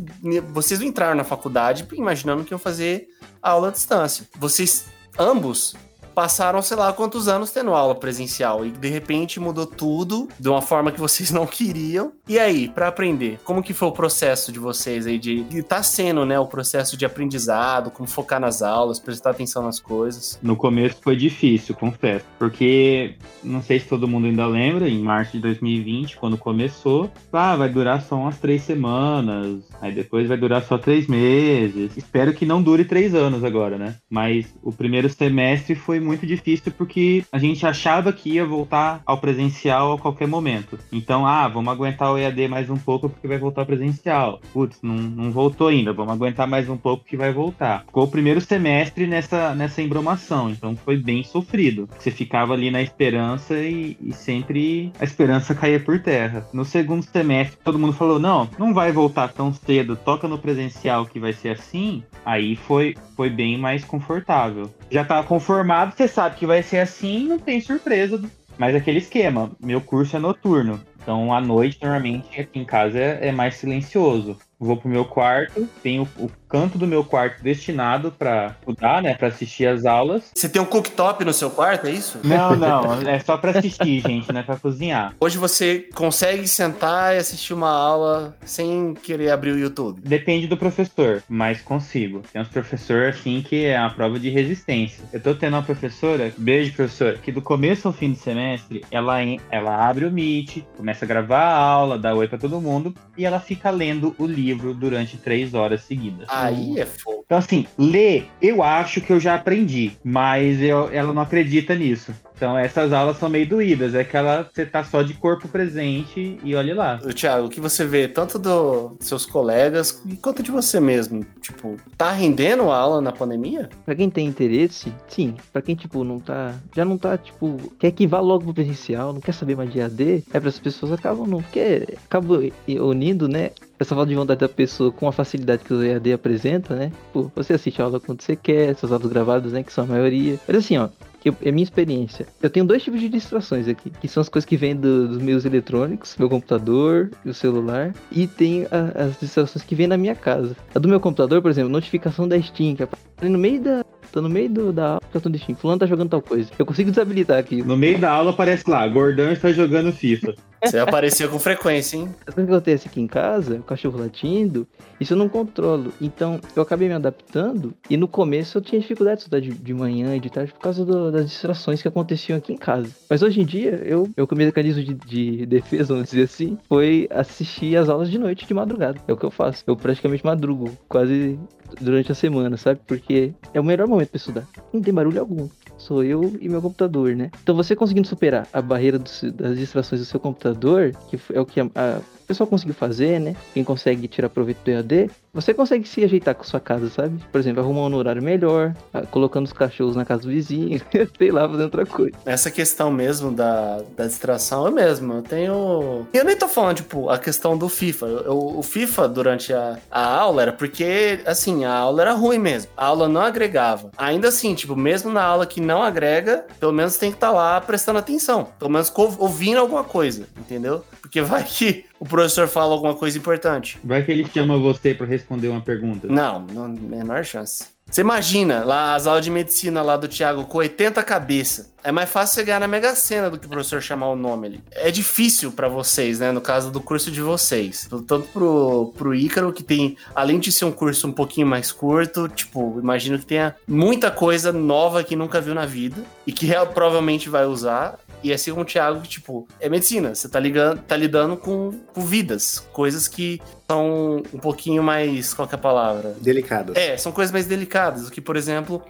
vocês 0.54 0.82
entraram 0.82 1.16
na 1.16 1.24
faculdade 1.24 1.88
imaginando 1.94 2.44
que 2.44 2.54
iam 2.54 2.60
fazer 2.60 3.08
aula 3.42 3.70
à 3.70 3.72
distância. 3.72 4.28
Vocês 4.38 4.86
ambos 5.18 5.76
passaram, 6.14 6.62
sei 6.62 6.78
lá, 6.78 6.92
quantos 6.94 7.28
anos 7.28 7.52
tendo 7.52 7.74
aula 7.74 7.96
presencial 7.96 8.66
e 8.66 8.72
de 8.72 8.90
repente 8.90 9.40
mudou 9.40 9.66
tudo 9.66 10.28
de 10.40 10.50
uma 10.50 10.62
forma 10.62 10.92
que 10.92 11.00
vocês 11.00 11.32
não 11.32 11.46
queriam. 11.46 12.12
E 12.28 12.38
aí, 12.38 12.68
pra 12.68 12.88
aprender, 12.88 13.40
como 13.44 13.64
que 13.64 13.74
foi 13.74 13.88
o 13.88 13.92
processo 13.92 14.52
de 14.52 14.60
vocês 14.60 15.08
aí 15.08 15.18
de, 15.18 15.44
de 15.44 15.64
tá 15.64 15.82
sendo, 15.84 16.26
né, 16.26 16.40
o 16.40 16.46
processo 16.46 16.98
de 16.98 17.06
aprendizado, 17.06 17.92
como 17.92 18.08
focar 18.08 18.40
nas 18.40 18.62
aulas, 18.62 19.00
prestar 19.00 19.32
atenção 19.32 19.64
nas 19.64 19.80
coisas? 19.80 20.40
No 20.42 20.56
começo 20.56 20.98
foi 21.02 21.16
difícil, 21.16 21.76
confesso. 21.76 22.26
Porque, 22.38 23.16
não 23.44 23.62
sei 23.62 23.80
se 23.80 23.88
todo 23.88 24.08
mundo 24.08 24.28
ainda 24.28 24.46
lembra, 24.48 24.88
em 24.88 25.02
março 25.02 25.34
de 25.34 25.40
2020, 25.40 26.18
quando 26.18 26.38
começou, 26.38 27.12
ah, 27.32 27.56
vai 27.56 27.70
durar 27.70 28.02
só 28.02 28.16
umas 28.16 28.38
três 28.38 28.64
semanas, 28.64 29.64
aí 29.82 29.92
depois 29.92 30.28
vai 30.28 30.38
durar 30.38 30.64
só 30.64 30.78
três 30.78 31.08
meses. 31.08 31.96
Espero 31.98 32.34
que 32.34 32.46
não 32.46 32.62
dure 32.62 32.86
três 32.86 33.14
anos 33.14 33.44
agora, 33.44 33.78
né? 33.78 33.96
Mas 34.10 34.54
o 34.62 34.72
primeiro 34.72 35.10
semestre 35.10 35.76
foi 35.76 35.99
muito 36.00 36.26
difícil 36.26 36.72
porque 36.78 37.24
a 37.32 37.38
gente 37.38 37.66
achava 37.66 38.12
que 38.12 38.32
ia 38.32 38.46
voltar 38.46 39.02
ao 39.06 39.18
presencial 39.18 39.94
a 39.94 39.98
qualquer 39.98 40.28
momento. 40.28 40.80
Então, 40.92 41.26
ah, 41.26 41.48
vamos 41.48 41.72
aguentar 41.72 42.12
o 42.12 42.18
EAD 42.18 42.48
mais 42.48 42.70
um 42.70 42.78
pouco 42.78 43.10
porque 43.10 43.28
vai 43.28 43.38
voltar 43.38 43.66
presencial. 43.66 44.40
Putz, 44.54 44.80
não, 44.82 44.96
não 44.96 45.32
voltou 45.32 45.68
ainda, 45.68 45.94
vamos 45.94 46.14
aguentar 46.14 46.48
mais 46.48 46.70
um 46.70 46.78
pouco 46.78 47.04
que 47.04 47.18
vai 47.18 47.32
voltar. 47.32 47.84
Ficou 47.86 48.04
o 48.04 48.12
primeiro 48.12 48.42
semestre 48.42 49.08
nessa, 49.08 49.54
nessa 49.56 49.82
embromação, 49.82 50.50
então 50.50 50.76
foi 50.76 50.98
bem 50.98 51.24
sofrido. 51.24 51.90
Você 51.98 52.12
ficava 52.12 52.54
ali 52.54 52.72
na 52.72 52.82
esperança 52.82 53.56
e, 53.56 53.98
e 54.02 54.14
sempre 54.14 54.92
a 55.00 55.04
esperança 55.04 55.56
caía 55.56 55.80
por 55.80 56.00
terra. 56.00 56.48
No 56.54 56.66
segundo 56.66 57.04
semestre, 57.04 57.58
todo 57.64 57.80
mundo 57.80 57.94
falou: 57.94 58.20
não, 58.20 58.50
não 58.58 58.74
vai 58.74 58.92
voltar 58.92 59.30
tão 59.30 59.54
cedo, 59.54 59.96
toca 59.96 60.28
no 60.28 60.38
presencial 60.38 61.06
que 61.06 61.20
vai 61.20 61.34
ser 61.34 61.50
assim. 61.50 62.04
Aí 62.26 62.56
foi, 62.56 62.96
foi 63.16 63.30
bem 63.30 63.58
mais 63.58 63.84
confortável. 63.84 64.70
Já 64.90 65.04
tá 65.04 65.22
conformado, 65.24 65.89
você 65.96 66.08
sabe 66.08 66.36
que 66.38 66.46
vai 66.46 66.64
ser 66.64 66.80
assim, 66.80 67.28
não 67.28 67.40
tem 67.40 67.62
surpresa. 67.62 68.22
Mas 68.58 68.76
aquele 68.76 69.00
esquema, 69.00 69.52
meu 69.60 69.80
curso 69.80 70.16
é 70.16 70.20
noturno. 70.20 70.82
Então, 71.02 71.34
à 71.34 71.40
noite, 71.40 71.80
normalmente, 71.82 72.40
aqui 72.40 72.60
em 72.60 72.66
casa 72.66 73.00
é, 73.00 73.30
é 73.30 73.32
mais 73.32 73.56
silencioso. 73.56 74.38
Vou 74.60 74.76
pro 74.76 74.90
meu 74.90 75.06
quarto, 75.06 75.70
tenho 75.82 76.06
o 76.18 76.30
canto 76.50 76.78
do 76.78 76.86
meu 76.86 77.04
quarto 77.04 77.42
destinado 77.42 78.12
para 78.12 78.56
estudar, 78.60 79.02
né? 79.02 79.14
Para 79.14 79.30
assistir 79.30 79.68
as 79.68 79.86
aulas. 79.86 80.32
Você 80.36 80.50
tem 80.50 80.62
um 80.62 80.66
cooktop 80.66 81.24
no 81.24 81.32
seu 81.32 81.50
quarto, 81.50 81.88
é 81.88 81.92
isso? 81.92 82.20
Não, 82.24 82.56
não, 82.58 83.08
é 83.08 83.20
só 83.20 83.38
para 83.38 83.58
assistir, 83.58 84.02
gente, 84.06 84.34
não 84.34 84.42
é 84.42 84.44
para 84.44 84.58
cozinhar. 84.58 85.16
Hoje 85.18 85.38
você 85.38 85.88
consegue 85.96 86.46
sentar 86.46 87.16
e 87.16 87.20
assistir 87.20 87.54
uma 87.54 87.70
aula 87.70 88.36
sem 88.44 88.96
querer 88.96 89.32
abrir 89.32 89.52
o 89.52 89.60
YouTube. 89.60 90.02
Depende 90.02 90.48
do 90.48 90.58
professor, 90.58 91.24
mas 91.30 91.62
consigo. 91.62 92.22
Tem 92.34 92.42
uns 92.42 92.50
professores 92.50 93.16
assim 93.16 93.42
que 93.42 93.66
é 93.66 93.78
a 93.78 93.90
prova 93.90 94.20
de 94.20 94.30
resistência. 94.30 95.06
Eu 95.14 95.22
tô 95.22 95.34
tendo 95.36 95.54
uma 95.54 95.64
professora, 95.64 96.34
beijo 96.38 96.74
professora, 96.74 97.18
que 97.18 97.32
do 97.32 97.42
começo 97.42 97.88
ao 97.88 97.94
fim 97.94 98.12
do 98.12 98.18
semestre, 98.18 98.84
ela, 98.92 99.20
ela 99.50 99.88
abre 99.88 100.06
o 100.06 100.12
Meet, 100.12 100.64
começa 100.76 101.06
a 101.06 101.08
gravar 101.08 101.44
a 101.44 101.58
aula, 101.58 101.98
dá 101.98 102.14
oi 102.14 102.28
pra 102.28 102.38
todo 102.38 102.60
mundo 102.60 102.94
e 103.18 103.26
ela 103.26 103.40
fica 103.40 103.70
lendo 103.70 104.16
o 104.18 104.26
livro 104.26 104.49
durante 104.56 105.18
três 105.18 105.54
horas 105.54 105.82
seguidas. 105.82 106.28
Aí 106.30 106.80
é 106.80 106.86
fogo. 106.86 107.24
Então, 107.26 107.38
assim, 107.38 107.66
ler, 107.78 108.28
eu 108.42 108.64
acho 108.64 109.02
que 109.02 109.12
eu 109.14 109.20
já 109.20 109.36
aprendi, 109.36 109.92
mas 110.04 110.62
eu- 110.62 110.90
ela 110.92 111.14
não 111.14 111.22
acredita 111.22 111.76
nisso. 111.76 112.12
Então, 112.36 112.58
essas 112.58 112.94
aulas 112.94 113.18
são 113.18 113.28
meio 113.28 113.48
doídas. 113.48 113.94
É 113.94 114.00
aquela 114.00 114.50
você 114.52 114.66
tá 114.66 114.82
só 114.84 115.02
de 115.04 115.14
corpo 115.14 115.48
presente 115.50 116.40
e 116.42 116.56
olhe 116.56 116.74
lá. 116.74 116.98
Ô, 117.04 117.14
Thiago, 117.14 117.48
o 117.48 117.50
que 117.50 117.60
você 117.60 117.86
vê 117.86 118.08
tanto 118.08 118.40
do- 118.40 118.96
dos 118.98 119.08
seus 119.08 119.26
colegas 119.26 120.02
quanto 120.22 120.42
de 120.42 120.50
você 120.50 120.80
mesmo? 120.80 121.26
Tipo, 121.42 121.76
tá 121.98 122.12
rendendo 122.12 122.72
a 122.72 122.78
aula 122.78 123.02
na 123.02 123.12
pandemia? 123.12 123.70
Pra 123.86 123.94
quem 123.94 124.10
tem 124.10 124.26
interesse, 124.26 124.92
sim. 125.10 125.36
Pra 125.52 125.62
quem, 125.62 125.76
tipo, 125.76 126.04
não 126.06 126.20
tá. 126.20 126.56
Já 126.74 126.86
não 126.86 126.98
tá, 126.98 127.18
tipo, 127.18 127.58
quer 127.78 127.92
que 127.92 128.08
vá 128.08 128.22
logo 128.22 128.46
pro 128.46 128.54
presencial, 128.54 129.12
não 129.14 129.20
quer 129.22 129.34
saber 129.34 129.58
mais 129.58 129.72
de 129.72 129.82
AD, 129.82 130.24
é 130.34 130.40
para 130.40 130.50
as 130.50 130.58
pessoas 130.60 130.94
acabam 130.94 131.28
não. 131.28 131.42
Porque 131.44 131.86
acabam 132.06 132.50
unindo, 132.68 133.28
né? 133.28 133.52
Essa 133.80 133.96
falta 133.96 134.10
de 134.10 134.16
vontade 134.16 134.42
da 134.42 134.50
pessoa 134.50 134.92
com 134.92 135.08
a 135.08 135.12
facilidade 135.12 135.64
que 135.64 135.74
o 135.74 135.82
EAD 135.82 136.12
apresenta, 136.12 136.76
né? 136.76 136.92
Pô, 137.14 137.32
você 137.34 137.54
assiste 137.54 137.82
a 137.82 137.86
aula 137.86 138.00
quando 138.00 138.22
você 138.22 138.36
quer, 138.36 138.70
essas 138.72 138.92
aulas 138.92 139.08
gravadas, 139.10 139.54
né? 139.54 139.64
Que 139.64 139.72
são 139.72 139.86
a 139.86 139.88
maioria. 139.88 140.38
Mas 140.46 140.58
assim, 140.58 140.78
ó, 140.78 140.90
eu- 141.24 141.34
é 141.42 141.50
minha 141.50 141.64
experiência. 141.64 142.28
Eu 142.44 142.50
tenho 142.50 142.66
dois 142.66 142.84
tipos 142.84 143.00
de 143.00 143.08
distrações 143.08 143.70
aqui, 143.70 143.90
que 144.02 144.08
são 144.10 144.20
as 144.20 144.28
coisas 144.28 144.46
que 144.46 144.58
vêm 144.58 144.76
do- 144.76 145.08
dos 145.08 145.18
meios 145.20 145.46
eletrônicos, 145.46 146.18
meu 146.20 146.28
computador 146.30 147.10
e 147.24 147.30
o 147.30 147.34
celular, 147.34 147.96
e 148.12 148.28
tem 148.28 148.66
a- 148.70 149.04
as 149.06 149.18
distrações 149.18 149.64
que 149.64 149.76
vêm 149.76 149.88
na 149.88 149.96
minha 149.98 150.14
casa. 150.16 150.58
A 150.76 150.80
do 150.80 150.90
meu 150.90 151.00
computador, 151.00 151.42
por 151.42 151.50
exemplo, 151.50 151.70
notificação 151.72 152.28
da 152.28 152.40
Steam, 152.42 152.76
que 152.76 152.84
aparece 152.84 153.06
no 153.32 153.38
meio 153.40 153.62
da 153.62 153.86
Tô 154.12 154.24
no 154.24 154.30
meio 154.30 154.50
do, 154.50 154.74
da 154.74 154.88
aula, 154.94 155.02
cartão 155.14 155.32
de 155.32 155.38
Steam. 155.38 155.56
Fulano 155.56 155.80
tá 155.82 155.86
jogando 155.86 156.10
tal 156.10 156.20
coisa. 156.20 156.50
Eu 156.58 156.66
consigo 156.66 156.90
desabilitar 156.90 157.38
aqui. 157.38 157.62
No 157.62 157.78
meio 157.78 158.00
da 158.00 158.10
aula 158.12 158.32
aparece 158.32 158.68
lá, 158.68 158.88
Gordão 158.88 159.32
está 159.32 159.52
jogando 159.52 159.94
FIFA. 159.94 160.34
Você 160.64 160.78
aparecia 160.80 161.28
com 161.28 161.40
frequência, 161.40 161.98
hein? 161.98 162.10
Que 162.34 162.42
acontece 162.42 162.88
aqui 162.88 163.00
em 163.02 163.08
casa, 163.08 163.56
o 163.56 163.64
cachorro 163.64 163.98
latindo, 164.00 164.68
isso 165.00 165.14
eu 165.14 165.18
não 165.18 165.30
controlo. 165.30 165.94
Então, 166.02 166.40
eu 166.56 166.62
acabei 166.62 166.88
me 166.88 166.94
adaptando 166.94 167.74
e 167.90 167.96
no 167.96 168.08
começo 168.08 168.58
eu 168.58 168.62
tinha 168.62 168.80
dificuldade 168.82 169.18
de 169.18 169.22
estudar 169.24 169.40
de, 169.40 169.52
de 169.52 169.74
manhã 169.74 170.16
e 170.16 170.20
de 170.20 170.30
tarde 170.30 170.52
por 170.52 170.60
causa 170.60 170.84
do- 170.86 171.12
das 171.12 171.26
distrações 171.30 171.82
que 171.82 171.88
aconteciam 171.88 172.38
aqui 172.38 172.52
em 172.54 172.58
casa. 172.58 172.90
Mas 173.10 173.22
hoje 173.22 173.42
em 173.42 173.46
dia, 173.46 173.82
eu, 173.86 174.10
eu 174.18 174.28
o 174.30 174.36
meu 174.36 174.46
mecanismo 174.48 174.84
de, 174.84 174.94
de 174.94 175.46
defesa, 175.46 175.94
vamos 175.94 176.10
dizer 176.10 176.24
assim, 176.24 176.58
foi 176.68 177.08
assistir 177.12 177.76
as 177.78 177.90
aulas 177.90 178.10
de 178.10 178.18
noite 178.20 178.46
de 178.46 178.54
madrugada. 178.54 179.00
É 179.08 179.14
o 179.14 179.18
que 179.18 179.26
eu 179.26 179.32
faço. 179.32 179.64
Eu 179.66 179.76
praticamente 179.76 180.24
madrugo, 180.26 180.70
quase 180.88 181.40
durante 181.82 182.12
a 182.12 182.16
semana, 182.16 182.58
sabe? 182.58 182.80
Porque 182.86 183.34
é 183.54 183.60
o 183.60 183.64
melhor 183.64 183.88
momento 183.88 184.10
pra 184.10 184.18
estudar. 184.18 184.48
Não 184.74 184.82
tem 184.82 184.94
barulho 184.94 185.20
algum. 185.20 185.48
Sou 185.80 186.04
eu 186.04 186.36
e 186.40 186.48
meu 186.48 186.62
computador, 186.62 187.16
né? 187.16 187.32
Então 187.42 187.56
você 187.56 187.76
conseguindo 187.76 188.08
superar 188.08 188.48
a 188.54 188.62
barreira 188.62 189.00
do 189.00 189.10
das 189.32 189.58
distrações 189.58 190.02
do 190.02 190.06
seu 190.06 190.20
computador, 190.20 190.92
que 191.08 191.18
é 191.34 191.40
o 191.40 191.46
que 191.46 191.60
a, 191.60 191.70
a 191.76 192.02
pessoal 192.30 192.48
conseguiu 192.48 192.76
fazer, 192.76 193.20
né? 193.20 193.36
Quem 193.54 193.64
consegue 193.64 194.08
tirar 194.08 194.30
proveito 194.30 194.60
do 194.64 194.70
EAD, 194.72 195.10
você 195.34 195.52
consegue 195.54 195.88
se 195.88 196.04
ajeitar 196.04 196.36
com 196.36 196.44
sua 196.44 196.60
casa, 196.60 196.88
sabe? 196.90 197.20
Por 197.32 197.40
exemplo, 197.40 197.62
arrumar 197.62 197.82
um 197.88 197.96
horário 197.96 198.22
melhor, 198.22 198.76
ah, 198.94 199.02
colocando 199.02 199.46
os 199.48 199.54
cachorros 199.54 199.96
na 199.96 200.06
casa 200.06 200.22
do 200.24 200.30
vizinho, 200.30 200.80
sei 201.18 201.32
lá, 201.32 201.42
fazendo 201.48 201.64
outra 201.64 201.86
coisa. 201.88 202.16
Essa 202.26 202.52
questão 202.52 202.92
mesmo 202.92 203.32
da, 203.32 203.82
da 203.98 204.06
distração 204.06 204.68
é 204.68 204.72
mesmo. 204.72 205.14
Eu 205.14 205.22
tenho. 205.24 206.08
Eu 206.14 206.24
nem 206.24 206.38
tô 206.38 206.48
falando, 206.48 206.78
tipo, 206.78 207.10
a 207.10 207.18
questão 207.18 207.58
do 207.58 207.68
FIFA. 207.68 208.06
Eu- 208.06 208.60
o 208.60 208.62
FIFA, 208.64 209.08
durante 209.08 209.52
a, 209.54 209.78
a 209.90 210.06
aula, 210.20 210.44
era 210.44 210.52
porque, 210.54 211.20
assim, 211.26 211.66
a 211.66 211.74
aula 211.74 212.02
era 212.04 212.14
ruim 212.14 212.38
mesmo. 212.38 212.70
A 212.78 212.86
aula 212.86 213.08
não 213.10 213.22
agregava. 213.22 213.90
Ainda 213.98 214.28
assim, 214.28 214.54
tipo, 214.54 214.76
mesmo 214.76 215.12
na 215.12 215.24
aula 215.24 215.46
que 215.48 215.60
não 215.60 215.82
agrega, 215.82 216.46
pelo 216.60 216.72
menos 216.74 216.96
tem 216.98 217.10
que 217.10 217.18
estar 217.18 217.32
lá 217.32 217.60
prestando 217.60 217.98
atenção. 217.98 218.50
Pelo 218.60 218.70
menos 218.72 218.92
ouvindo 219.18 219.60
alguma 219.60 219.84
coisa, 219.84 220.28
entendeu? 220.38 220.84
Porque 221.10 221.24
vai 221.24 221.44
que 221.44 221.86
o 222.00 222.06
professor 222.06 222.48
fala 222.48 222.72
alguma 222.72 222.94
coisa 222.94 223.18
importante. 223.18 223.80
Vai 223.84 224.04
que 224.04 224.12
ele 224.12 224.28
chama 224.32 224.60
você 224.60 224.94
pra 224.94 225.08
responder 225.08 225.48
uma 225.48 225.60
pergunta. 225.60 226.08
Não, 226.08 226.42
não 226.42 226.68
menor 226.70 227.26
chance. 227.26 227.66
Você 227.90 228.02
imagina 228.02 228.64
lá 228.64 228.94
as 228.94 229.08
aulas 229.08 229.26
de 229.26 229.32
medicina 229.32 229.82
lá 229.82 229.98
do 229.98 230.08
Thiago 230.08 230.46
com 230.46 230.60
80 230.60 231.02
cabeça. 231.02 231.72
É 231.84 231.92
mais 231.92 232.08
fácil 232.08 232.36
você 232.36 232.44
ganhar 232.44 232.60
na 232.60 232.68
Mega 232.68 232.94
Sena 232.94 233.32
do 233.32 233.40
que 233.40 233.48
o 233.48 233.50
professor 233.50 233.82
chamar 233.82 234.10
o 234.10 234.16
nome 234.16 234.46
ali. 234.46 234.64
É 234.74 234.92
difícil 234.92 235.52
pra 235.52 235.68
vocês, 235.68 236.20
né? 236.20 236.32
No 236.32 236.40
caso 236.42 236.70
do 236.70 236.80
curso 236.80 237.10
de 237.10 237.20
vocês. 237.22 237.88
Tanto 238.06 238.28
pro, 238.32 238.94
pro 238.96 239.16
Ícaro, 239.16 239.52
que 239.52 239.64
tem, 239.64 239.98
além 240.14 240.38
de 240.40 240.52
ser 240.52 240.66
um 240.66 240.72
curso 240.72 241.08
um 241.08 241.12
pouquinho 241.12 241.48
mais 241.48 241.72
curto, 241.72 242.28
tipo, 242.30 242.78
imagino 242.80 243.18
que 243.18 243.26
tenha 243.26 243.56
muita 243.68 244.12
coisa 244.12 244.52
nova 244.54 245.04
que 245.04 245.16
nunca 245.16 245.42
viu 245.42 245.56
na 245.56 245.66
vida 245.66 246.04
e 246.28 246.32
que 246.32 246.46
real- 246.46 246.68
provavelmente 246.68 247.28
vai 247.28 247.46
usar. 247.48 247.98
E 248.24 248.34
assim 248.34 248.52
como 248.52 248.64
o 248.64 248.66
Thiago, 248.66 249.02
que, 249.02 249.08
tipo, 249.08 249.48
é 249.60 249.70
medicina. 249.70 250.14
Você 250.14 250.28
tá, 250.28 250.40
ligando, 250.40 250.82
tá 250.82 250.96
lidando 250.96 251.38
com, 251.38 251.72
com 251.94 252.02
vidas. 252.02 252.60
Coisas 252.72 253.08
que 253.08 253.42
são 253.70 254.24
um 254.34 254.40
pouquinho 254.40 254.84
mais. 254.84 255.34
Qual 255.34 255.48
que 255.48 255.56
é 255.56 255.58
a 255.58 255.62
palavra? 255.62 256.16
Delicadas. 256.20 256.76
É, 256.76 256.98
são 256.98 257.12
coisas 257.12 257.32
mais 257.32 257.46
delicadas. 257.46 258.04
Do 258.04 258.12
que, 258.12 258.22
por 258.22 258.36
exemplo, 258.36 258.84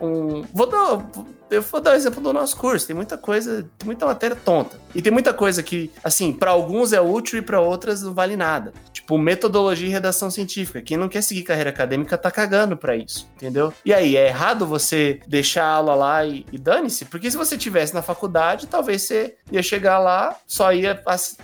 um. 0.00 0.42
Vou 0.52 0.68
dar. 0.68 1.04
Eu 1.50 1.62
vou 1.62 1.80
dar 1.80 1.92
o 1.92 1.94
exemplo 1.94 2.20
do 2.20 2.32
nosso 2.32 2.56
curso. 2.56 2.86
Tem 2.86 2.96
muita 2.96 3.16
coisa, 3.16 3.64
tem 3.78 3.86
muita 3.86 4.04
matéria 4.04 4.36
tonta. 4.36 4.78
E 4.94 5.02
tem 5.02 5.12
muita 5.12 5.32
coisa 5.32 5.62
que, 5.62 5.90
assim, 6.02 6.32
pra 6.32 6.50
alguns 6.50 6.92
é 6.92 7.00
útil 7.00 7.38
e 7.38 7.42
pra 7.42 7.60
outras 7.60 8.02
não 8.02 8.12
vale 8.12 8.36
nada. 8.36 8.72
Tipo, 8.92 9.16
metodologia 9.18 9.86
e 9.86 9.90
redação 9.90 10.30
científica. 10.30 10.82
Quem 10.82 10.96
não 10.96 11.08
quer 11.08 11.22
seguir 11.22 11.42
carreira 11.42 11.70
acadêmica 11.70 12.18
tá 12.18 12.30
cagando 12.30 12.76
pra 12.76 12.96
isso, 12.96 13.28
entendeu? 13.36 13.72
E 13.84 13.92
aí, 13.92 14.16
é 14.16 14.26
errado 14.28 14.66
você 14.66 15.20
deixar 15.28 15.64
a 15.64 15.74
aula 15.74 15.94
lá 15.94 16.24
e, 16.24 16.44
e 16.50 16.58
dane-se? 16.58 17.04
Porque 17.04 17.30
se 17.30 17.36
você 17.36 17.56
tivesse 17.56 17.94
na 17.94 18.02
faculdade, 18.02 18.66
talvez 18.66 19.02
você 19.02 19.34
ia 19.52 19.62
chegar 19.62 19.98
lá, 19.98 20.34
só 20.46 20.72
ia 20.72 21.00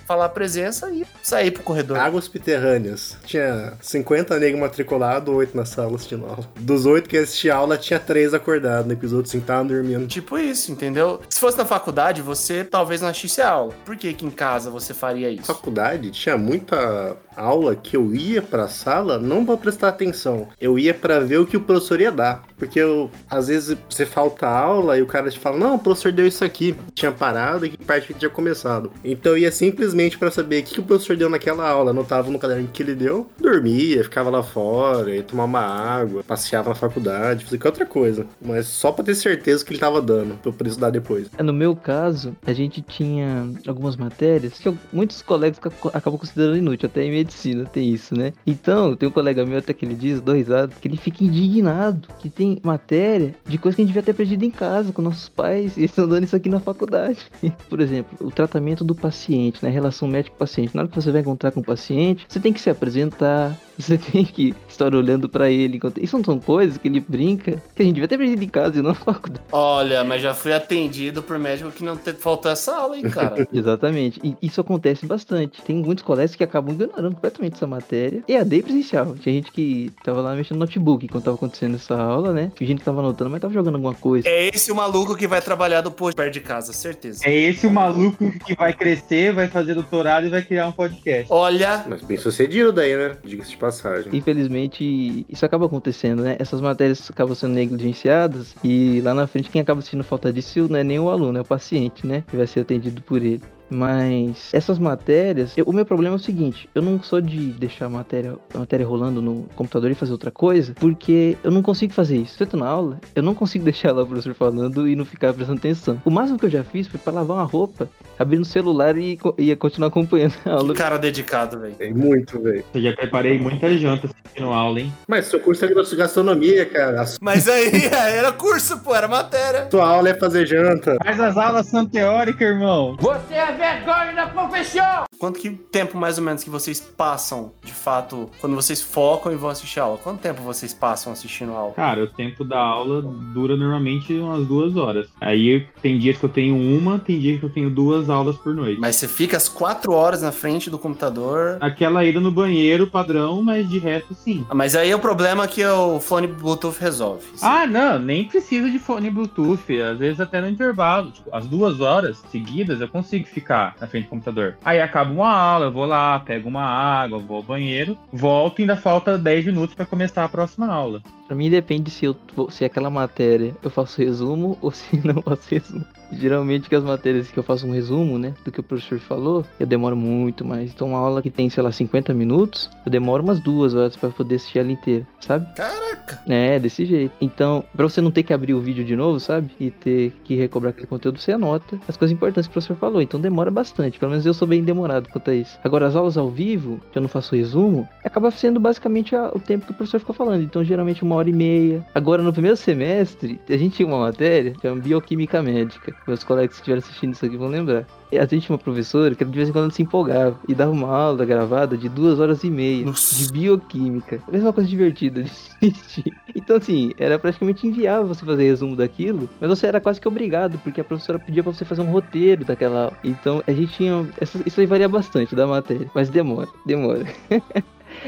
falar 0.06 0.28
presença 0.30 0.90
e 0.90 1.06
sair 1.22 1.50
pro 1.52 1.62
corredor. 1.62 1.98
Águas 1.98 2.24
subterrâneas. 2.24 3.16
Tinha 3.24 3.74
50 3.80 4.38
negros 4.38 4.60
matriculados, 4.60 5.32
8 5.32 5.56
na 5.56 5.64
sala 5.64 5.94
assistindo 5.94 6.26
aula. 6.26 6.48
Dos 6.58 6.86
8 6.86 7.08
que 7.08 7.18
assistiam 7.18 7.58
aula, 7.58 7.76
tinha 7.76 8.00
3 8.00 8.34
acordados, 8.34 8.96
os 9.02 9.12
outros 9.12 9.30
5 9.30 9.42
estavam 9.42 9.66
dormindo. 9.66 9.91
Tipo 10.06 10.38
isso, 10.38 10.72
entendeu? 10.72 11.20
Se 11.28 11.40
fosse 11.40 11.58
na 11.58 11.64
faculdade, 11.64 12.22
você 12.22 12.64
talvez 12.64 13.00
não 13.00 13.08
assistisse 13.08 13.40
a 13.40 13.50
aula. 13.50 13.74
Por 13.84 13.96
que 13.96 14.12
que 14.12 14.26
em 14.26 14.30
casa 14.30 14.70
você 14.70 14.92
faria 14.92 15.30
isso? 15.30 15.44
faculdade 15.44 16.10
tinha 16.10 16.36
muita 16.36 17.16
aula 17.36 17.74
que 17.74 17.96
eu 17.96 18.14
ia 18.14 18.42
pra 18.42 18.68
sala 18.68 19.18
não 19.18 19.44
pra 19.44 19.56
prestar 19.56 19.88
atenção. 19.88 20.48
Eu 20.60 20.78
ia 20.78 20.94
pra 20.94 21.20
ver 21.20 21.38
o 21.38 21.46
que 21.46 21.56
o 21.56 21.60
professor 21.60 22.00
ia 22.00 22.12
dar. 22.12 22.42
Porque 22.56 22.78
eu, 22.78 23.10
às 23.28 23.48
vezes 23.48 23.76
você 23.88 24.06
falta 24.06 24.46
aula 24.46 24.96
e 24.96 25.02
o 25.02 25.06
cara 25.06 25.30
te 25.30 25.38
fala: 25.38 25.58
Não, 25.58 25.74
o 25.74 25.78
professor 25.78 26.12
deu 26.12 26.26
isso 26.26 26.44
aqui. 26.44 26.76
Tinha 26.94 27.10
parado 27.10 27.66
e 27.66 27.70
que 27.70 27.84
parte 27.84 28.06
que 28.06 28.14
tinha 28.14 28.30
começado. 28.30 28.92
Então 29.04 29.32
eu 29.32 29.38
ia 29.38 29.52
simplesmente 29.52 30.16
pra 30.16 30.30
saber 30.30 30.60
o 30.60 30.64
que, 30.64 30.74
que 30.74 30.80
o 30.80 30.84
professor 30.84 31.16
deu 31.16 31.28
naquela 31.28 31.68
aula. 31.68 31.90
Anotava 31.90 32.30
no 32.30 32.38
caderno 32.38 32.68
que 32.72 32.82
ele 32.82 32.94
deu, 32.94 33.28
dormia, 33.38 34.04
ficava 34.04 34.30
lá 34.30 34.42
fora, 34.42 35.14
ia 35.14 35.22
tomar 35.22 35.44
uma 35.44 35.60
água, 35.60 36.22
passeava 36.22 36.68
na 36.68 36.74
faculdade, 36.74 37.44
fazia 37.44 37.58
qualquer 37.58 37.68
outra 37.68 37.86
coisa. 37.86 38.26
Mas 38.40 38.66
só 38.66 38.92
pra 38.92 39.04
ter 39.04 39.14
certeza 39.14 39.64
que 39.64 39.72
ele 39.72 39.80
tava 39.82 40.00
dando, 40.00 40.36
pra 40.36 40.52
eu 40.60 40.66
estudar 40.68 40.90
depois. 40.90 41.28
É, 41.36 41.42
No 41.42 41.52
meu 41.52 41.74
caso, 41.74 42.36
a 42.46 42.52
gente 42.52 42.80
tinha 42.82 43.48
algumas 43.66 43.96
matérias 43.96 44.58
que 44.58 44.72
muitos 44.92 45.22
colegas 45.22 45.58
ca- 45.58 45.70
acabam 45.92 46.18
considerando 46.18 46.56
inútil, 46.56 46.86
até 46.86 47.02
em 47.04 47.10
medicina 47.10 47.64
tem 47.64 47.88
isso, 47.92 48.16
né? 48.16 48.32
Então, 48.46 48.94
tem 48.94 49.08
um 49.08 49.12
colega 49.12 49.44
meu 49.44 49.58
até 49.58 49.72
que 49.72 49.84
ele 49.84 49.94
diz, 49.96 50.20
dois 50.20 50.38
risado, 50.38 50.74
que 50.80 50.86
ele 50.88 50.96
fica 50.96 51.24
indignado 51.24 52.08
que 52.20 52.28
tem 52.30 52.58
matéria 52.62 53.34
de 53.46 53.58
coisa 53.58 53.74
que 53.76 53.82
a 53.82 53.84
gente 53.84 53.88
devia 53.92 54.02
ter 54.02 54.12
aprendido 54.12 54.44
em 54.44 54.50
casa 54.50 54.92
com 54.92 55.02
nossos 55.02 55.28
pais 55.28 55.76
e 55.78 55.84
estão 55.84 56.06
dando 56.06 56.24
isso 56.24 56.36
aqui 56.36 56.48
na 56.48 56.60
faculdade. 56.60 57.18
Por 57.68 57.80
exemplo, 57.80 58.16
o 58.26 58.30
tratamento 58.30 58.84
do 58.84 58.94
paciente, 58.94 59.58
né? 59.62 59.68
A 59.68 59.72
relação 59.72 60.06
médico-paciente. 60.08 60.74
Na 60.74 60.82
hora 60.82 60.88
que 60.90 60.94
você 61.00 61.10
vai 61.10 61.20
encontrar 61.22 61.50
com 61.50 61.60
o 61.60 61.64
paciente, 61.64 62.24
você 62.28 62.38
tem 62.38 62.52
que 62.52 62.60
se 62.60 62.70
apresentar, 62.70 63.58
você 63.78 63.96
tem 63.98 64.24
que 64.24 64.54
estar 64.68 64.94
olhando 64.94 65.28
pra 65.28 65.50
ele. 65.50 65.76
enquanto- 65.76 66.02
Isso 66.02 66.16
não 66.16 66.24
são 66.24 66.38
coisas 66.38 66.76
que 66.78 66.88
ele 66.88 67.00
brinca 67.00 67.62
que 67.74 67.82
a 67.82 67.84
gente 67.84 67.94
devia 67.94 68.08
ter 68.08 68.16
aprendido 68.16 68.42
em 68.44 68.48
casa 68.48 68.78
e 68.78 68.82
não 68.82 68.90
na 68.90 68.94
faculdade. 68.94 69.44
Olha, 69.50 70.04
mas 70.04 70.20
já 70.22 70.34
fui 70.34 70.52
atendido 70.52 71.22
por 71.22 71.38
médico 71.38 71.70
que 71.70 71.82
não 71.84 71.96
te... 71.96 72.12
faltou 72.12 72.50
essa 72.50 72.74
aula, 72.76 72.96
hein, 72.96 73.02
cara. 73.08 73.46
Exatamente. 73.52 74.20
E 74.22 74.36
isso 74.42 74.60
acontece 74.60 75.06
bastante. 75.06 75.62
Tem 75.62 75.76
muitos 75.76 76.04
colégios 76.04 76.36
que 76.36 76.44
acabam 76.44 76.74
ignorando 76.74 77.14
completamente 77.14 77.54
essa 77.54 77.66
matéria. 77.66 78.22
E 78.28 78.36
a 78.36 78.44
D 78.44 78.62
presencial. 78.62 79.14
Tinha 79.16 79.34
gente 79.34 79.50
que 79.52 79.90
tava 80.04 80.20
lá 80.20 80.34
mexendo 80.34 80.58
no 80.58 80.64
notebook 80.64 81.08
quando 81.08 81.24
tava 81.24 81.36
acontecendo 81.36 81.76
essa 81.76 81.96
aula, 81.96 82.32
né? 82.32 82.52
Que 82.54 82.72
tava 82.82 83.00
anotando, 83.00 83.30
mas 83.30 83.40
tava 83.40 83.52
jogando 83.54 83.74
alguma 83.76 83.94
coisa. 83.94 84.28
é 84.28 84.48
esse 84.48 84.70
o 84.70 84.74
maluco 84.74 85.16
que 85.16 85.26
vai 85.26 85.40
trabalhar 85.40 85.80
depois 85.80 86.14
perto 86.14 86.32
de 86.32 86.40
casa, 86.40 86.72
certeza. 86.72 87.22
É 87.26 87.34
esse 87.34 87.66
o 87.66 87.70
maluco 87.70 88.30
que 88.44 88.54
vai 88.54 88.72
crescer, 88.72 89.32
vai 89.32 89.48
fazer 89.48 89.74
doutorado 89.74 90.26
e 90.26 90.30
vai 90.30 90.42
criar 90.42 90.66
um 90.68 90.72
podcast. 90.72 91.26
Olha, 91.30 91.84
Mas 91.88 92.02
bem 92.02 92.16
sucedido 92.16 92.72
daí, 92.72 92.96
né? 92.96 93.16
Diga-se 93.24 93.50
de 93.50 93.56
passagem. 93.62 94.14
Infelizmente, 94.14 95.24
isso 95.28 95.46
acaba 95.46 95.66
acontecendo, 95.66 96.22
né? 96.22 96.36
Essas 96.40 96.60
matérias 96.60 97.08
acabam 97.08 97.34
sendo 97.34 97.54
negligenciadas 97.54 98.56
e 98.64 99.00
lá 99.02 99.14
na 99.14 99.28
frente 99.28 99.50
quem 99.50 99.62
acaba 99.62 99.80
sentindo 99.80 100.02
falta 100.02 100.32
disso 100.32 100.66
não 100.68 100.78
é 100.78 100.84
nem 100.84 100.98
o 100.98 101.08
aluno, 101.08 101.38
é 101.38 101.40
o 101.42 101.44
paciente, 101.44 102.04
né? 102.04 102.24
Que 102.28 102.36
vai 102.36 102.46
ser 102.46 102.60
atendido 102.60 103.00
por 103.02 103.22
ele. 103.22 103.42
Mas 103.70 104.50
essas 104.52 104.78
matérias, 104.78 105.52
eu- 105.56 105.64
o 105.66 105.72
meu 105.72 105.84
problema 105.84 106.14
é 106.14 106.18
o 106.18 106.22
seguinte: 106.22 106.68
eu 106.74 106.82
não 106.82 107.02
sou 107.02 107.20
de 107.20 107.38
deixar 107.52 107.86
a 107.86 107.88
matéria, 107.88 108.36
a 108.54 108.58
matéria 108.58 108.86
rolando 108.86 109.20
no 109.22 109.46
computador 109.56 109.90
e 109.90 109.94
fazer 109.94 110.12
outra 110.12 110.30
coisa, 110.30 110.74
porque 110.78 111.36
eu 111.42 111.50
não 111.50 111.62
consigo 111.62 111.92
fazer 111.92 112.16
isso. 112.18 112.36
Se 112.36 112.42
eu 112.42 112.46
tô 112.46 112.56
na 112.56 112.66
aula, 112.68 113.00
eu 113.14 113.22
não 113.22 113.34
consigo 113.34 113.64
deixar 113.72 113.92
lá 113.92 114.02
o 114.02 114.06
professor 114.06 114.34
falando 114.34 114.88
e 114.88 114.94
não 114.96 115.04
ficar 115.04 115.32
prestando 115.32 115.58
atenção. 115.58 116.00
O 116.04 116.10
máximo 116.10 116.38
que 116.38 116.46
eu 116.46 116.50
já 116.50 116.62
fiz 116.64 116.86
foi 116.86 117.00
pra 117.00 117.12
lavar 117.12 117.38
uma 117.38 117.44
roupa, 117.44 117.88
abrir 118.18 118.38
no 118.38 118.44
celular 118.44 118.96
e 118.96 119.18
ia 119.38 119.56
continuar 119.56 119.88
acompanhando 119.88 120.34
a 120.44 120.50
aula. 120.52 120.74
que 120.74 120.80
cara 120.80 120.98
dedicado, 120.98 121.58
velho. 121.58 121.74
É 121.78 121.90
muito, 121.90 122.40
velho. 122.40 122.64
Eu 122.74 122.80
já 122.80 122.92
preparei 122.92 123.38
muita 123.38 123.76
janta 123.76 124.06
assistindo 124.06 124.48
aula, 124.50 124.80
hein? 124.80 124.92
Mas 125.08 125.26
seu 125.26 125.40
curso 125.40 125.64
é 125.64 125.68
gastronomia, 125.96 126.66
cara. 126.66 127.04
Mas 127.20 127.48
aí 127.48 127.86
era 127.86 128.32
curso, 128.32 128.78
pô, 128.80 128.94
era 128.94 129.08
matéria. 129.08 129.68
sua 129.70 129.86
aula 129.86 130.10
é 130.10 130.14
fazer 130.14 130.46
janta. 130.46 130.96
Mas 131.04 131.18
as 131.18 131.36
aulas 131.36 131.66
são 131.66 131.86
teóricas, 131.86 132.46
irmão. 132.48 132.96
Você 133.00 133.34
é 133.34 133.52
vergonha 133.62 134.12
da 134.12 134.26
profissão! 134.26 135.04
Quanto 135.16 135.38
que 135.38 135.50
tempo 135.50 135.96
mais 135.96 136.18
ou 136.18 136.24
menos 136.24 136.42
que 136.42 136.50
vocês 136.50 136.80
passam, 136.80 137.52
de 137.62 137.72
fato, 137.72 138.28
quando 138.40 138.56
vocês 138.56 138.82
focam 138.82 139.30
e 139.30 139.36
vão 139.36 139.50
assistir 139.50 139.78
aula? 139.78 139.96
Quanto 139.98 140.20
tempo 140.20 140.42
vocês 140.42 140.74
passam 140.74 141.12
assistindo 141.12 141.52
aula? 141.52 141.72
Cara, 141.74 142.02
o 142.02 142.08
tempo 142.08 142.44
da 142.44 142.58
aula 142.58 143.00
dura 143.32 143.56
normalmente 143.56 144.12
umas 144.14 144.44
duas 144.44 144.76
horas. 144.76 145.06
Aí 145.20 145.64
tem 145.80 145.96
dias 145.96 146.18
que 146.18 146.24
eu 146.24 146.28
tenho 146.28 146.56
uma, 146.56 146.98
tem 146.98 147.20
dias 147.20 147.38
que 147.38 147.46
eu 147.46 147.50
tenho 147.50 147.70
duas 147.70 148.10
aulas 148.10 148.36
por 148.36 148.52
noite. 148.52 148.80
Mas 148.80 148.96
você 148.96 149.06
fica 149.06 149.36
as 149.36 149.48
quatro 149.48 149.92
horas 149.92 150.22
na 150.22 150.32
frente 150.32 150.68
do 150.68 150.76
computador. 150.76 151.58
Aquela 151.60 152.04
ida 152.04 152.18
no 152.18 152.32
banheiro 152.32 152.88
padrão, 152.88 153.42
mas 153.44 153.68
de 153.68 153.78
resto 153.78 154.12
sim. 154.14 154.44
Ah, 154.50 154.56
Mas 154.56 154.74
aí 154.74 154.90
é 154.90 154.96
o 154.96 154.98
problema 154.98 155.46
que 155.46 155.64
o 155.64 156.00
fone 156.00 156.26
Bluetooth 156.26 156.80
resolve. 156.80 157.24
Ah, 157.40 157.64
não, 157.64 157.96
nem 157.96 158.24
precisa 158.24 158.68
de 158.68 158.80
fone 158.80 159.08
Bluetooth. 159.08 159.80
Às 159.80 159.98
vezes 159.98 160.18
até 160.18 160.40
no 160.40 160.48
intervalo. 160.48 161.12
Tipo, 161.12 161.30
as 161.32 161.46
duas 161.46 161.80
horas 161.80 162.20
seguidas 162.32 162.80
eu 162.80 162.88
consigo 162.88 163.24
ficar 163.28 163.41
na 163.48 163.86
frente 163.86 164.04
do 164.04 164.10
computador. 164.10 164.56
Aí 164.64 164.80
acaba 164.80 165.10
uma 165.10 165.30
aula, 165.30 165.66
eu 165.66 165.72
vou 165.72 165.84
lá, 165.84 166.18
pego 166.20 166.48
uma 166.48 166.64
água, 166.64 167.18
vou 167.18 167.38
ao 167.38 167.42
banheiro, 167.42 167.96
volto 168.12 168.58
e 168.58 168.62
ainda 168.62 168.76
falta 168.76 169.18
10 169.18 169.46
minutos 169.46 169.74
pra 169.74 169.86
começar 169.86 170.24
a 170.24 170.28
próxima 170.28 170.66
aula. 170.66 171.02
Pra 171.32 171.36
mim 171.38 171.48
depende 171.48 171.90
se, 171.90 172.04
eu, 172.04 172.14
se 172.50 172.62
aquela 172.62 172.90
matéria 172.90 173.56
eu 173.62 173.70
faço 173.70 174.02
resumo 174.02 174.58
ou 174.60 174.70
se 174.70 175.00
não 175.02 175.22
faço 175.22 175.48
resumo. 175.48 175.82
Geralmente 176.12 176.68
que 176.68 176.74
as 176.74 176.84
matérias 176.84 177.30
que 177.30 177.38
eu 177.38 177.42
faço 177.42 177.66
um 177.66 177.72
resumo, 177.72 178.18
né, 178.18 178.34
do 178.44 178.52
que 178.52 178.60
o 178.60 178.62
professor 178.62 178.98
falou, 178.98 179.42
eu 179.58 179.66
demoro 179.66 179.96
muito 179.96 180.44
mais. 180.44 180.70
Então 180.70 180.88
uma 180.88 180.98
aula 180.98 181.22
que 181.22 181.30
tem, 181.30 181.48
sei 181.48 181.62
lá, 181.62 181.72
50 181.72 182.12
minutos, 182.12 182.68
eu 182.84 182.92
demoro 182.92 183.22
umas 183.22 183.40
duas 183.40 183.74
horas 183.74 183.96
para 183.96 184.10
poder 184.10 184.34
assistir 184.34 184.58
ela 184.58 184.70
inteira, 184.70 185.06
sabe? 185.20 185.46
Caraca! 185.54 186.20
É, 186.28 186.58
desse 186.58 186.84
jeito. 186.84 187.14
Então, 187.20 187.64
pra 187.74 187.88
você 187.88 188.02
não 188.02 188.10
ter 188.10 188.22
que 188.22 188.32
abrir 188.34 188.52
o 188.52 188.60
vídeo 188.60 188.84
de 188.84 188.94
novo, 188.94 189.18
sabe? 189.18 189.50
E 189.58 189.70
ter 189.70 190.12
que 190.24 190.34
recobrar 190.34 190.70
aquele 190.70 190.86
conteúdo, 190.86 191.18
você 191.18 191.32
anota 191.32 191.78
as 191.88 191.96
coisas 191.96 192.14
importantes 192.14 192.46
que 192.46 192.52
o 192.52 192.54
professor 192.54 192.76
falou. 192.76 193.00
Então 193.00 193.18
demora 193.18 193.50
bastante. 193.50 193.98
Pelo 193.98 194.10
menos 194.10 194.26
eu 194.26 194.34
sou 194.34 194.46
bem 194.46 194.62
demorado 194.62 195.08
quanto 195.08 195.30
a 195.30 195.34
isso. 195.34 195.58
Agora, 195.64 195.86
as 195.86 195.96
aulas 195.96 196.18
ao 196.18 196.28
vivo, 196.28 196.78
que 196.92 196.98
eu 196.98 197.02
não 197.02 197.08
faço 197.08 197.34
resumo, 197.34 197.88
acaba 198.04 198.30
sendo 198.30 198.60
basicamente 198.60 199.14
o 199.16 199.40
tempo 199.40 199.64
que 199.64 199.72
o 199.72 199.74
professor 199.74 199.98
ficou 199.98 200.14
falando. 200.14 200.42
Então, 200.42 200.62
geralmente 200.62 201.02
uma 201.02 201.16
hora 201.16 201.21
e 201.28 201.32
meia. 201.32 201.84
Agora, 201.94 202.22
no 202.22 202.32
primeiro 202.32 202.56
semestre, 202.56 203.40
a 203.48 203.56
gente 203.56 203.76
tinha 203.76 203.86
uma 203.88 203.98
matéria 203.98 204.52
que 204.52 204.66
é 204.66 204.74
bioquímica 204.74 205.42
médica. 205.42 205.94
Meus 206.06 206.22
colegas 206.24 206.50
que 206.50 206.56
estiverem 206.56 206.78
assistindo 206.78 207.12
isso 207.14 207.24
aqui 207.24 207.36
vão 207.36 207.48
lembrar. 207.48 207.86
E 208.10 208.18
a 208.18 208.26
gente 208.26 208.44
tinha 208.46 208.54
uma 208.54 208.62
professora 208.62 209.14
que 209.14 209.24
de 209.24 209.30
vez 209.36 209.48
em 209.48 209.52
quando 209.52 209.72
se 209.72 209.80
empolgava 209.82 210.38
e 210.46 210.54
dava 210.54 210.70
uma 210.70 210.88
aula 210.88 211.24
gravada 211.24 211.78
de 211.78 211.88
duas 211.88 212.20
horas 212.20 212.44
e 212.44 212.50
meia 212.50 212.84
Nossa. 212.84 213.14
de 213.14 213.32
bioquímica. 213.32 214.20
A 214.28 214.30
mesma 214.30 214.52
coisa 214.52 214.68
divertida 214.68 215.22
de 215.22 215.30
assistir. 215.30 216.14
Então, 216.34 216.56
assim, 216.56 216.92
era 216.96 217.18
praticamente 217.18 217.66
inviável 217.66 218.06
você 218.08 218.24
fazer 218.24 218.44
resumo 218.44 218.74
daquilo, 218.74 219.28
mas 219.38 219.48
você 219.50 219.66
era 219.66 219.80
quase 219.80 220.00
que 220.00 220.08
obrigado, 220.08 220.58
porque 220.64 220.80
a 220.80 220.84
professora 220.84 221.18
pedia 221.18 221.42
pra 221.42 221.52
você 221.52 221.64
fazer 221.64 221.82
um 221.82 221.90
roteiro 221.90 222.42
daquela 222.44 222.84
aula. 222.84 222.96
Então, 223.04 223.42
a 223.46 223.52
gente 223.52 223.72
tinha. 223.74 224.04
essa- 224.20 224.40
Isso 224.44 224.58
aí 224.60 224.66
varia 224.66 224.88
bastante 224.88 225.36
da 225.36 225.46
matéria, 225.46 225.88
mas 225.94 226.08
demora, 226.08 226.48
demora. 226.66 227.04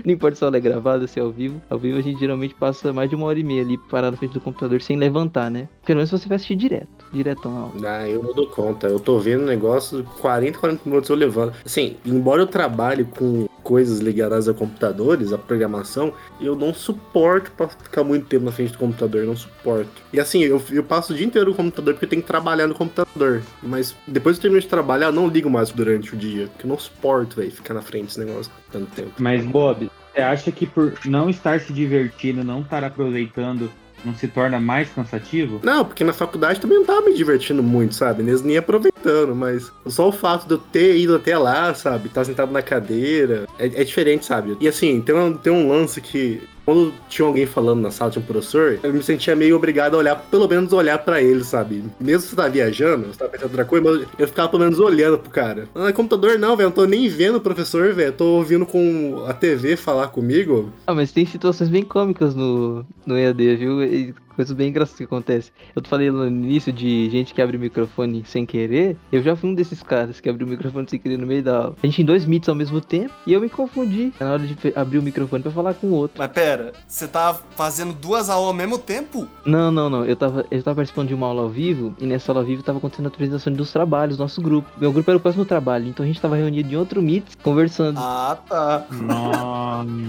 Não 0.04 0.12
importa 0.12 0.36
se 0.36 0.44
a 0.44 0.46
aula 0.46 0.56
é 0.56 0.60
gravada, 0.60 1.06
se 1.06 1.18
é 1.18 1.22
ao 1.22 1.30
vivo. 1.30 1.60
Ao 1.68 1.78
vivo 1.78 1.98
a 1.98 2.02
gente 2.02 2.18
geralmente 2.18 2.54
passa 2.54 2.92
mais 2.92 3.10
de 3.10 3.16
uma 3.16 3.26
hora 3.26 3.38
e 3.38 3.44
meia 3.44 3.62
ali 3.62 3.76
parado 3.90 4.12
na 4.12 4.16
frente 4.16 4.32
do 4.32 4.40
computador 4.40 4.80
sem 4.80 4.96
levantar, 4.96 5.50
né? 5.50 5.68
Pelo 5.84 5.98
menos 5.98 6.10
você 6.10 6.28
vai 6.28 6.36
assistir 6.36 6.56
direto, 6.56 7.04
diretão 7.12 7.56
a 7.56 7.60
aula. 7.60 7.74
Ah, 7.84 8.08
eu 8.08 8.22
não 8.22 8.32
dou 8.32 8.46
conta. 8.46 8.86
Eu 8.86 9.00
tô 9.00 9.18
vendo 9.18 9.42
o 9.42 9.46
negócio, 9.46 10.04
40, 10.20 10.58
40 10.58 10.80
minutos 10.84 11.10
eu 11.10 11.16
levanto. 11.16 11.56
Assim, 11.64 11.96
embora 12.04 12.42
eu 12.42 12.46
trabalhe 12.46 13.04
com 13.04 13.46
coisas 13.64 13.98
ligadas 13.98 14.46
a 14.46 14.54
computadores, 14.54 15.32
a 15.32 15.38
programação, 15.38 16.12
eu 16.40 16.54
não 16.54 16.72
suporto 16.72 17.50
ficar 17.82 18.04
muito 18.04 18.26
tempo 18.26 18.44
na 18.44 18.52
frente 18.52 18.72
do 18.72 18.78
computador, 18.78 19.24
não 19.24 19.34
suporto. 19.34 19.90
E 20.12 20.20
assim, 20.20 20.42
eu, 20.44 20.62
eu 20.70 20.84
passo 20.84 21.12
o 21.12 21.16
dia 21.16 21.26
inteiro 21.26 21.50
no 21.50 21.56
computador 21.56 21.94
porque 21.94 22.04
eu 22.04 22.10
tenho 22.10 22.22
que 22.22 22.28
trabalhar 22.28 22.66
no 22.66 22.74
computador. 22.74 23.42
Mas 23.62 23.96
depois 24.06 24.36
que 24.36 24.40
eu 24.40 24.42
termino 24.42 24.60
de 24.60 24.68
trabalhar, 24.68 25.06
eu 25.06 25.12
não 25.12 25.26
ligo 25.26 25.48
mais 25.48 25.70
durante 25.70 26.14
o 26.14 26.16
dia. 26.16 26.46
Porque 26.48 26.66
eu 26.66 26.68
não 26.68 26.78
suporto, 26.78 27.36
velho, 27.36 27.50
ficar 27.50 27.74
na 27.74 27.82
frente 27.82 28.06
desse 28.06 28.20
negócio 28.20 28.52
tanto 28.70 28.90
tempo. 28.94 29.12
Mas, 29.18 29.44
Bob, 29.44 29.90
você 30.12 30.20
acha 30.20 30.52
que 30.52 30.66
por 30.66 30.92
não 31.06 31.30
estar 31.30 31.58
se 31.60 31.72
divertindo, 31.72 32.44
não 32.44 32.60
estar 32.60 32.84
aproveitando, 32.84 33.70
não 34.04 34.14
se 34.14 34.28
torna 34.28 34.60
mais 34.60 34.88
cansativo? 34.90 35.60
Não, 35.62 35.84
porque 35.84 36.04
na 36.04 36.12
faculdade 36.12 36.60
também 36.60 36.78
não 36.78 36.84
tava 36.84 37.02
me 37.02 37.14
divertindo 37.14 37.62
muito, 37.62 37.94
sabe? 37.94 38.22
Nem 38.22 38.56
aproveitando, 38.56 39.34
mas 39.34 39.72
só 39.86 40.08
o 40.08 40.12
fato 40.12 40.46
de 40.46 40.54
eu 40.54 40.58
ter 40.58 40.96
ido 40.96 41.14
até 41.14 41.36
lá, 41.36 41.74
sabe? 41.74 42.08
Estar 42.08 42.24
sentado 42.24 42.52
na 42.52 42.62
cadeira, 42.62 43.46
é, 43.58 43.66
é 43.66 43.84
diferente, 43.84 44.24
sabe? 44.24 44.56
E 44.60 44.68
assim, 44.68 45.00
tem 45.00 45.14
um, 45.14 45.36
tem 45.36 45.52
um 45.52 45.68
lance 45.68 46.00
que. 46.00 46.42
Quando 46.64 46.92
tinha 47.08 47.26
alguém 47.26 47.46
falando 47.46 47.80
na 47.80 47.90
sala, 47.90 48.10
tinha 48.10 48.22
um 48.22 48.26
professor, 48.26 48.78
eu 48.82 48.92
me 48.92 49.02
sentia 49.02 49.36
meio 49.36 49.56
obrigado 49.56 49.94
a 49.94 49.98
olhar, 49.98 50.16
pelo 50.16 50.48
menos 50.48 50.72
olhar 50.72 50.98
pra 50.98 51.20
ele, 51.20 51.44
sabe? 51.44 51.84
Mesmo 52.00 52.20
se 52.22 52.28
você 52.28 52.36
tá 52.36 52.48
viajando, 52.48 53.06
você 53.06 53.18
tá 53.18 53.28
pensando 53.28 53.50
outra 53.50 53.64
coisa, 53.64 53.84
mas 53.90 54.08
eu 54.18 54.28
ficava 54.28 54.48
pelo 54.48 54.64
menos 54.64 54.78
olhando 54.78 55.18
pro 55.18 55.30
cara. 55.30 55.68
Ah, 55.74 55.92
computador 55.92 56.38
não, 56.38 56.56
velho, 56.56 56.68
não 56.68 56.74
tô 56.74 56.86
nem 56.86 57.08
vendo 57.08 57.36
o 57.36 57.40
professor, 57.40 57.92
velho, 57.92 58.12
tô 58.12 58.24
ouvindo 58.36 58.64
com 58.64 59.24
a 59.28 59.34
TV 59.34 59.76
falar 59.76 60.08
comigo. 60.08 60.72
Ah, 60.86 60.94
mas 60.94 61.12
tem 61.12 61.26
situações 61.26 61.68
bem 61.68 61.82
cômicas 61.82 62.34
no, 62.34 62.84
no 63.04 63.18
EAD, 63.18 63.56
viu? 63.56 63.82
E 63.82 64.14
coisas 64.34 64.54
bem 64.56 64.68
engraçadas 64.68 64.98
que 64.98 65.04
acontecem. 65.04 65.52
Eu 65.74 65.82
te 65.82 65.88
falei 65.88 66.10
no 66.10 66.26
início 66.26 66.72
de 66.72 67.08
gente 67.10 67.32
que 67.32 67.40
abre 67.40 67.56
o 67.56 67.60
microfone 67.60 68.24
sem 68.26 68.44
querer. 68.44 68.96
Eu 69.10 69.22
já 69.22 69.34
fui 69.34 69.50
um 69.50 69.54
desses 69.54 69.82
caras 69.82 70.20
que 70.20 70.28
abriu 70.28 70.46
o 70.46 70.50
microfone 70.50 70.86
sem 70.88 70.98
querer 70.98 71.16
no 71.18 71.26
meio 71.26 71.42
da 71.42 71.56
aula. 71.56 71.76
A 71.82 71.86
gente 71.86 72.02
em 72.02 72.04
dois 72.04 72.24
meets 72.26 72.48
ao 72.48 72.54
mesmo 72.54 72.80
tempo 72.80 73.12
e 73.26 73.32
eu 73.32 73.40
me 73.40 73.48
confundi 73.48 74.12
na 74.18 74.32
hora 74.32 74.46
de 74.46 74.56
abrir 74.74 74.98
o 74.98 75.02
microfone 75.02 75.42
pra 75.42 75.52
falar 75.52 75.74
com 75.74 75.88
o 75.88 75.92
outro. 75.92 76.18
Mas 76.18 76.30
pera, 76.32 76.72
você 76.86 77.06
tá 77.06 77.38
fazendo 77.56 77.92
duas 77.92 78.28
aulas 78.28 78.48
ao 78.48 78.54
mesmo 78.54 78.78
tempo? 78.78 79.26
Não, 79.44 79.70
não, 79.70 79.88
não. 79.88 80.04
Eu 80.04 80.16
tava, 80.16 80.44
eu 80.50 80.62
tava 80.62 80.76
participando 80.76 81.08
de 81.08 81.14
uma 81.14 81.26
aula 81.26 81.42
ao 81.42 81.48
vivo 81.48 81.94
e 81.98 82.06
nessa 82.06 82.32
aula 82.32 82.42
ao 82.42 82.46
vivo 82.46 82.62
tava 82.62 82.78
acontecendo 82.78 83.06
a 83.06 83.08
apresentação 83.08 83.52
dos 83.52 83.72
trabalhos 83.72 84.16
do 84.16 84.22
nosso 84.22 84.40
grupo. 84.40 84.68
Meu 84.78 84.92
grupo 84.92 85.10
era 85.10 85.18
o 85.18 85.20
próximo 85.20 85.44
trabalho, 85.44 85.86
então 85.86 86.04
a 86.04 86.06
gente 86.06 86.20
tava 86.20 86.36
reunido 86.36 86.72
em 86.72 86.76
outro 86.76 87.00
meet 87.02 87.24
conversando. 87.42 87.98
Ah, 88.00 88.38
tá. 88.48 88.86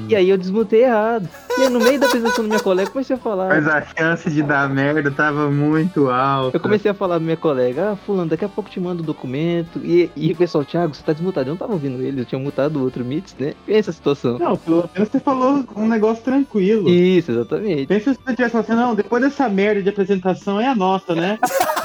E 0.08 0.16
aí 0.16 0.30
eu 0.30 0.38
desmutei 0.38 0.84
errado. 0.84 1.28
E 1.58 1.64
aí, 1.64 1.70
no 1.70 1.80
meio 1.80 2.00
da 2.00 2.08
apresentação 2.08 2.44
da 2.44 2.50
minha 2.50 2.60
colega, 2.60 2.90
eu 2.90 2.92
comecei 2.92 3.16
a 3.16 3.20
falar. 3.20 3.48
Mas 3.48 3.68
a 3.68 3.82
chance 3.82 4.15
de 4.24 4.44
dar 4.44 4.70
merda 4.70 5.12
tava 5.12 5.50
muito 5.50 6.10
alta. 6.10 6.58
Eu 6.58 6.62
comecei 6.62 6.90
a 6.92 6.94
falar 6.94 7.16
pra 7.16 7.24
minha 7.24 7.38
colega, 7.38 7.92
ah, 7.92 7.96
fulano, 7.96 8.30
daqui 8.30 8.46
a 8.46 8.50
pouco 8.50 8.70
te 8.70 8.80
mando 8.80 9.04
o 9.04 9.06
documento. 9.06 9.80
E, 9.84 10.10
e 10.16 10.32
o 10.32 10.36
pessoal, 10.36 10.64
Thiago, 10.64 10.94
você 10.94 11.04
tá 11.04 11.14
desmutado. 11.14 11.48
Eu 11.50 11.54
não 11.54 11.58
tava 11.58 11.74
ouvindo 11.74 12.02
ele, 12.02 12.22
eu 12.22 12.26
tinha 12.26 12.40
mutado 12.40 12.78
o 12.78 12.84
outro 12.84 13.04
Meets, 13.04 13.36
né? 13.40 13.54
Pensa 13.66 13.92
a 13.92 13.94
situação. 13.94 14.40
Não, 14.40 14.58
pelo 14.58 14.90
menos 14.94 15.10
você 15.10 15.20
falou 15.20 15.64
um 15.76 15.88
negócio 15.88 16.24
tranquilo. 16.24 16.90
Isso, 16.90 17.32
exatamente. 17.32 17.88
Pensa 17.88 18.14
se 18.14 18.20
você 18.24 18.36
tivesse 18.36 18.52
falado 18.52 18.70
assim, 18.70 18.80
não, 18.80 18.96
depois 18.96 19.22
dessa 19.22 19.50
merda 19.50 19.82
de 19.82 19.90
apresentação 19.90 20.60
é 20.60 20.68
a 20.68 20.76
nossa, 20.76 21.14
né? 21.14 21.38